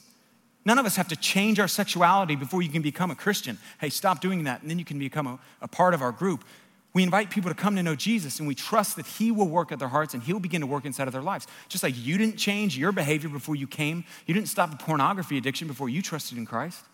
None 0.65 0.79
of 0.79 0.85
us 0.85 0.97
have 0.97 1.09
to 1.09 1.17
change 1.17 1.59
our 1.59 1.67
sexuality 1.67 2.37
before 2.37 2.63
you 2.63 2.69
can 2.69 2.83
become 2.83 3.11
a 3.11 3.15
Christian. 3.17 3.59
Hey, 3.81 3.89
stop 3.89 4.21
doing 4.21 4.45
that, 4.45 4.61
and 4.61 4.71
then 4.71 4.79
you 4.79 4.85
can 4.85 4.99
become 4.99 5.27
a, 5.27 5.39
a 5.63 5.67
part 5.67 5.95
of 5.95 6.03
our 6.03 6.13
group. 6.13 6.45
We 6.93 7.03
invite 7.03 7.31
people 7.31 7.51
to 7.51 7.55
come 7.55 7.77
to 7.77 7.83
know 7.83 7.95
Jesus 7.95 8.41
and 8.41 8.49
we 8.49 8.55
trust 8.55 8.97
that 8.97 9.07
He 9.07 9.31
will 9.31 9.47
work 9.47 9.71
at 9.71 9.79
their 9.79 9.89
hearts 9.89 10.13
and 10.13 10.23
He'll 10.23 10.41
begin 10.41 10.61
to 10.61 10.67
work 10.67 10.85
inside 10.85 11.07
of 11.07 11.13
their 11.13 11.23
lives. 11.23 11.47
Just 11.69 11.85
like 11.85 11.95
you 11.97 12.19
didn't 12.19 12.37
change 12.37 12.77
your 12.77 12.91
behavior 12.91 13.29
before 13.29 13.55
you 13.55 13.69
came, 13.69 14.05
you 14.27 14.35
didn't 14.35 14.49
stop 14.49 14.75
a 14.75 14.77
pornography 14.77 15.39
addiction 15.39 15.69
before 15.69 15.89
you 15.89 16.03
trusted 16.03 16.37
in 16.37 16.47
Christ. 16.47 16.85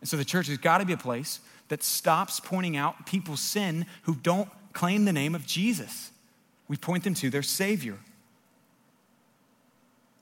And 0.00 0.08
so 0.08 0.16
the 0.16 0.24
church 0.24 0.48
has 0.48 0.58
got 0.58 0.78
to 0.78 0.84
be 0.84 0.92
a 0.92 0.98
place 0.98 1.40
that 1.68 1.82
stops 1.82 2.40
pointing 2.40 2.76
out 2.76 3.06
people's 3.06 3.40
sin 3.40 3.86
who 4.02 4.16
don't 4.16 4.48
claim 4.72 5.04
the 5.04 5.12
name 5.12 5.34
of 5.34 5.46
Jesus. 5.46 6.10
We 6.68 6.76
point 6.76 7.04
them 7.04 7.14
to 7.14 7.30
their 7.30 7.42
Savior. 7.42 7.98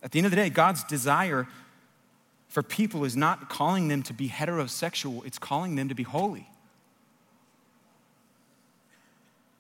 At 0.04 0.12
the 0.12 0.18
end 0.18 0.26
of 0.26 0.30
the 0.30 0.36
day, 0.36 0.50
God's 0.50 0.84
desire 0.84 1.48
for 2.48 2.62
people 2.62 3.04
is 3.04 3.16
not 3.16 3.48
calling 3.48 3.88
them 3.88 4.02
to 4.04 4.12
be 4.12 4.28
heterosexual, 4.28 5.26
it's 5.26 5.38
calling 5.38 5.74
them 5.74 5.88
to 5.88 5.94
be 5.94 6.04
holy. 6.04 6.48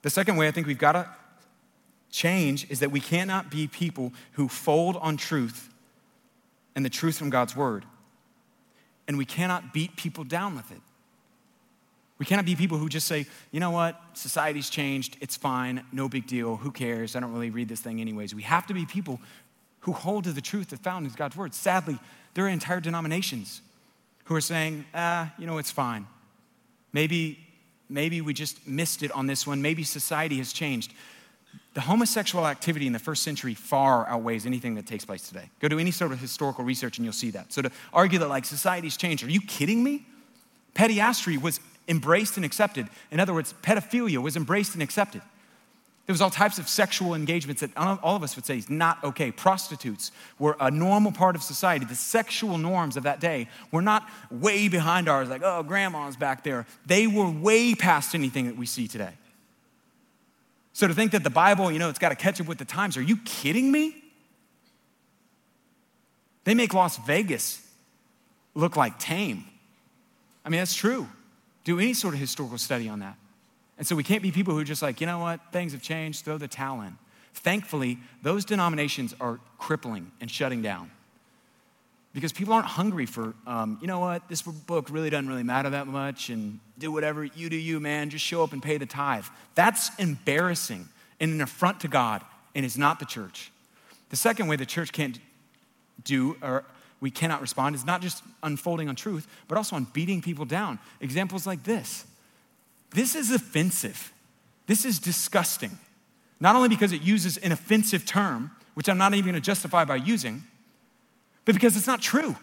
The 0.02 0.10
second 0.10 0.36
way 0.36 0.46
I 0.46 0.50
think 0.50 0.66
we've 0.66 0.78
got 0.78 0.92
to 0.92 1.08
change 2.10 2.70
is 2.70 2.80
that 2.80 2.92
we 2.92 3.00
cannot 3.00 3.50
be 3.50 3.66
people 3.66 4.12
who 4.32 4.46
fold 4.46 4.96
on 4.98 5.16
truth 5.16 5.70
and 6.76 6.84
the 6.84 6.90
truth 6.90 7.16
from 7.18 7.30
God's 7.30 7.56
word. 7.56 7.86
And 9.08 9.18
we 9.18 9.24
cannot 9.24 9.72
beat 9.72 9.96
people 9.96 10.22
down 10.24 10.54
with 10.54 10.70
it. 10.70 10.80
We 12.18 12.26
cannot 12.26 12.44
be 12.44 12.54
people 12.54 12.78
who 12.78 12.88
just 12.88 13.08
say, 13.08 13.26
you 13.50 13.58
know 13.58 13.72
what, 13.72 14.00
society's 14.12 14.70
changed, 14.70 15.16
it's 15.20 15.36
fine, 15.36 15.84
no 15.90 16.08
big 16.08 16.26
deal, 16.26 16.56
who 16.56 16.70
cares, 16.70 17.16
I 17.16 17.20
don't 17.20 17.32
really 17.32 17.50
read 17.50 17.68
this 17.68 17.80
thing 17.80 18.00
anyways. 18.00 18.34
We 18.34 18.42
have 18.42 18.66
to 18.68 18.74
be 18.74 18.86
people 18.86 19.20
who 19.84 19.92
hold 19.92 20.24
to 20.24 20.32
the 20.32 20.40
truth 20.40 20.70
that's 20.70 20.82
found 20.82 21.06
in 21.06 21.12
God's 21.12 21.36
word. 21.36 21.54
Sadly, 21.54 21.98
there 22.32 22.46
are 22.46 22.48
entire 22.48 22.80
denominations 22.80 23.60
who 24.24 24.34
are 24.34 24.40
saying, 24.40 24.86
ah, 24.94 25.32
you 25.38 25.46
know, 25.46 25.58
it's 25.58 25.70
fine. 25.70 26.06
Maybe 26.92 27.38
maybe 27.90 28.22
we 28.22 28.32
just 28.32 28.66
missed 28.66 29.02
it 29.02 29.12
on 29.12 29.26
this 29.26 29.46
one. 29.46 29.60
Maybe 29.60 29.84
society 29.84 30.38
has 30.38 30.52
changed. 30.54 30.92
The 31.74 31.82
homosexual 31.82 32.46
activity 32.46 32.86
in 32.86 32.94
the 32.94 32.98
first 32.98 33.22
century 33.22 33.52
far 33.52 34.08
outweighs 34.08 34.46
anything 34.46 34.74
that 34.76 34.86
takes 34.86 35.04
place 35.04 35.28
today. 35.28 35.50
Go 35.60 35.68
to 35.68 35.78
any 35.78 35.90
sort 35.90 36.12
of 36.12 36.18
historical 36.18 36.64
research 36.64 36.96
and 36.96 37.04
you'll 37.04 37.12
see 37.12 37.30
that. 37.32 37.52
So 37.52 37.60
to 37.62 37.70
argue 37.92 38.18
that 38.20 38.28
like 38.28 38.46
society's 38.46 38.96
changed, 38.96 39.22
are 39.22 39.30
you 39.30 39.42
kidding 39.42 39.84
me? 39.84 40.06
Pederasty 40.74 41.40
was 41.40 41.60
embraced 41.86 42.36
and 42.36 42.44
accepted. 42.44 42.88
In 43.10 43.20
other 43.20 43.34
words, 43.34 43.54
pedophilia 43.62 44.18
was 44.18 44.34
embraced 44.34 44.72
and 44.72 44.82
accepted. 44.82 45.20
There 46.06 46.12
was 46.12 46.20
all 46.20 46.30
types 46.30 46.58
of 46.58 46.68
sexual 46.68 47.14
engagements 47.14 47.62
that 47.62 47.70
all 47.76 48.14
of 48.14 48.22
us 48.22 48.36
would 48.36 48.44
say 48.44 48.58
is 48.58 48.68
not 48.68 49.02
okay. 49.02 49.30
Prostitutes 49.30 50.12
were 50.38 50.54
a 50.60 50.70
normal 50.70 51.12
part 51.12 51.34
of 51.34 51.42
society. 51.42 51.86
The 51.86 51.94
sexual 51.94 52.58
norms 52.58 52.98
of 52.98 53.04
that 53.04 53.20
day 53.20 53.48
were 53.70 53.80
not 53.80 54.06
way 54.30 54.68
behind 54.68 55.08
ours, 55.08 55.30
like, 55.30 55.42
oh, 55.42 55.62
grandma's 55.62 56.16
back 56.16 56.44
there. 56.44 56.66
They 56.84 57.06
were 57.06 57.30
way 57.30 57.74
past 57.74 58.14
anything 58.14 58.46
that 58.46 58.56
we 58.56 58.66
see 58.66 58.86
today. 58.86 59.12
So 60.74 60.86
to 60.86 60.92
think 60.92 61.12
that 61.12 61.24
the 61.24 61.30
Bible, 61.30 61.72
you 61.72 61.78
know, 61.78 61.88
it's 61.88 61.98
got 61.98 62.10
to 62.10 62.16
catch 62.16 62.38
up 62.38 62.48
with 62.48 62.58
the 62.58 62.66
times, 62.66 62.98
are 62.98 63.02
you 63.02 63.16
kidding 63.24 63.72
me? 63.72 63.96
They 66.44 66.54
make 66.54 66.74
Las 66.74 66.98
Vegas 66.98 67.66
look 68.54 68.76
like 68.76 68.98
tame. 68.98 69.44
I 70.44 70.50
mean, 70.50 70.58
that's 70.58 70.74
true. 70.74 71.08
Do 71.64 71.78
any 71.78 71.94
sort 71.94 72.12
of 72.12 72.20
historical 72.20 72.58
study 72.58 72.90
on 72.90 72.98
that. 72.98 73.16
And 73.76 73.86
so 73.86 73.96
we 73.96 74.04
can't 74.04 74.22
be 74.22 74.30
people 74.30 74.54
who 74.54 74.60
are 74.60 74.64
just 74.64 74.82
like, 74.82 75.00
you 75.00 75.06
know 75.06 75.18
what, 75.18 75.40
things 75.52 75.72
have 75.72 75.82
changed, 75.82 76.24
throw 76.24 76.38
the 76.38 76.48
towel 76.48 76.80
in. 76.82 76.96
Thankfully, 77.32 77.98
those 78.22 78.44
denominations 78.44 79.14
are 79.20 79.40
crippling 79.58 80.12
and 80.20 80.30
shutting 80.30 80.62
down 80.62 80.90
because 82.14 82.32
people 82.32 82.54
aren't 82.54 82.66
hungry 82.66 83.06
for, 83.06 83.34
um, 83.44 83.76
you 83.80 83.88
know 83.88 83.98
what, 83.98 84.26
this 84.28 84.40
book 84.40 84.88
really 84.88 85.10
doesn't 85.10 85.28
really 85.28 85.42
matter 85.42 85.70
that 85.70 85.88
much 85.88 86.30
and 86.30 86.60
do 86.78 86.92
whatever 86.92 87.24
you 87.24 87.50
do, 87.50 87.56
you, 87.56 87.80
man, 87.80 88.08
just 88.08 88.24
show 88.24 88.44
up 88.44 88.52
and 88.52 88.62
pay 88.62 88.78
the 88.78 88.86
tithe. 88.86 89.24
That's 89.56 89.90
embarrassing 89.98 90.88
and 91.18 91.32
an 91.32 91.40
affront 91.40 91.80
to 91.80 91.88
God 91.88 92.22
and 92.54 92.64
is 92.64 92.78
not 92.78 93.00
the 93.00 93.04
church. 93.04 93.50
The 94.10 94.16
second 94.16 94.46
way 94.46 94.54
the 94.54 94.64
church 94.64 94.92
can't 94.92 95.18
do 96.04 96.36
or 96.40 96.64
we 97.00 97.10
cannot 97.10 97.40
respond 97.40 97.74
is 97.74 97.84
not 97.84 98.00
just 98.00 98.22
unfolding 98.44 98.88
on 98.88 98.94
truth, 98.94 99.26
but 99.48 99.58
also 99.58 99.74
on 99.74 99.84
beating 99.92 100.22
people 100.22 100.44
down. 100.44 100.78
Examples 101.00 101.46
like 101.46 101.64
this 101.64 102.06
this 102.94 103.14
is 103.14 103.30
offensive. 103.30 104.12
This 104.66 104.84
is 104.84 104.98
disgusting. 104.98 105.78
Not 106.40 106.56
only 106.56 106.68
because 106.68 106.92
it 106.92 107.02
uses 107.02 107.36
an 107.36 107.52
offensive 107.52 108.06
term, 108.06 108.50
which 108.74 108.88
I'm 108.88 108.98
not 108.98 109.12
even 109.14 109.32
going 109.32 109.34
to 109.34 109.40
justify 109.40 109.84
by 109.84 109.96
using, 109.96 110.42
but 111.44 111.54
because 111.54 111.76
it's 111.76 111.86
not 111.86 112.00
true. 112.00 112.36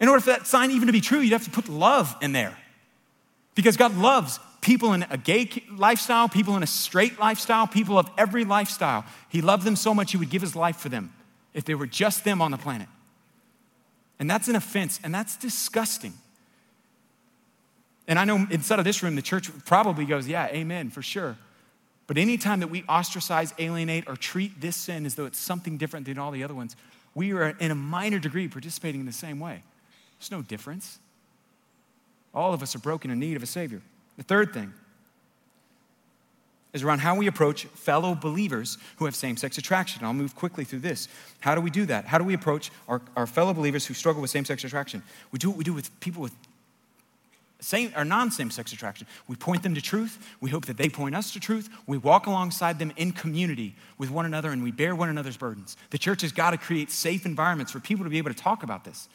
In 0.00 0.08
order 0.08 0.20
for 0.20 0.30
that 0.30 0.46
sign 0.46 0.70
even 0.70 0.86
to 0.86 0.92
be 0.92 1.00
true, 1.00 1.20
you'd 1.20 1.32
have 1.32 1.44
to 1.44 1.50
put 1.50 1.68
love 1.68 2.14
in 2.20 2.32
there. 2.32 2.56
Because 3.54 3.76
God 3.76 3.96
loves 3.96 4.40
people 4.60 4.92
in 4.94 5.04
a 5.10 5.18
gay 5.18 5.48
lifestyle, 5.70 6.28
people 6.28 6.56
in 6.56 6.62
a 6.62 6.66
straight 6.66 7.18
lifestyle, 7.18 7.66
people 7.66 7.98
of 7.98 8.10
every 8.18 8.44
lifestyle. 8.44 9.04
He 9.28 9.42
loved 9.42 9.64
them 9.64 9.76
so 9.76 9.94
much, 9.94 10.12
He 10.12 10.16
would 10.16 10.30
give 10.30 10.42
His 10.42 10.56
life 10.56 10.76
for 10.76 10.88
them 10.88 11.12
if 11.52 11.64
they 11.64 11.74
were 11.74 11.86
just 11.86 12.24
them 12.24 12.42
on 12.42 12.50
the 12.50 12.58
planet. 12.58 12.88
And 14.18 14.28
that's 14.28 14.48
an 14.48 14.56
offense, 14.56 15.00
and 15.04 15.14
that's 15.14 15.36
disgusting. 15.36 16.14
And 18.06 18.18
I 18.18 18.24
know 18.24 18.46
inside 18.50 18.78
of 18.78 18.84
this 18.84 19.02
room, 19.02 19.16
the 19.16 19.22
church 19.22 19.50
probably 19.64 20.04
goes, 20.04 20.28
yeah, 20.28 20.46
amen, 20.48 20.90
for 20.90 21.02
sure. 21.02 21.36
But 22.06 22.18
anytime 22.18 22.60
that 22.60 22.68
we 22.68 22.84
ostracize, 22.88 23.54
alienate, 23.58 24.08
or 24.08 24.16
treat 24.16 24.60
this 24.60 24.76
sin 24.76 25.06
as 25.06 25.14
though 25.14 25.24
it's 25.24 25.38
something 25.38 25.78
different 25.78 26.06
than 26.06 26.18
all 26.18 26.30
the 26.30 26.44
other 26.44 26.54
ones, 26.54 26.76
we 27.14 27.32
are 27.32 27.56
in 27.58 27.70
a 27.70 27.74
minor 27.74 28.18
degree 28.18 28.48
participating 28.48 29.00
in 29.00 29.06
the 29.06 29.12
same 29.12 29.40
way. 29.40 29.62
There's 30.18 30.30
no 30.30 30.42
difference. 30.42 30.98
All 32.34 32.52
of 32.52 32.62
us 32.62 32.74
are 32.74 32.80
broken 32.80 33.10
in 33.10 33.18
need 33.18 33.36
of 33.36 33.42
a 33.42 33.46
Savior. 33.46 33.80
The 34.16 34.22
third 34.22 34.52
thing 34.52 34.74
is 36.72 36.82
around 36.82 36.98
how 36.98 37.14
we 37.14 37.28
approach 37.28 37.64
fellow 37.66 38.14
believers 38.16 38.78
who 38.96 39.04
have 39.04 39.14
same 39.14 39.36
sex 39.36 39.56
attraction. 39.56 40.04
I'll 40.04 40.12
move 40.12 40.34
quickly 40.34 40.64
through 40.64 40.80
this. 40.80 41.08
How 41.38 41.54
do 41.54 41.60
we 41.60 41.70
do 41.70 41.86
that? 41.86 42.04
How 42.04 42.18
do 42.18 42.24
we 42.24 42.34
approach 42.34 42.72
our, 42.88 43.00
our 43.16 43.28
fellow 43.28 43.54
believers 43.54 43.86
who 43.86 43.94
struggle 43.94 44.20
with 44.20 44.30
same 44.30 44.44
sex 44.44 44.64
attraction? 44.64 45.02
We 45.30 45.38
do 45.38 45.50
what 45.50 45.56
we 45.56 45.64
do 45.64 45.72
with 45.72 45.88
people 46.00 46.20
with 46.20 46.34
same 47.64 47.92
or 47.96 48.04
non-same 48.04 48.50
sex 48.50 48.72
attraction. 48.72 49.06
We 49.26 49.36
point 49.36 49.62
them 49.62 49.74
to 49.74 49.80
truth. 49.80 50.18
We 50.40 50.50
hope 50.50 50.66
that 50.66 50.76
they 50.76 50.88
point 50.88 51.14
us 51.14 51.32
to 51.32 51.40
truth. 51.40 51.68
We 51.86 51.98
walk 51.98 52.26
alongside 52.26 52.78
them 52.78 52.92
in 52.96 53.12
community 53.12 53.74
with 53.98 54.10
one 54.10 54.26
another 54.26 54.50
and 54.50 54.62
we 54.62 54.70
bear 54.70 54.94
one 54.94 55.08
another's 55.08 55.36
burdens. 55.36 55.76
The 55.90 55.98
church 55.98 56.22
has 56.22 56.32
got 56.32 56.50
to 56.50 56.58
create 56.58 56.90
safe 56.90 57.26
environments 57.26 57.72
for 57.72 57.80
people 57.80 58.04
to 58.04 58.10
be 58.10 58.18
able 58.18 58.30
to 58.30 58.36
talk 58.36 58.62
about 58.62 58.84
this. 58.84 59.08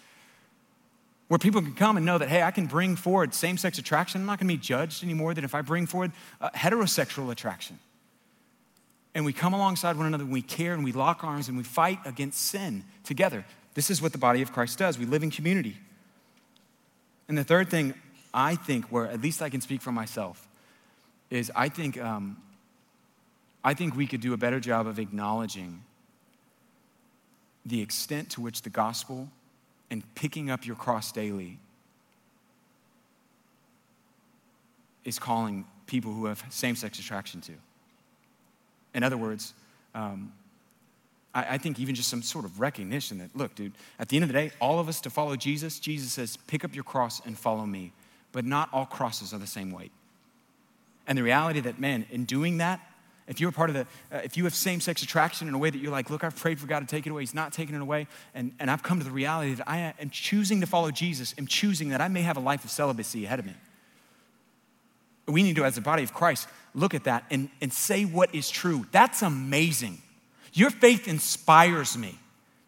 Where 1.28 1.38
people 1.38 1.62
can 1.62 1.76
come 1.76 1.95
and 1.95 2.06
know 2.06 2.18
that, 2.18 2.28
hey, 2.28 2.41
I 2.41 2.50
can 2.50 2.66
bring 2.66 2.95
forward 2.95 3.36
same 3.36 3.58
sex 3.58 3.78
attraction. 3.78 4.22
I'm 4.22 4.28
not 4.28 4.39
going 4.39 4.47
to 4.47 4.54
be 4.54 4.58
judged 4.58 5.04
any 5.04 5.14
more 5.14 5.36
than 5.36 5.43
if 5.43 5.54
I 5.54 5.62
bring 5.62 5.86
forward 5.86 6.12
uh, 6.41 6.50
heterosexual 6.50 7.32
attraction. 7.32 7.78
And 9.14 9.26
we 9.26 9.34
come 9.34 9.54
alongside 9.54 9.95
one 9.95 10.08
another 10.08 10.24
and 10.24 10.34
we 10.34 10.41
care 10.41 10.74
and 10.74 10.84
we 10.84 10.91
lock 10.91 11.24
arms 11.24 11.47
and 11.47 11.58
we 11.58 11.64
fight 11.64 12.00
against 12.06 12.41
sin 12.41 12.84
together. 13.04 13.45
This 13.76 13.89
is 13.91 14.02
what 14.02 14.12
the 14.12 14.18
body 14.18 14.41
of 14.41 14.52
Christ 14.52 14.80
does. 14.80 14.97
We 14.97 15.06
live 15.06 15.22
in 15.24 15.30
community. 15.30 15.78
And 17.28 17.38
the 17.38 17.43
third 17.43 17.70
thing 17.70 17.93
I 18.34 18.56
think, 18.56 18.86
where 18.86 19.08
at 19.08 19.22
least 19.22 19.42
I 19.42 19.50
can 19.50 19.62
speak 19.62 19.82
for 19.82 19.92
myself, 19.92 20.48
is 21.30 21.52
I 21.56 21.70
think, 21.70 22.00
um, 22.02 22.38
I 23.64 23.74
think 23.74 23.96
we 23.96 24.08
could 24.08 24.22
do 24.22 24.34
a 24.34 24.38
better 24.38 24.60
job 24.60 24.88
of 24.88 25.00
acknowledging 25.00 25.84
the 27.66 27.82
extent 27.82 28.32
to 28.32 28.42
which 28.42 28.62
the 28.62 28.70
gospel 28.70 29.30
and 29.92 30.04
picking 30.16 30.50
up 30.50 30.66
your 30.66 30.76
cross 30.76 31.12
daily 31.12 31.60
is 35.06 35.20
calling 35.20 35.66
people 35.88 36.14
who 36.14 36.26
have 36.26 36.44
same 36.50 36.76
sex 36.76 37.00
attraction 37.00 37.42
to. 37.42 37.54
In 38.94 39.04
other 39.04 39.18
words, 39.18 39.54
um, 39.96 40.32
I, 41.34 41.56
I, 41.56 41.58
think 41.58 41.80
even 41.80 41.96
just 41.96 42.10
some 42.10 42.22
sort 42.22 42.46
of 42.46 42.60
recognition 42.60 43.18
that, 43.20 43.36
look, 43.36 43.56
dude, 43.56 43.74
at 43.98 44.10
the 44.10 44.18
end 44.18 44.24
of 44.24 44.30
the 44.30 44.34
day, 44.34 44.52
all 44.60 44.80
of 44.80 44.88
us 44.88 45.02
to 45.02 45.10
follow 45.10 45.36
Jesus, 45.36 45.80
Jesus 45.80 46.12
says, 46.12 46.38
pick 46.48 46.64
up 46.64 46.76
your 46.76 46.84
cross 46.84 47.22
and 47.26 47.38
follow 47.38 47.66
me 47.66 47.92
but 48.32 48.46
not 48.46 48.70
all 48.72 48.86
crosses 48.86 49.34
are 49.34 49.40
the 49.40 49.48
same 49.48 49.72
weight. 49.72 49.92
And 51.08 51.18
the 51.18 51.24
reality 51.24 51.60
that, 51.62 51.80
man, 51.80 52.06
in 52.12 52.26
doing 52.26 52.58
that, 52.58 52.80
if 53.28 53.40
you're 53.40 53.52
part 53.52 53.70
of 53.70 53.76
the, 53.76 53.82
uh, 54.16 54.22
if 54.24 54.38
you 54.38 54.44
have 54.46 54.56
same 54.56 54.82
sex 54.82 55.04
attraction 55.04 55.48
in 55.48 55.54
a 55.54 55.58
way 55.58 55.70
that 55.70 55.78
you're 55.78 55.92
like, 55.92 56.10
look, 56.10 56.24
I've 56.24 56.36
prayed 56.36 56.60
for 56.60 56.66
God 56.66 56.80
to 56.80 56.86
take 56.88 57.06
it 57.06 57.12
away, 57.12 57.22
He's 57.22 57.36
not 57.36 57.54
taking 57.54 57.76
it 57.76 57.82
away, 57.82 58.08
and, 58.34 58.52
and 58.60 58.72
I've 58.72 58.82
come 58.82 58.98
to 59.00 59.06
the 59.06 59.12
reality 59.12 59.54
that 59.54 59.70
I 59.70 59.94
am 60.00 60.10
choosing 60.10 60.62
to 60.62 60.68
follow 60.68 60.90
Jesus, 60.92 61.36
am 61.38 61.46
choosing 61.46 61.90
that 61.90 62.02
I 62.02 62.08
may 62.08 62.22
have 62.22 62.38
a 62.38 62.40
life 62.40 62.64
of 62.64 62.72
celibacy 62.72 63.26
ahead 63.26 63.40
of 63.40 63.46
me. 63.46 63.54
We 65.28 65.44
need 65.44 65.56
to, 65.58 65.66
as 65.66 65.78
a 65.78 65.82
body 65.82 66.04
of 66.04 66.12
Christ, 66.12 66.48
look 66.74 66.96
at 66.96 67.04
that 67.04 67.24
and, 67.30 67.50
and 67.62 67.72
say 67.72 68.04
what 68.04 68.34
is 68.34 68.50
true. 68.50 68.88
That's 68.92 69.22
amazing. 69.22 70.02
Your 70.54 70.72
faith 70.72 71.08
inspires 71.08 71.96
me. 71.96 72.18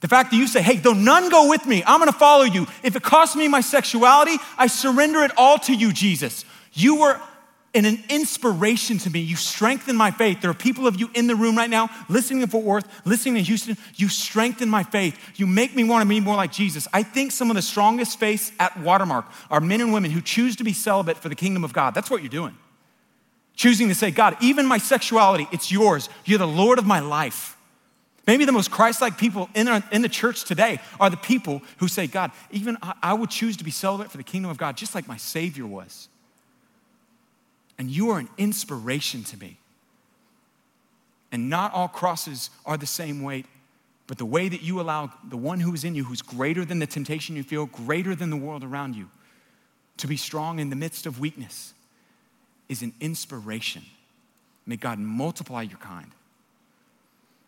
The 0.01 0.07
fact 0.07 0.31
that 0.31 0.37
you 0.37 0.47
say, 0.47 0.61
hey, 0.61 0.77
though 0.77 0.93
none 0.93 1.29
go 1.29 1.47
with 1.47 1.65
me, 1.65 1.83
I'm 1.85 1.99
gonna 1.99 2.11
follow 2.11 2.43
you. 2.43 2.67
If 2.83 2.95
it 2.95 3.03
costs 3.03 3.35
me 3.35 3.47
my 3.47 3.61
sexuality, 3.61 4.37
I 4.57 4.67
surrender 4.67 5.23
it 5.23 5.31
all 5.37 5.57
to 5.59 5.73
you, 5.73 5.93
Jesus. 5.93 6.43
You 6.73 7.01
were 7.01 7.21
in 7.73 7.85
an 7.85 8.03
inspiration 8.09 8.97
to 8.97 9.09
me. 9.09 9.19
You 9.19 9.35
strengthen 9.35 9.95
my 9.95 10.11
faith. 10.11 10.41
There 10.41 10.51
are 10.51 10.55
people 10.55 10.87
of 10.87 10.99
you 10.99 11.09
in 11.13 11.27
the 11.27 11.35
room 11.35 11.55
right 11.55 11.69
now, 11.69 11.89
listening 12.09 12.41
in 12.41 12.49
Fort 12.49 12.65
Worth, 12.65 13.01
listening 13.05 13.37
in 13.37 13.43
Houston. 13.45 13.77
You 13.95 14.09
strengthen 14.09 14.69
my 14.69 14.83
faith. 14.83 15.17
You 15.35 15.47
make 15.47 15.75
me 15.75 15.83
want 15.83 16.03
to 16.03 16.09
be 16.09 16.19
more 16.19 16.35
like 16.35 16.51
Jesus. 16.51 16.87
I 16.91 17.03
think 17.03 17.31
some 17.31 17.49
of 17.49 17.55
the 17.55 17.61
strongest 17.61 18.19
faiths 18.19 18.51
at 18.59 18.77
Watermark 18.79 19.25
are 19.49 19.61
men 19.61 19.81
and 19.81 19.93
women 19.93 20.11
who 20.11 20.21
choose 20.21 20.55
to 20.57 20.63
be 20.63 20.73
celibate 20.73 21.17
for 21.17 21.29
the 21.29 21.35
kingdom 21.35 21.63
of 21.63 21.73
God. 21.73 21.93
That's 21.93 22.09
what 22.09 22.21
you're 22.21 22.29
doing. 22.29 22.57
Choosing 23.55 23.87
to 23.89 23.95
say, 23.95 24.11
God, 24.11 24.35
even 24.41 24.65
my 24.65 24.77
sexuality, 24.77 25.47
it's 25.51 25.71
yours. 25.71 26.09
You're 26.25 26.39
the 26.39 26.47
Lord 26.47 26.79
of 26.79 26.85
my 26.85 26.99
life. 26.99 27.55
Maybe 28.31 28.45
the 28.45 28.53
most 28.53 28.71
Christ 28.71 29.01
like 29.01 29.17
people 29.17 29.49
in, 29.53 29.67
our, 29.67 29.83
in 29.91 30.01
the 30.01 30.07
church 30.07 30.45
today 30.45 30.79
are 31.01 31.09
the 31.09 31.17
people 31.17 31.61
who 31.79 31.89
say, 31.89 32.07
God, 32.07 32.31
even 32.49 32.77
I, 32.81 32.93
I 33.03 33.13
would 33.13 33.29
choose 33.29 33.57
to 33.57 33.65
be 33.65 33.71
celibate 33.71 34.09
for 34.09 34.15
the 34.15 34.23
kingdom 34.23 34.49
of 34.49 34.57
God, 34.57 34.77
just 34.77 34.95
like 34.95 35.05
my 35.05 35.17
Savior 35.17 35.67
was. 35.67 36.07
And 37.77 37.91
you 37.91 38.09
are 38.11 38.19
an 38.19 38.29
inspiration 38.37 39.25
to 39.25 39.37
me. 39.37 39.57
And 41.33 41.49
not 41.49 41.73
all 41.73 41.89
crosses 41.89 42.51
are 42.65 42.77
the 42.77 42.85
same 42.85 43.21
weight, 43.21 43.47
but 44.07 44.17
the 44.17 44.23
way 44.23 44.47
that 44.47 44.61
you 44.61 44.79
allow 44.79 45.11
the 45.27 45.35
one 45.35 45.59
who 45.59 45.73
is 45.73 45.83
in 45.83 45.93
you, 45.93 46.05
who's 46.05 46.21
greater 46.21 46.63
than 46.63 46.79
the 46.79 46.87
temptation 46.87 47.35
you 47.35 47.43
feel, 47.43 47.65
greater 47.65 48.15
than 48.15 48.29
the 48.29 48.37
world 48.37 48.63
around 48.63 48.95
you, 48.95 49.09
to 49.97 50.07
be 50.07 50.15
strong 50.15 50.59
in 50.59 50.69
the 50.69 50.77
midst 50.77 51.05
of 51.05 51.19
weakness, 51.19 51.73
is 52.69 52.81
an 52.81 52.93
inspiration. 53.01 53.83
May 54.65 54.77
God 54.77 54.99
multiply 54.99 55.63
your 55.63 55.79
kind. 55.79 56.11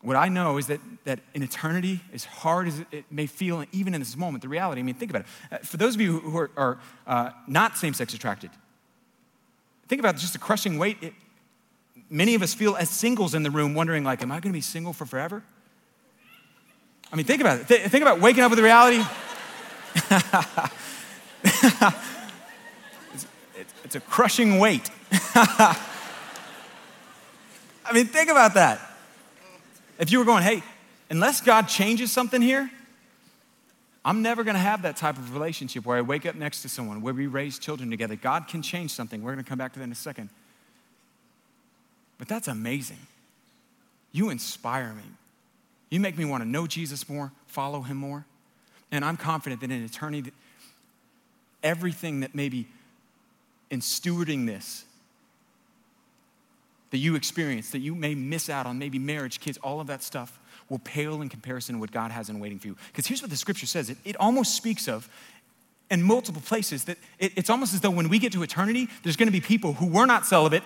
What 0.03 0.17
I 0.17 0.27
know 0.27 0.57
is 0.57 0.67
that, 0.67 0.81
that 1.05 1.19
in 1.33 1.41
eternity, 1.43 2.01
as 2.13 2.25
hard 2.25 2.67
as 2.67 2.83
it 2.91 3.05
may 3.09 3.25
feel, 3.25 3.63
even 3.71 3.93
in 3.93 4.01
this 4.01 4.17
moment, 4.17 4.41
the 4.41 4.49
reality, 4.49 4.81
I 4.81 4.83
mean, 4.83 4.95
think 4.95 5.09
about 5.09 5.21
it. 5.21 5.27
Uh, 5.49 5.57
for 5.59 5.77
those 5.77 5.95
of 5.95 6.01
you 6.01 6.19
who 6.19 6.37
are, 6.37 6.51
are 6.57 6.77
uh, 7.07 7.29
not 7.47 7.77
same 7.77 7.93
sex 7.93 8.13
attracted, 8.13 8.51
think 9.87 9.99
about 9.99 10.17
just 10.17 10.33
the 10.33 10.39
crushing 10.39 10.77
weight. 10.77 10.97
It, 10.99 11.13
many 12.09 12.35
of 12.35 12.41
us 12.41 12.53
feel 12.53 12.75
as 12.75 12.89
singles 12.89 13.33
in 13.33 13.43
the 13.43 13.49
room 13.51 13.75
wondering, 13.75 14.03
like, 14.03 14.21
am 14.21 14.29
I 14.29 14.41
going 14.41 14.51
to 14.51 14.57
be 14.57 14.59
single 14.59 14.91
for 14.91 15.05
forever? 15.05 15.41
I 17.09 17.15
mean, 17.15 17.25
think 17.25 17.39
about 17.39 17.61
it. 17.61 17.67
Th- 17.69 17.87
think 17.87 18.01
about 18.01 18.19
waking 18.19 18.43
up 18.43 18.51
with 18.51 18.57
the 18.57 18.63
reality. 18.63 19.01
it's, 23.13 23.25
it's, 23.55 23.73
it's 23.85 23.95
a 23.95 24.01
crushing 24.01 24.59
weight. 24.59 24.89
I 25.13 25.77
mean, 27.93 28.07
think 28.07 28.29
about 28.29 28.55
that. 28.55 28.81
If 29.99 30.11
you 30.11 30.19
were 30.19 30.25
going, 30.25 30.43
hey, 30.43 30.63
unless 31.09 31.41
God 31.41 31.67
changes 31.67 32.11
something 32.11 32.41
here, 32.41 32.69
I'm 34.05 34.21
never 34.21 34.43
going 34.43 34.55
to 34.55 34.59
have 34.59 34.81
that 34.81 34.97
type 34.97 35.17
of 35.17 35.33
relationship 35.33 35.85
where 35.85 35.97
I 35.97 36.01
wake 36.01 36.25
up 36.25 36.35
next 36.35 36.61
to 36.63 36.69
someone, 36.69 37.01
where 37.01 37.13
we 37.13 37.27
raise 37.27 37.57
children 37.57 37.89
together. 37.89 38.15
God 38.15 38.47
can 38.47 38.61
change 38.61 38.91
something. 38.91 39.23
We're 39.23 39.33
going 39.33 39.43
to 39.43 39.49
come 39.49 39.57
back 39.57 39.73
to 39.73 39.79
that 39.79 39.85
in 39.85 39.91
a 39.91 39.95
second. 39.95 40.29
But 42.17 42.27
that's 42.27 42.47
amazing. 42.47 42.99
You 44.11 44.29
inspire 44.29 44.93
me. 44.93 45.03
You 45.89 45.99
make 45.99 46.17
me 46.17 46.25
want 46.25 46.43
to 46.43 46.49
know 46.49 46.67
Jesus 46.67 47.07
more, 47.07 47.31
follow 47.47 47.81
him 47.81 47.97
more. 47.97 48.25
And 48.91 49.05
I'm 49.05 49.17
confident 49.17 49.61
that 49.61 49.71
in 49.71 49.83
eternity, 49.83 50.31
everything 51.61 52.19
that 52.21 52.35
may 52.35 52.49
be 52.49 52.67
in 53.69 53.79
stewarding 53.79 54.45
this 54.45 54.85
that 56.93 56.99
you 56.99 57.15
experience, 57.15 57.71
that 57.71 57.79
you 57.79 57.95
may 57.95 58.13
miss 58.13 58.51
out 58.51 58.67
on, 58.67 58.77
maybe 58.77 58.99
marriage, 58.99 59.39
kids, 59.39 59.57
all 59.63 59.81
of 59.81 59.87
that 59.87 60.03
stuff 60.03 60.39
will 60.69 60.77
pale 60.77 61.23
in 61.23 61.27
comparison 61.27 61.73
to 61.73 61.81
what 61.81 61.91
God 61.91 62.11
has 62.11 62.29
in 62.29 62.39
waiting 62.39 62.59
for 62.59 62.67
you. 62.67 62.77
Because 62.91 63.07
here's 63.07 63.19
what 63.19 63.31
the 63.31 63.35
scripture 63.35 63.65
says 63.65 63.89
it, 63.89 63.97
it 64.05 64.15
almost 64.17 64.55
speaks 64.55 64.87
of 64.87 65.09
in 65.89 66.03
multiple 66.03 66.43
places 66.45 66.83
that 66.83 66.99
it, 67.17 67.33
it's 67.35 67.49
almost 67.49 67.73
as 67.73 67.81
though 67.81 67.89
when 67.89 68.09
we 68.09 68.19
get 68.19 68.31
to 68.33 68.43
eternity, 68.43 68.89
there's 69.01 69.15
gonna 69.15 69.31
be 69.31 69.41
people 69.41 69.73
who 69.73 69.87
were 69.87 70.05
not 70.05 70.27
celibate, 70.27 70.61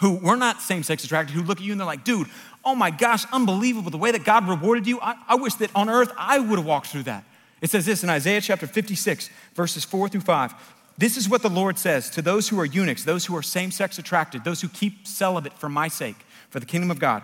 who 0.00 0.16
were 0.16 0.34
not 0.34 0.60
same 0.60 0.82
sex 0.82 1.04
attracted, 1.04 1.34
who 1.34 1.42
look 1.44 1.58
at 1.58 1.64
you 1.64 1.70
and 1.70 1.80
they're 1.80 1.86
like, 1.86 2.02
dude, 2.02 2.26
oh 2.64 2.74
my 2.74 2.90
gosh, 2.90 3.24
unbelievable. 3.32 3.92
The 3.92 3.96
way 3.96 4.10
that 4.10 4.24
God 4.24 4.48
rewarded 4.48 4.88
you, 4.88 4.98
I, 5.00 5.14
I 5.28 5.36
wish 5.36 5.54
that 5.54 5.70
on 5.76 5.88
earth 5.88 6.10
I 6.18 6.40
would 6.40 6.58
have 6.58 6.66
walked 6.66 6.88
through 6.88 7.04
that. 7.04 7.22
It 7.60 7.70
says 7.70 7.86
this 7.86 8.02
in 8.02 8.10
Isaiah 8.10 8.40
chapter 8.40 8.66
56, 8.66 9.30
verses 9.54 9.84
4 9.84 10.08
through 10.08 10.22
5. 10.22 10.54
This 10.96 11.16
is 11.16 11.28
what 11.28 11.42
the 11.42 11.50
Lord 11.50 11.78
says 11.78 12.08
to 12.10 12.22
those 12.22 12.48
who 12.48 12.58
are 12.60 12.64
eunuchs, 12.64 13.04
those 13.04 13.26
who 13.26 13.36
are 13.36 13.42
same 13.42 13.70
sex 13.70 13.98
attracted, 13.98 14.44
those 14.44 14.60
who 14.60 14.68
keep 14.68 15.06
celibate 15.06 15.54
for 15.54 15.68
my 15.68 15.88
sake, 15.88 16.16
for 16.50 16.60
the 16.60 16.66
kingdom 16.66 16.90
of 16.90 17.00
God, 17.00 17.22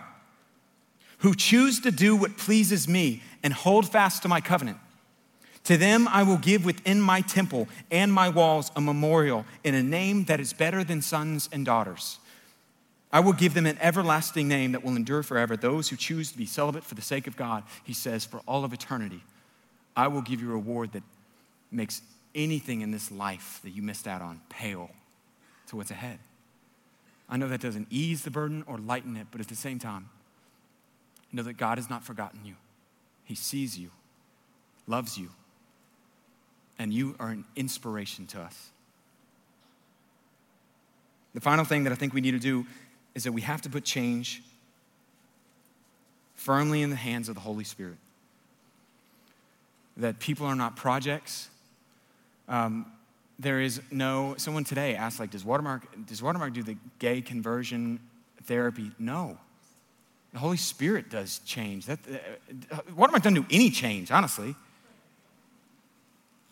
who 1.18 1.34
choose 1.34 1.80
to 1.80 1.90
do 1.90 2.16
what 2.16 2.36
pleases 2.36 2.88
me 2.88 3.22
and 3.42 3.52
hold 3.52 3.88
fast 3.88 4.22
to 4.22 4.28
my 4.28 4.40
covenant. 4.40 4.78
To 5.64 5.76
them 5.76 6.08
I 6.08 6.22
will 6.22 6.38
give 6.38 6.64
within 6.64 7.00
my 7.00 7.20
temple 7.20 7.68
and 7.90 8.12
my 8.12 8.28
walls 8.28 8.72
a 8.74 8.80
memorial 8.80 9.44
in 9.62 9.74
a 9.74 9.82
name 9.82 10.24
that 10.24 10.40
is 10.40 10.52
better 10.52 10.82
than 10.82 11.02
sons 11.02 11.48
and 11.52 11.64
daughters. 11.64 12.18
I 13.12 13.20
will 13.20 13.32
give 13.32 13.54
them 13.54 13.66
an 13.66 13.78
everlasting 13.80 14.48
name 14.48 14.72
that 14.72 14.84
will 14.84 14.96
endure 14.96 15.22
forever. 15.22 15.56
Those 15.56 15.88
who 15.88 15.96
choose 15.96 16.32
to 16.32 16.38
be 16.38 16.46
celibate 16.46 16.84
for 16.84 16.94
the 16.94 17.02
sake 17.02 17.26
of 17.26 17.36
God, 17.36 17.64
he 17.84 17.92
says, 17.92 18.24
for 18.24 18.40
all 18.46 18.64
of 18.64 18.72
eternity, 18.72 19.22
I 19.96 20.08
will 20.08 20.22
give 20.22 20.40
you 20.40 20.50
a 20.50 20.54
reward 20.54 20.92
that 20.92 21.02
makes 21.70 22.02
anything 22.34 22.80
in 22.80 22.90
this 22.90 23.10
life 23.10 23.60
that 23.62 23.70
you 23.70 23.82
missed 23.82 24.06
out 24.06 24.22
on 24.22 24.40
pale 24.48 24.90
to 25.68 25.76
what's 25.76 25.90
ahead. 25.90 26.18
I 27.28 27.36
know 27.36 27.48
that 27.48 27.60
doesn't 27.60 27.86
ease 27.90 28.22
the 28.22 28.30
burden 28.30 28.64
or 28.66 28.78
lighten 28.78 29.16
it, 29.16 29.28
but 29.30 29.40
at 29.40 29.48
the 29.48 29.56
same 29.56 29.78
time, 29.78 30.08
know 31.32 31.42
that 31.42 31.54
God 31.54 31.78
has 31.78 31.88
not 31.88 32.04
forgotten 32.04 32.44
you. 32.44 32.54
He 33.24 33.34
sees 33.34 33.78
you, 33.78 33.90
loves 34.86 35.16
you, 35.16 35.30
and 36.78 36.92
you 36.92 37.14
are 37.20 37.28
an 37.28 37.44
inspiration 37.54 38.26
to 38.28 38.40
us. 38.40 38.70
The 41.34 41.40
final 41.40 41.64
thing 41.64 41.84
that 41.84 41.92
I 41.92 41.96
think 41.96 42.12
we 42.12 42.20
need 42.20 42.32
to 42.32 42.40
do 42.40 42.66
is 43.14 43.24
that 43.24 43.32
we 43.32 43.42
have 43.42 43.62
to 43.62 43.70
put 43.70 43.84
change 43.84 44.42
firmly 46.34 46.82
in 46.82 46.90
the 46.90 46.96
hands 46.96 47.28
of 47.28 47.34
the 47.34 47.40
Holy 47.40 47.64
Spirit. 47.64 47.98
That 49.96 50.18
people 50.18 50.46
are 50.46 50.56
not 50.56 50.74
projects, 50.74 51.48
um, 52.50 52.84
there 53.38 53.60
is 53.60 53.80
no, 53.90 54.34
someone 54.36 54.64
today 54.64 54.94
asked, 54.94 55.18
like, 55.18 55.30
does 55.30 55.44
Watermark, 55.44 55.86
does 56.06 56.22
Watermark 56.22 56.52
do 56.52 56.62
the 56.62 56.76
gay 56.98 57.22
conversion 57.22 57.98
therapy? 58.44 58.90
No. 58.98 59.38
The 60.34 60.40
Holy 60.40 60.58
Spirit 60.58 61.08
does 61.08 61.40
change. 61.46 61.86
That, 61.86 62.00
uh, 62.70 62.80
Watermark 62.94 63.22
doesn't 63.22 63.40
do 63.40 63.46
any 63.50 63.70
change, 63.70 64.10
honestly. 64.10 64.54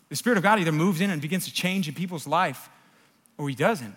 The 0.09 0.15
Spirit 0.15 0.37
of 0.37 0.43
God 0.43 0.59
either 0.59 0.71
moves 0.71 1.01
in 1.01 1.11
and 1.11 1.21
begins 1.21 1.45
to 1.45 1.53
change 1.53 1.87
in 1.87 1.93
people's 1.93 2.25
life, 2.25 2.69
or 3.37 3.47
he 3.47 3.55
doesn't. 3.55 3.95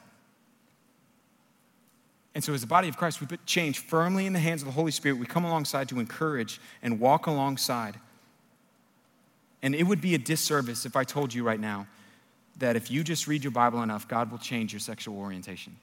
And 2.34 2.42
so, 2.44 2.52
as 2.52 2.60
the 2.60 2.66
body 2.66 2.88
of 2.88 2.96
Christ, 2.96 3.20
we 3.20 3.26
put 3.26 3.44
change 3.46 3.78
firmly 3.78 4.26
in 4.26 4.32
the 4.32 4.38
hands 4.38 4.62
of 4.62 4.66
the 4.66 4.72
Holy 4.72 4.90
Spirit. 4.90 5.18
We 5.18 5.26
come 5.26 5.44
alongside 5.44 5.88
to 5.90 6.00
encourage 6.00 6.60
and 6.82 6.98
walk 7.00 7.26
alongside. 7.26 7.98
And 9.62 9.74
it 9.74 9.84
would 9.84 10.00
be 10.00 10.14
a 10.14 10.18
disservice 10.18 10.84
if 10.84 10.96
I 10.96 11.04
told 11.04 11.32
you 11.32 11.44
right 11.44 11.60
now 11.60 11.86
that 12.58 12.76
if 12.76 12.90
you 12.90 13.04
just 13.04 13.26
read 13.26 13.44
your 13.44 13.52
Bible 13.52 13.82
enough, 13.82 14.08
God 14.08 14.30
will 14.30 14.38
change 14.38 14.72
your 14.72 14.80
sexual 14.80 15.16
orientation. 15.16 15.76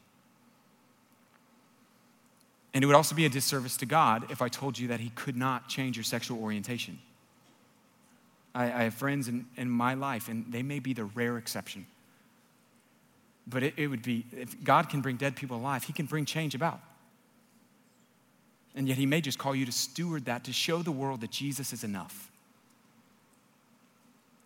And 2.74 2.84
it 2.84 2.88
would 2.88 2.96
also 2.96 3.16
be 3.16 3.26
a 3.26 3.30
disservice 3.30 3.78
to 3.78 3.86
God 3.86 4.30
if 4.30 4.42
I 4.42 4.50
told 4.50 4.78
you 4.78 4.90
that 4.90 5.00
He 5.00 5.10
could 5.10 5.36
not 5.36 5.70
change 5.70 5.98
your 5.98 6.04
sexual 6.04 6.42
orientation. 6.42 7.00
I, 8.54 8.66
I 8.66 8.84
have 8.84 8.94
friends 8.94 9.28
in, 9.28 9.48
in 9.58 9.70
my 9.70 9.96
life, 9.96 10.28
and 10.28 10.46
they 10.52 10.62
may 10.62 10.80
be 10.80 10.94
the 10.94 11.06
rare 11.06 11.38
exception. 11.38 11.88
But 13.48 13.64
it, 13.64 13.74
it 13.78 13.88
would 13.88 14.04
be, 14.04 14.26
if 14.32 14.64
God 14.64 14.90
can 14.90 15.02
bring 15.02 15.16
dead 15.16 15.36
people 15.36 15.58
alive, 15.58 15.84
He 15.84 15.94
can 15.94 16.06
bring 16.06 16.26
change 16.26 16.54
about. 16.54 16.82
And 18.76 18.88
yet, 18.88 18.98
He 18.98 19.08
may 19.08 19.22
just 19.22 19.40
call 19.40 19.56
you 19.56 19.66
to 19.66 19.72
steward 19.72 20.26
that 20.26 20.44
to 20.44 20.54
show 20.54 20.84
the 20.84 20.92
world 20.92 21.22
that 21.22 21.32
Jesus 21.32 21.74
is 21.74 21.84
enough 21.84 22.29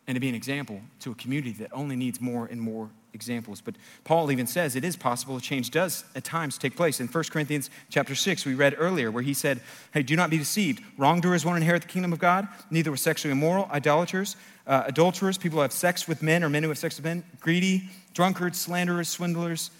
and 0.08 0.16
to 0.16 0.20
be 0.20 0.30
an 0.30 0.36
example 0.36 0.82
to 1.00 1.12
a 1.12 1.16
community 1.16 1.54
that 1.54 1.72
only 1.72 1.96
needs 1.96 2.20
more 2.20 2.46
and 2.46 2.60
more 2.60 2.90
examples. 3.14 3.62
But 3.62 3.76
Paul 4.04 4.32
even 4.32 4.48
says 4.48 4.76
it 4.76 4.84
is 4.84 4.96
possible 4.96 5.40
change 5.40 5.72
does 5.72 6.04
at 6.16 6.24
times 6.24 6.58
take 6.58 6.76
place. 6.76 7.00
In 7.00 7.08
1 7.08 7.24
Corinthians 7.26 7.70
chapter 7.90 8.16
6, 8.16 8.46
we 8.46 8.56
read 8.56 8.76
earlier 8.78 9.12
where 9.12 9.24
he 9.24 9.34
said, 9.34 9.62
Hey, 9.94 10.04
do 10.04 10.16
not 10.16 10.30
be 10.30 10.38
deceived. 10.38 10.84
Wrongdoers 10.98 11.46
won't 11.46 11.58
inherit 11.58 11.84
the 11.84 11.88
kingdom 11.88 12.12
of 12.12 12.20
God, 12.20 12.48
neither 12.70 12.92
were 12.92 12.98
sexually 12.98 13.32
immoral, 13.32 13.70
idolaters, 13.72 14.36
uh, 14.66 14.84
adulterers, 14.86 15.38
people 15.38 15.58
who 15.58 15.62
have 15.62 15.74
sex 15.74 16.08
with 16.08 16.22
men 16.22 16.44
or 16.44 16.50
men 16.50 16.64
who 16.64 16.70
have 16.70 16.78
sex 16.78 16.98
with 16.98 17.06
men, 17.06 17.24
greedy, 17.40 17.90
drunkards, 18.14 18.60
slanderers, 18.60 19.10
swindlers. 19.10 19.72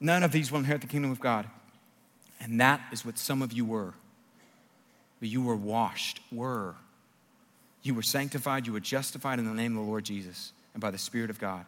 None 0.00 0.22
of 0.22 0.32
these 0.32 0.50
will 0.50 0.58
inherit 0.58 0.80
the 0.80 0.88
kingdom 0.88 1.10
of 1.10 1.20
God. 1.20 1.46
And 2.40 2.60
that 2.60 2.80
is 2.92 3.06
what 3.06 3.18
some 3.18 3.40
of 3.40 3.52
you 3.52 3.64
were. 3.64 3.94
But 5.20 5.28
you 5.28 5.42
were 5.42 5.54
washed, 5.54 6.20
were. 6.32 6.74
You 7.82 7.94
were 7.94 8.02
sanctified, 8.02 8.66
you 8.66 8.72
were 8.72 8.80
justified 8.80 9.38
in 9.38 9.44
the 9.44 9.54
name 9.54 9.76
of 9.76 9.84
the 9.84 9.90
Lord 9.90 10.04
Jesus 10.04 10.52
and 10.74 10.80
by 10.80 10.90
the 10.90 10.98
Spirit 10.98 11.30
of 11.30 11.38
God. 11.38 11.64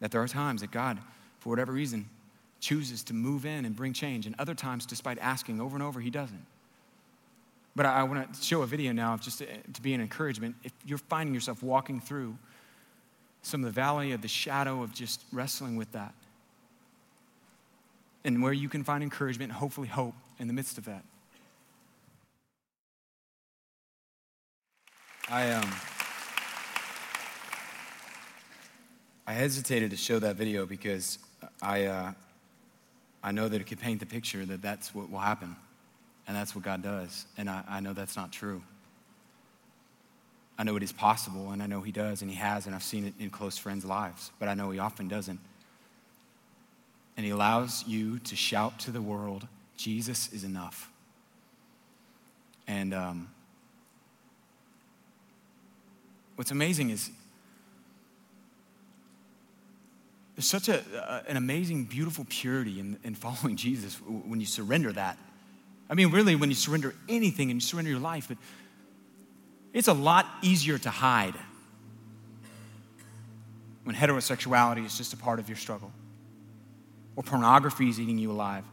That 0.00 0.10
there 0.10 0.22
are 0.22 0.28
times 0.28 0.60
that 0.60 0.70
God, 0.70 0.98
for 1.38 1.48
whatever 1.50 1.72
reason, 1.72 2.08
chooses 2.60 3.02
to 3.04 3.14
move 3.14 3.46
in 3.46 3.64
and 3.64 3.74
bring 3.74 3.92
change, 3.92 4.26
and 4.26 4.34
other 4.38 4.54
times, 4.54 4.86
despite 4.86 5.18
asking 5.18 5.60
over 5.60 5.76
and 5.76 5.82
over, 5.82 6.00
He 6.00 6.10
doesn't. 6.10 6.46
But 7.76 7.86
I, 7.86 8.00
I 8.00 8.02
want 8.04 8.32
to 8.32 8.42
show 8.42 8.62
a 8.62 8.66
video 8.66 8.92
now 8.92 9.16
just 9.16 9.38
to, 9.38 9.46
to 9.46 9.82
be 9.82 9.94
an 9.94 10.00
encouragement. 10.00 10.56
If 10.62 10.72
you're 10.84 10.98
finding 10.98 11.34
yourself 11.34 11.62
walking 11.62 12.00
through 12.00 12.36
some 13.42 13.62
of 13.62 13.66
the 13.66 13.78
valley 13.78 14.12
of 14.12 14.22
the 14.22 14.28
shadow 14.28 14.82
of 14.82 14.94
just 14.94 15.22
wrestling 15.32 15.76
with 15.76 15.92
that, 15.92 16.14
and 18.24 18.42
where 18.42 18.52
you 18.52 18.68
can 18.68 18.84
find 18.84 19.02
encouragement 19.02 19.52
hopefully 19.52 19.88
hope 19.88 20.14
in 20.38 20.46
the 20.46 20.54
midst 20.54 20.78
of 20.78 20.86
that. 20.86 21.04
I 25.30 25.52
um 25.52 25.70
I 29.26 29.32
hesitated 29.32 29.90
to 29.90 29.96
show 29.96 30.18
that 30.18 30.36
video 30.36 30.66
because 30.66 31.18
I 31.62 31.86
uh, 31.86 32.12
I 33.22 33.32
know 33.32 33.48
that 33.48 33.58
it 33.58 33.64
could 33.64 33.80
paint 33.80 34.00
the 34.00 34.06
picture 34.06 34.44
that 34.44 34.60
that's 34.60 34.94
what 34.94 35.10
will 35.10 35.18
happen, 35.18 35.56
and 36.28 36.36
that's 36.36 36.54
what 36.54 36.62
God 36.62 36.82
does, 36.82 37.24
and 37.38 37.48
I, 37.48 37.62
I 37.66 37.80
know 37.80 37.94
that's 37.94 38.16
not 38.16 38.32
true. 38.32 38.62
I 40.58 40.62
know 40.62 40.76
it 40.76 40.82
is 40.82 40.92
possible, 40.92 41.52
and 41.52 41.62
I 41.62 41.66
know 41.66 41.80
He 41.80 41.90
does, 41.90 42.20
and 42.20 42.30
He 42.30 42.36
has, 42.36 42.66
and 42.66 42.74
I've 42.74 42.82
seen 42.82 43.06
it 43.06 43.14
in 43.18 43.30
close 43.30 43.56
friends' 43.56 43.86
lives, 43.86 44.30
but 44.38 44.48
I 44.48 44.54
know 44.54 44.70
He 44.70 44.78
often 44.78 45.08
doesn't. 45.08 45.40
And 47.16 47.24
He 47.24 47.32
allows 47.32 47.82
you 47.88 48.18
to 48.20 48.36
shout 48.36 48.78
to 48.80 48.90
the 48.90 49.00
world, 49.00 49.46
Jesus 49.78 50.30
is 50.34 50.44
enough. 50.44 50.90
And 52.68 52.92
um, 52.92 53.33
what's 56.36 56.50
amazing 56.50 56.90
is 56.90 57.10
there's 60.34 60.46
such 60.46 60.68
a, 60.68 60.82
uh, 60.96 61.22
an 61.28 61.36
amazing, 61.36 61.84
beautiful 61.84 62.26
purity 62.28 62.80
in, 62.80 62.98
in 63.04 63.14
following 63.14 63.56
Jesus 63.64 63.96
when 63.96 64.40
you 64.40 64.46
surrender 64.46 64.92
that. 64.92 65.18
I 65.88 65.94
mean, 65.94 66.10
really, 66.10 66.34
when 66.34 66.48
you 66.48 66.56
surrender 66.56 66.94
anything 67.08 67.50
and 67.50 67.60
you 67.60 67.66
surrender 67.66 67.90
your 67.90 68.00
life, 68.00 68.28
but 68.28 68.38
it's 69.72 69.88
a 69.88 69.92
lot 69.92 70.26
easier 70.42 70.78
to 70.78 70.90
hide 70.90 71.34
when 73.84 73.94
heterosexuality 73.94 74.84
is 74.84 74.96
just 74.96 75.12
a 75.12 75.16
part 75.16 75.38
of 75.38 75.48
your 75.48 75.56
struggle, 75.56 75.92
or 77.16 77.22
pornography 77.22 77.88
is 77.88 78.00
eating 78.00 78.18
you 78.18 78.30
alive, 78.30 78.64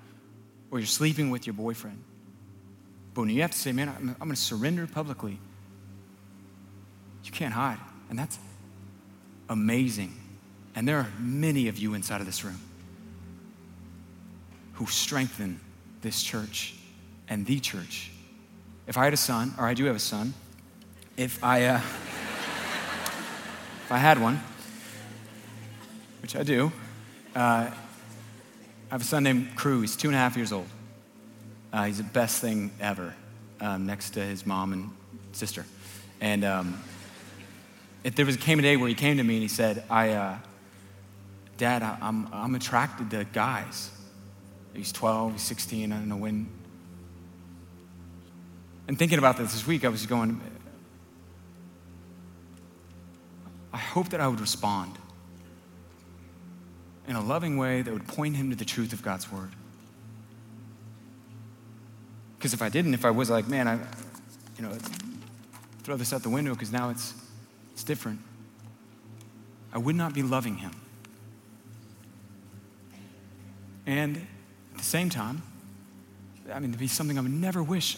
or 0.71 0.79
you're 0.79 0.87
sleeping 0.87 1.29
with 1.29 1.45
your 1.45 1.53
boyfriend. 1.53 2.01
But 3.13 3.21
when 3.21 3.29
you 3.29 3.41
have 3.41 3.51
to 3.51 3.57
say, 3.57 3.73
man, 3.73 3.89
I'm, 3.89 4.09
I'm 4.09 4.27
going 4.27 4.31
to 4.31 4.35
surrender 4.37 4.87
publicly 4.87 5.37
you 7.25 7.31
can't 7.31 7.53
hide. 7.53 7.77
And 8.09 8.17
that's 8.17 8.37
amazing. 9.49 10.13
And 10.75 10.87
there 10.87 10.97
are 10.97 11.09
many 11.19 11.67
of 11.67 11.77
you 11.77 11.93
inside 11.93 12.21
of 12.21 12.25
this 12.25 12.43
room 12.43 12.59
who 14.73 14.85
strengthen 14.87 15.59
this 16.01 16.23
church 16.23 16.73
and 17.27 17.45
the 17.45 17.59
church. 17.59 18.11
If 18.87 18.97
I 18.97 19.03
had 19.03 19.13
a 19.13 19.17
son, 19.17 19.53
or 19.57 19.65
I 19.65 19.73
do 19.73 19.85
have 19.85 19.95
a 19.95 19.99
son, 19.99 20.33
if 21.17 21.43
I, 21.43 21.65
uh, 21.65 21.77
if 23.85 23.91
I 23.91 23.97
had 23.97 24.19
one, 24.19 24.41
which 26.21 26.35
I 26.35 26.43
do, 26.43 26.71
uh, 27.35 27.69
I 27.69 27.73
have 28.89 29.01
a 29.01 29.05
son 29.05 29.23
named 29.23 29.55
Crew. 29.55 29.81
He's 29.81 29.95
two 29.95 30.07
and 30.07 30.15
a 30.15 30.19
half 30.19 30.35
years 30.35 30.51
old. 30.51 30.67
Uh, 31.71 31.85
he's 31.85 31.97
the 31.97 32.03
best 32.03 32.41
thing 32.41 32.71
ever, 32.81 33.13
um, 33.59 33.85
next 33.85 34.11
to 34.11 34.21
his 34.21 34.45
mom 34.45 34.73
and 34.73 34.89
sister. 35.31 35.65
And 36.19 36.43
um, 36.43 36.81
if 38.03 38.15
there 38.15 38.25
was 38.25 38.37
came 38.37 38.59
a 38.59 38.61
day 38.61 38.77
where 38.77 38.89
he 38.89 38.95
came 38.95 39.17
to 39.17 39.23
me 39.23 39.35
and 39.35 39.41
he 39.41 39.47
said, 39.47 39.83
I, 39.89 40.09
uh, 40.09 40.37
Dad, 41.57 41.83
I, 41.83 41.97
am 42.01 42.27
I'm, 42.27 42.33
I'm 42.33 42.55
attracted 42.55 43.11
to 43.11 43.23
guys. 43.25 43.91
He's 44.73 44.91
12, 44.91 45.33
he's 45.33 45.41
16, 45.43 45.91
I 45.91 45.95
don't 45.95 46.09
know 46.09 46.17
when. 46.17 46.47
And 48.87 48.97
thinking 48.97 49.19
about 49.19 49.37
this 49.37 49.53
this 49.53 49.67
week, 49.67 49.85
I 49.85 49.89
was 49.89 50.05
going, 50.05 50.41
I 53.71 53.77
hope 53.77 54.09
that 54.09 54.19
I 54.19 54.27
would 54.27 54.39
respond 54.39 54.97
in 57.07 57.15
a 57.15 57.21
loving 57.21 57.57
way 57.57 57.81
that 57.81 57.93
would 57.93 58.07
point 58.07 58.35
him 58.35 58.49
to 58.49 58.55
the 58.55 58.65
truth 58.65 58.93
of 58.93 59.01
God's 59.01 59.31
word. 59.31 59.51
Because 62.37 62.53
if 62.53 62.61
I 62.61 62.69
didn't, 62.69 62.93
if 62.93 63.05
I 63.05 63.11
was 63.11 63.29
like, 63.29 63.47
man, 63.47 63.67
I, 63.67 63.75
you 64.57 64.63
know, 64.63 64.75
throw 65.83 65.95
this 65.95 66.11
out 66.11 66.23
the 66.23 66.29
window 66.29 66.53
because 66.53 66.71
now 66.71 66.89
it's 66.89 67.13
it's 67.81 67.87
different. 67.87 68.19
I 69.73 69.79
would 69.79 69.95
not 69.95 70.13
be 70.13 70.21
loving 70.21 70.57
him. 70.57 70.71
And 73.87 74.17
at 74.17 74.77
the 74.77 74.83
same 74.83 75.09
time, 75.09 75.41
I 76.53 76.59
mean, 76.59 76.71
to 76.73 76.77
be 76.77 76.85
something 76.85 77.17
I 77.17 77.21
would 77.21 77.31
never 77.31 77.63
wish 77.63 77.97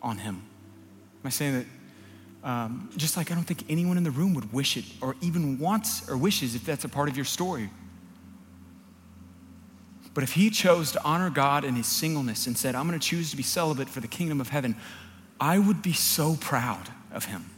on 0.00 0.18
him. 0.18 0.36
Am 0.36 1.26
I 1.26 1.30
saying 1.30 1.54
that? 1.54 2.48
Um, 2.48 2.88
just 2.96 3.16
like 3.16 3.32
I 3.32 3.34
don't 3.34 3.42
think 3.42 3.64
anyone 3.68 3.96
in 3.96 4.04
the 4.04 4.12
room 4.12 4.32
would 4.34 4.52
wish 4.52 4.76
it 4.76 4.84
or 5.00 5.16
even 5.20 5.58
wants 5.58 6.08
or 6.08 6.16
wishes 6.16 6.54
if 6.54 6.64
that's 6.64 6.84
a 6.84 6.88
part 6.88 7.08
of 7.08 7.16
your 7.16 7.24
story. 7.24 7.68
But 10.14 10.22
if 10.22 10.34
he 10.34 10.50
chose 10.50 10.92
to 10.92 11.02
honor 11.02 11.30
God 11.30 11.64
in 11.64 11.74
his 11.74 11.88
singleness 11.88 12.46
and 12.46 12.56
said, 12.56 12.76
I'm 12.76 12.86
going 12.86 12.98
to 12.98 13.04
choose 13.04 13.32
to 13.32 13.36
be 13.36 13.42
celibate 13.42 13.88
for 13.88 13.98
the 13.98 14.06
kingdom 14.06 14.40
of 14.40 14.50
heaven, 14.50 14.76
I 15.40 15.58
would 15.58 15.82
be 15.82 15.94
so 15.94 16.36
proud 16.36 16.88
of 17.10 17.24
him. 17.24 17.50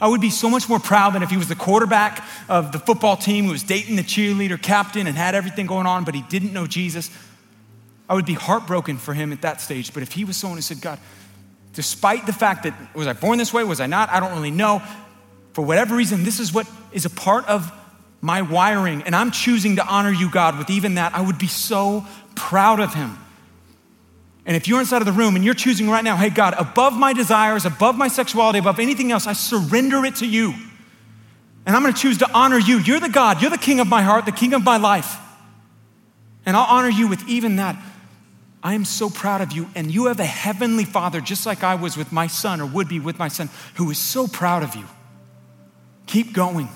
I 0.00 0.08
would 0.08 0.20
be 0.20 0.30
so 0.30 0.48
much 0.48 0.68
more 0.68 0.78
proud 0.78 1.14
than 1.14 1.22
if 1.22 1.30
he 1.30 1.36
was 1.36 1.48
the 1.48 1.56
quarterback 1.56 2.24
of 2.48 2.72
the 2.72 2.78
football 2.78 3.16
team 3.16 3.46
who 3.46 3.50
was 3.50 3.62
dating 3.64 3.96
the 3.96 4.02
cheerleader 4.02 4.60
captain 4.60 5.06
and 5.06 5.16
had 5.16 5.34
everything 5.34 5.66
going 5.66 5.86
on, 5.86 6.04
but 6.04 6.14
he 6.14 6.22
didn't 6.22 6.52
know 6.52 6.66
Jesus. 6.66 7.10
I 8.08 8.14
would 8.14 8.26
be 8.26 8.34
heartbroken 8.34 8.98
for 8.98 9.12
him 9.12 9.32
at 9.32 9.42
that 9.42 9.60
stage. 9.60 9.92
But 9.92 10.02
if 10.02 10.12
he 10.12 10.24
was 10.24 10.36
someone 10.36 10.56
who 10.56 10.62
said, 10.62 10.80
God, 10.80 10.98
despite 11.74 12.26
the 12.26 12.32
fact 12.32 12.62
that 12.62 12.74
was 12.94 13.06
I 13.06 13.12
born 13.12 13.38
this 13.38 13.52
way, 13.52 13.64
was 13.64 13.80
I 13.80 13.86
not? 13.86 14.08
I 14.10 14.20
don't 14.20 14.32
really 14.32 14.50
know. 14.50 14.82
For 15.52 15.62
whatever 15.62 15.96
reason, 15.96 16.24
this 16.24 16.38
is 16.40 16.52
what 16.52 16.70
is 16.92 17.04
a 17.04 17.10
part 17.10 17.46
of 17.46 17.72
my 18.20 18.42
wiring, 18.42 19.02
and 19.02 19.14
I'm 19.14 19.30
choosing 19.30 19.76
to 19.76 19.86
honor 19.86 20.10
you, 20.10 20.30
God, 20.30 20.58
with 20.58 20.70
even 20.70 20.94
that. 20.94 21.14
I 21.14 21.20
would 21.20 21.38
be 21.38 21.46
so 21.46 22.04
proud 22.34 22.80
of 22.80 22.94
him. 22.94 23.16
And 24.48 24.56
if 24.56 24.66
you're 24.66 24.80
inside 24.80 25.02
of 25.02 25.06
the 25.06 25.12
room 25.12 25.36
and 25.36 25.44
you're 25.44 25.52
choosing 25.52 25.90
right 25.90 26.02
now, 26.02 26.16
hey, 26.16 26.30
God, 26.30 26.54
above 26.56 26.94
my 26.94 27.12
desires, 27.12 27.66
above 27.66 27.98
my 27.98 28.08
sexuality, 28.08 28.58
above 28.58 28.80
anything 28.80 29.12
else, 29.12 29.26
I 29.26 29.34
surrender 29.34 30.06
it 30.06 30.16
to 30.16 30.26
you. 30.26 30.54
And 31.66 31.76
I'm 31.76 31.82
gonna 31.82 31.92
choose 31.92 32.16
to 32.18 32.30
honor 32.32 32.58
you. 32.58 32.78
You're 32.78 32.98
the 32.98 33.10
God, 33.10 33.42
you're 33.42 33.50
the 33.50 33.58
king 33.58 33.78
of 33.78 33.88
my 33.88 34.00
heart, 34.00 34.24
the 34.24 34.32
king 34.32 34.54
of 34.54 34.64
my 34.64 34.78
life. 34.78 35.18
And 36.46 36.56
I'll 36.56 36.64
honor 36.64 36.88
you 36.88 37.08
with 37.08 37.28
even 37.28 37.56
that. 37.56 37.76
I 38.62 38.72
am 38.72 38.86
so 38.86 39.10
proud 39.10 39.42
of 39.42 39.52
you. 39.52 39.68
And 39.74 39.92
you 39.92 40.06
have 40.06 40.18
a 40.18 40.24
heavenly 40.24 40.86
father, 40.86 41.20
just 41.20 41.44
like 41.44 41.62
I 41.62 41.74
was 41.74 41.98
with 41.98 42.10
my 42.10 42.26
son 42.26 42.62
or 42.62 42.66
would 42.66 42.88
be 42.88 43.00
with 43.00 43.18
my 43.18 43.28
son, 43.28 43.50
who 43.74 43.90
is 43.90 43.98
so 43.98 44.26
proud 44.26 44.62
of 44.62 44.74
you. 44.74 44.86
Keep 46.06 46.32
going. 46.32 46.70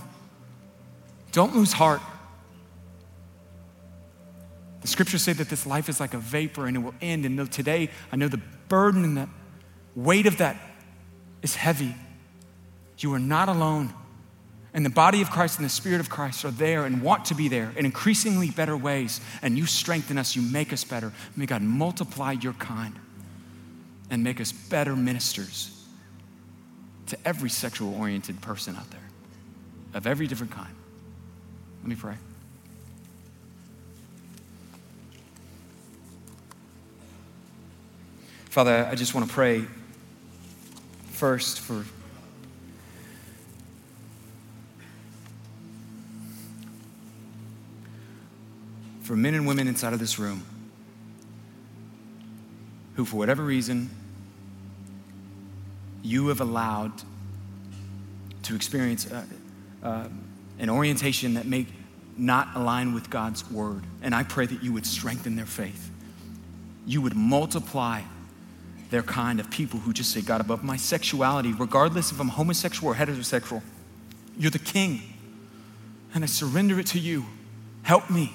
Don't 1.32 1.56
lose 1.56 1.72
heart. 1.72 2.02
The 4.82 4.88
scriptures 4.88 5.22
say 5.22 5.32
that 5.32 5.48
this 5.48 5.64
life 5.64 5.88
is 5.88 6.00
like 6.00 6.12
a 6.12 6.18
vapor 6.18 6.66
and 6.66 6.76
it 6.76 6.80
will 6.80 6.94
end. 7.00 7.24
And 7.24 7.50
today, 7.50 7.88
I 8.10 8.16
know 8.16 8.28
the 8.28 8.40
burden 8.68 9.04
and 9.04 9.16
the 9.16 9.28
weight 9.94 10.26
of 10.26 10.38
that 10.38 10.56
is 11.40 11.54
heavy. 11.54 11.94
You 12.98 13.14
are 13.14 13.18
not 13.18 13.48
alone. 13.48 13.94
And 14.74 14.86
the 14.86 14.90
body 14.90 15.20
of 15.20 15.30
Christ 15.30 15.58
and 15.58 15.64
the 15.64 15.70
Spirit 15.70 16.00
of 16.00 16.08
Christ 16.08 16.44
are 16.44 16.50
there 16.50 16.84
and 16.84 17.02
want 17.02 17.26
to 17.26 17.34
be 17.34 17.48
there 17.48 17.72
in 17.76 17.84
increasingly 17.84 18.50
better 18.50 18.76
ways. 18.76 19.20
And 19.42 19.58
you 19.58 19.66
strengthen 19.66 20.18
us, 20.18 20.34
you 20.34 20.42
make 20.42 20.72
us 20.72 20.82
better. 20.84 21.12
May 21.36 21.46
God 21.46 21.62
multiply 21.62 22.32
your 22.32 22.54
kind 22.54 22.94
and 24.10 24.24
make 24.24 24.40
us 24.40 24.52
better 24.52 24.96
ministers 24.96 25.86
to 27.06 27.18
every 27.24 27.50
sexual 27.50 27.94
oriented 27.94 28.40
person 28.40 28.76
out 28.76 28.90
there 28.90 29.00
of 29.94 30.06
every 30.06 30.26
different 30.26 30.52
kind. 30.52 30.74
Let 31.82 31.88
me 31.88 31.96
pray. 31.96 32.16
Father, 38.52 38.86
I 38.90 38.96
just 38.96 39.14
want 39.14 39.26
to 39.26 39.32
pray 39.32 39.64
first 41.12 41.60
for 41.60 41.86
for 49.00 49.16
men 49.16 49.32
and 49.32 49.46
women 49.46 49.68
inside 49.68 49.94
of 49.94 49.98
this 50.00 50.18
room 50.18 50.44
who, 52.96 53.06
for 53.06 53.16
whatever 53.16 53.42
reason, 53.42 53.88
you 56.02 56.28
have 56.28 56.42
allowed 56.42 56.92
to 58.42 58.54
experience 58.54 59.10
uh, 59.10 59.24
uh, 59.82 60.08
an 60.58 60.68
orientation 60.68 61.32
that 61.32 61.46
may 61.46 61.66
not 62.18 62.48
align 62.54 62.92
with 62.92 63.08
God's 63.08 63.50
word. 63.50 63.82
And 64.02 64.14
I 64.14 64.24
pray 64.24 64.44
that 64.44 64.62
you 64.62 64.74
would 64.74 64.84
strengthen 64.84 65.36
their 65.36 65.46
faith. 65.46 65.90
You 66.84 67.00
would 67.00 67.16
multiply 67.16 68.02
their 68.92 69.02
kind 69.02 69.40
of 69.40 69.50
people 69.50 69.80
who 69.80 69.92
just 69.92 70.12
say, 70.12 70.20
God, 70.20 70.42
above 70.42 70.62
my 70.62 70.76
sexuality, 70.76 71.52
regardless 71.52 72.12
if 72.12 72.20
I'm 72.20 72.28
homosexual 72.28 72.92
or 72.92 72.94
heterosexual, 72.94 73.62
you're 74.38 74.50
the 74.50 74.58
king. 74.58 75.00
And 76.14 76.22
I 76.22 76.26
surrender 76.26 76.78
it 76.78 76.86
to 76.88 76.98
you. 76.98 77.24
Help 77.82 78.10
me. 78.10 78.34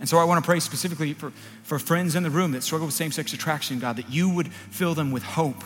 And 0.00 0.08
so 0.08 0.18
I 0.18 0.24
want 0.24 0.44
to 0.44 0.46
pray 0.46 0.60
specifically 0.60 1.14
for, 1.14 1.32
for 1.62 1.78
friends 1.78 2.14
in 2.14 2.22
the 2.22 2.30
room 2.30 2.52
that 2.52 2.62
struggle 2.62 2.86
with 2.86 2.94
same 2.94 3.10
sex 3.10 3.32
attraction, 3.32 3.78
God, 3.78 3.96
that 3.96 4.10
you 4.10 4.28
would 4.28 4.52
fill 4.52 4.94
them 4.94 5.12
with 5.12 5.22
hope. 5.22 5.64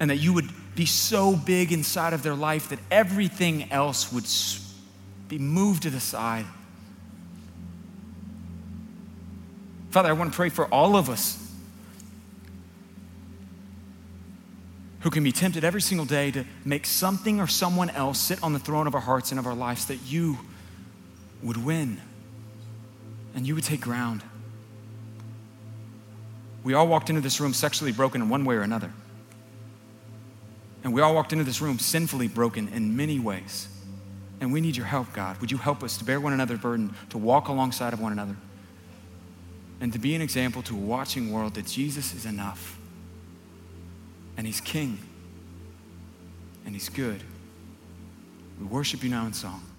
And 0.00 0.10
that 0.10 0.16
you 0.16 0.32
would 0.32 0.50
be 0.74 0.84
so 0.84 1.36
big 1.36 1.70
inside 1.70 2.12
of 2.12 2.24
their 2.24 2.34
life 2.34 2.70
that 2.70 2.80
everything 2.90 3.70
else 3.70 4.12
would 4.12 4.26
be 5.28 5.38
moved 5.38 5.84
to 5.84 5.90
the 5.90 6.00
side. 6.00 6.44
Father, 9.90 10.08
I 10.08 10.12
want 10.12 10.32
to 10.32 10.36
pray 10.36 10.48
for 10.48 10.66
all 10.66 10.96
of 10.96 11.08
us 11.10 11.36
who 15.00 15.10
can 15.10 15.24
be 15.24 15.32
tempted 15.32 15.64
every 15.64 15.80
single 15.80 16.06
day 16.06 16.30
to 16.30 16.44
make 16.64 16.86
something 16.86 17.40
or 17.40 17.46
someone 17.46 17.90
else 17.90 18.20
sit 18.20 18.42
on 18.42 18.52
the 18.52 18.58
throne 18.58 18.86
of 18.86 18.94
our 18.94 19.00
hearts 19.00 19.32
and 19.32 19.38
of 19.38 19.46
our 19.46 19.54
lives 19.54 19.86
that 19.86 19.96
you 20.06 20.38
would 21.42 21.56
win 21.56 22.00
and 23.34 23.46
you 23.46 23.54
would 23.54 23.64
take 23.64 23.80
ground. 23.80 24.22
We 26.62 26.74
all 26.74 26.86
walked 26.86 27.08
into 27.08 27.22
this 27.22 27.40
room 27.40 27.54
sexually 27.54 27.92
broken 27.92 28.22
in 28.22 28.28
one 28.28 28.44
way 28.44 28.56
or 28.56 28.62
another. 28.62 28.92
And 30.84 30.92
we 30.92 31.00
all 31.00 31.14
walked 31.14 31.32
into 31.32 31.44
this 31.44 31.60
room 31.60 31.78
sinfully 31.78 32.28
broken 32.28 32.68
in 32.68 32.96
many 32.96 33.18
ways. 33.18 33.68
And 34.40 34.52
we 34.52 34.60
need 34.60 34.76
your 34.76 34.86
help, 34.86 35.12
God. 35.12 35.40
Would 35.40 35.50
you 35.50 35.58
help 35.58 35.82
us 35.82 35.98
to 35.98 36.04
bear 36.04 36.20
one 36.20 36.32
another's 36.32 36.60
burden, 36.60 36.94
to 37.10 37.18
walk 37.18 37.48
alongside 37.48 37.92
of 37.92 38.00
one 38.00 38.12
another, 38.12 38.36
and 39.80 39.92
to 39.92 39.98
be 39.98 40.14
an 40.14 40.20
example 40.20 40.62
to 40.62 40.74
a 40.74 40.78
watching 40.78 41.32
world 41.32 41.54
that 41.54 41.66
Jesus 41.66 42.14
is 42.14 42.26
enough, 42.26 42.78
and 44.36 44.46
He's 44.46 44.60
King, 44.60 44.98
and 46.64 46.74
He's 46.74 46.88
good. 46.88 47.22
We 48.58 48.66
worship 48.66 49.02
you 49.02 49.08
now 49.08 49.26
in 49.26 49.32
song. 49.32 49.69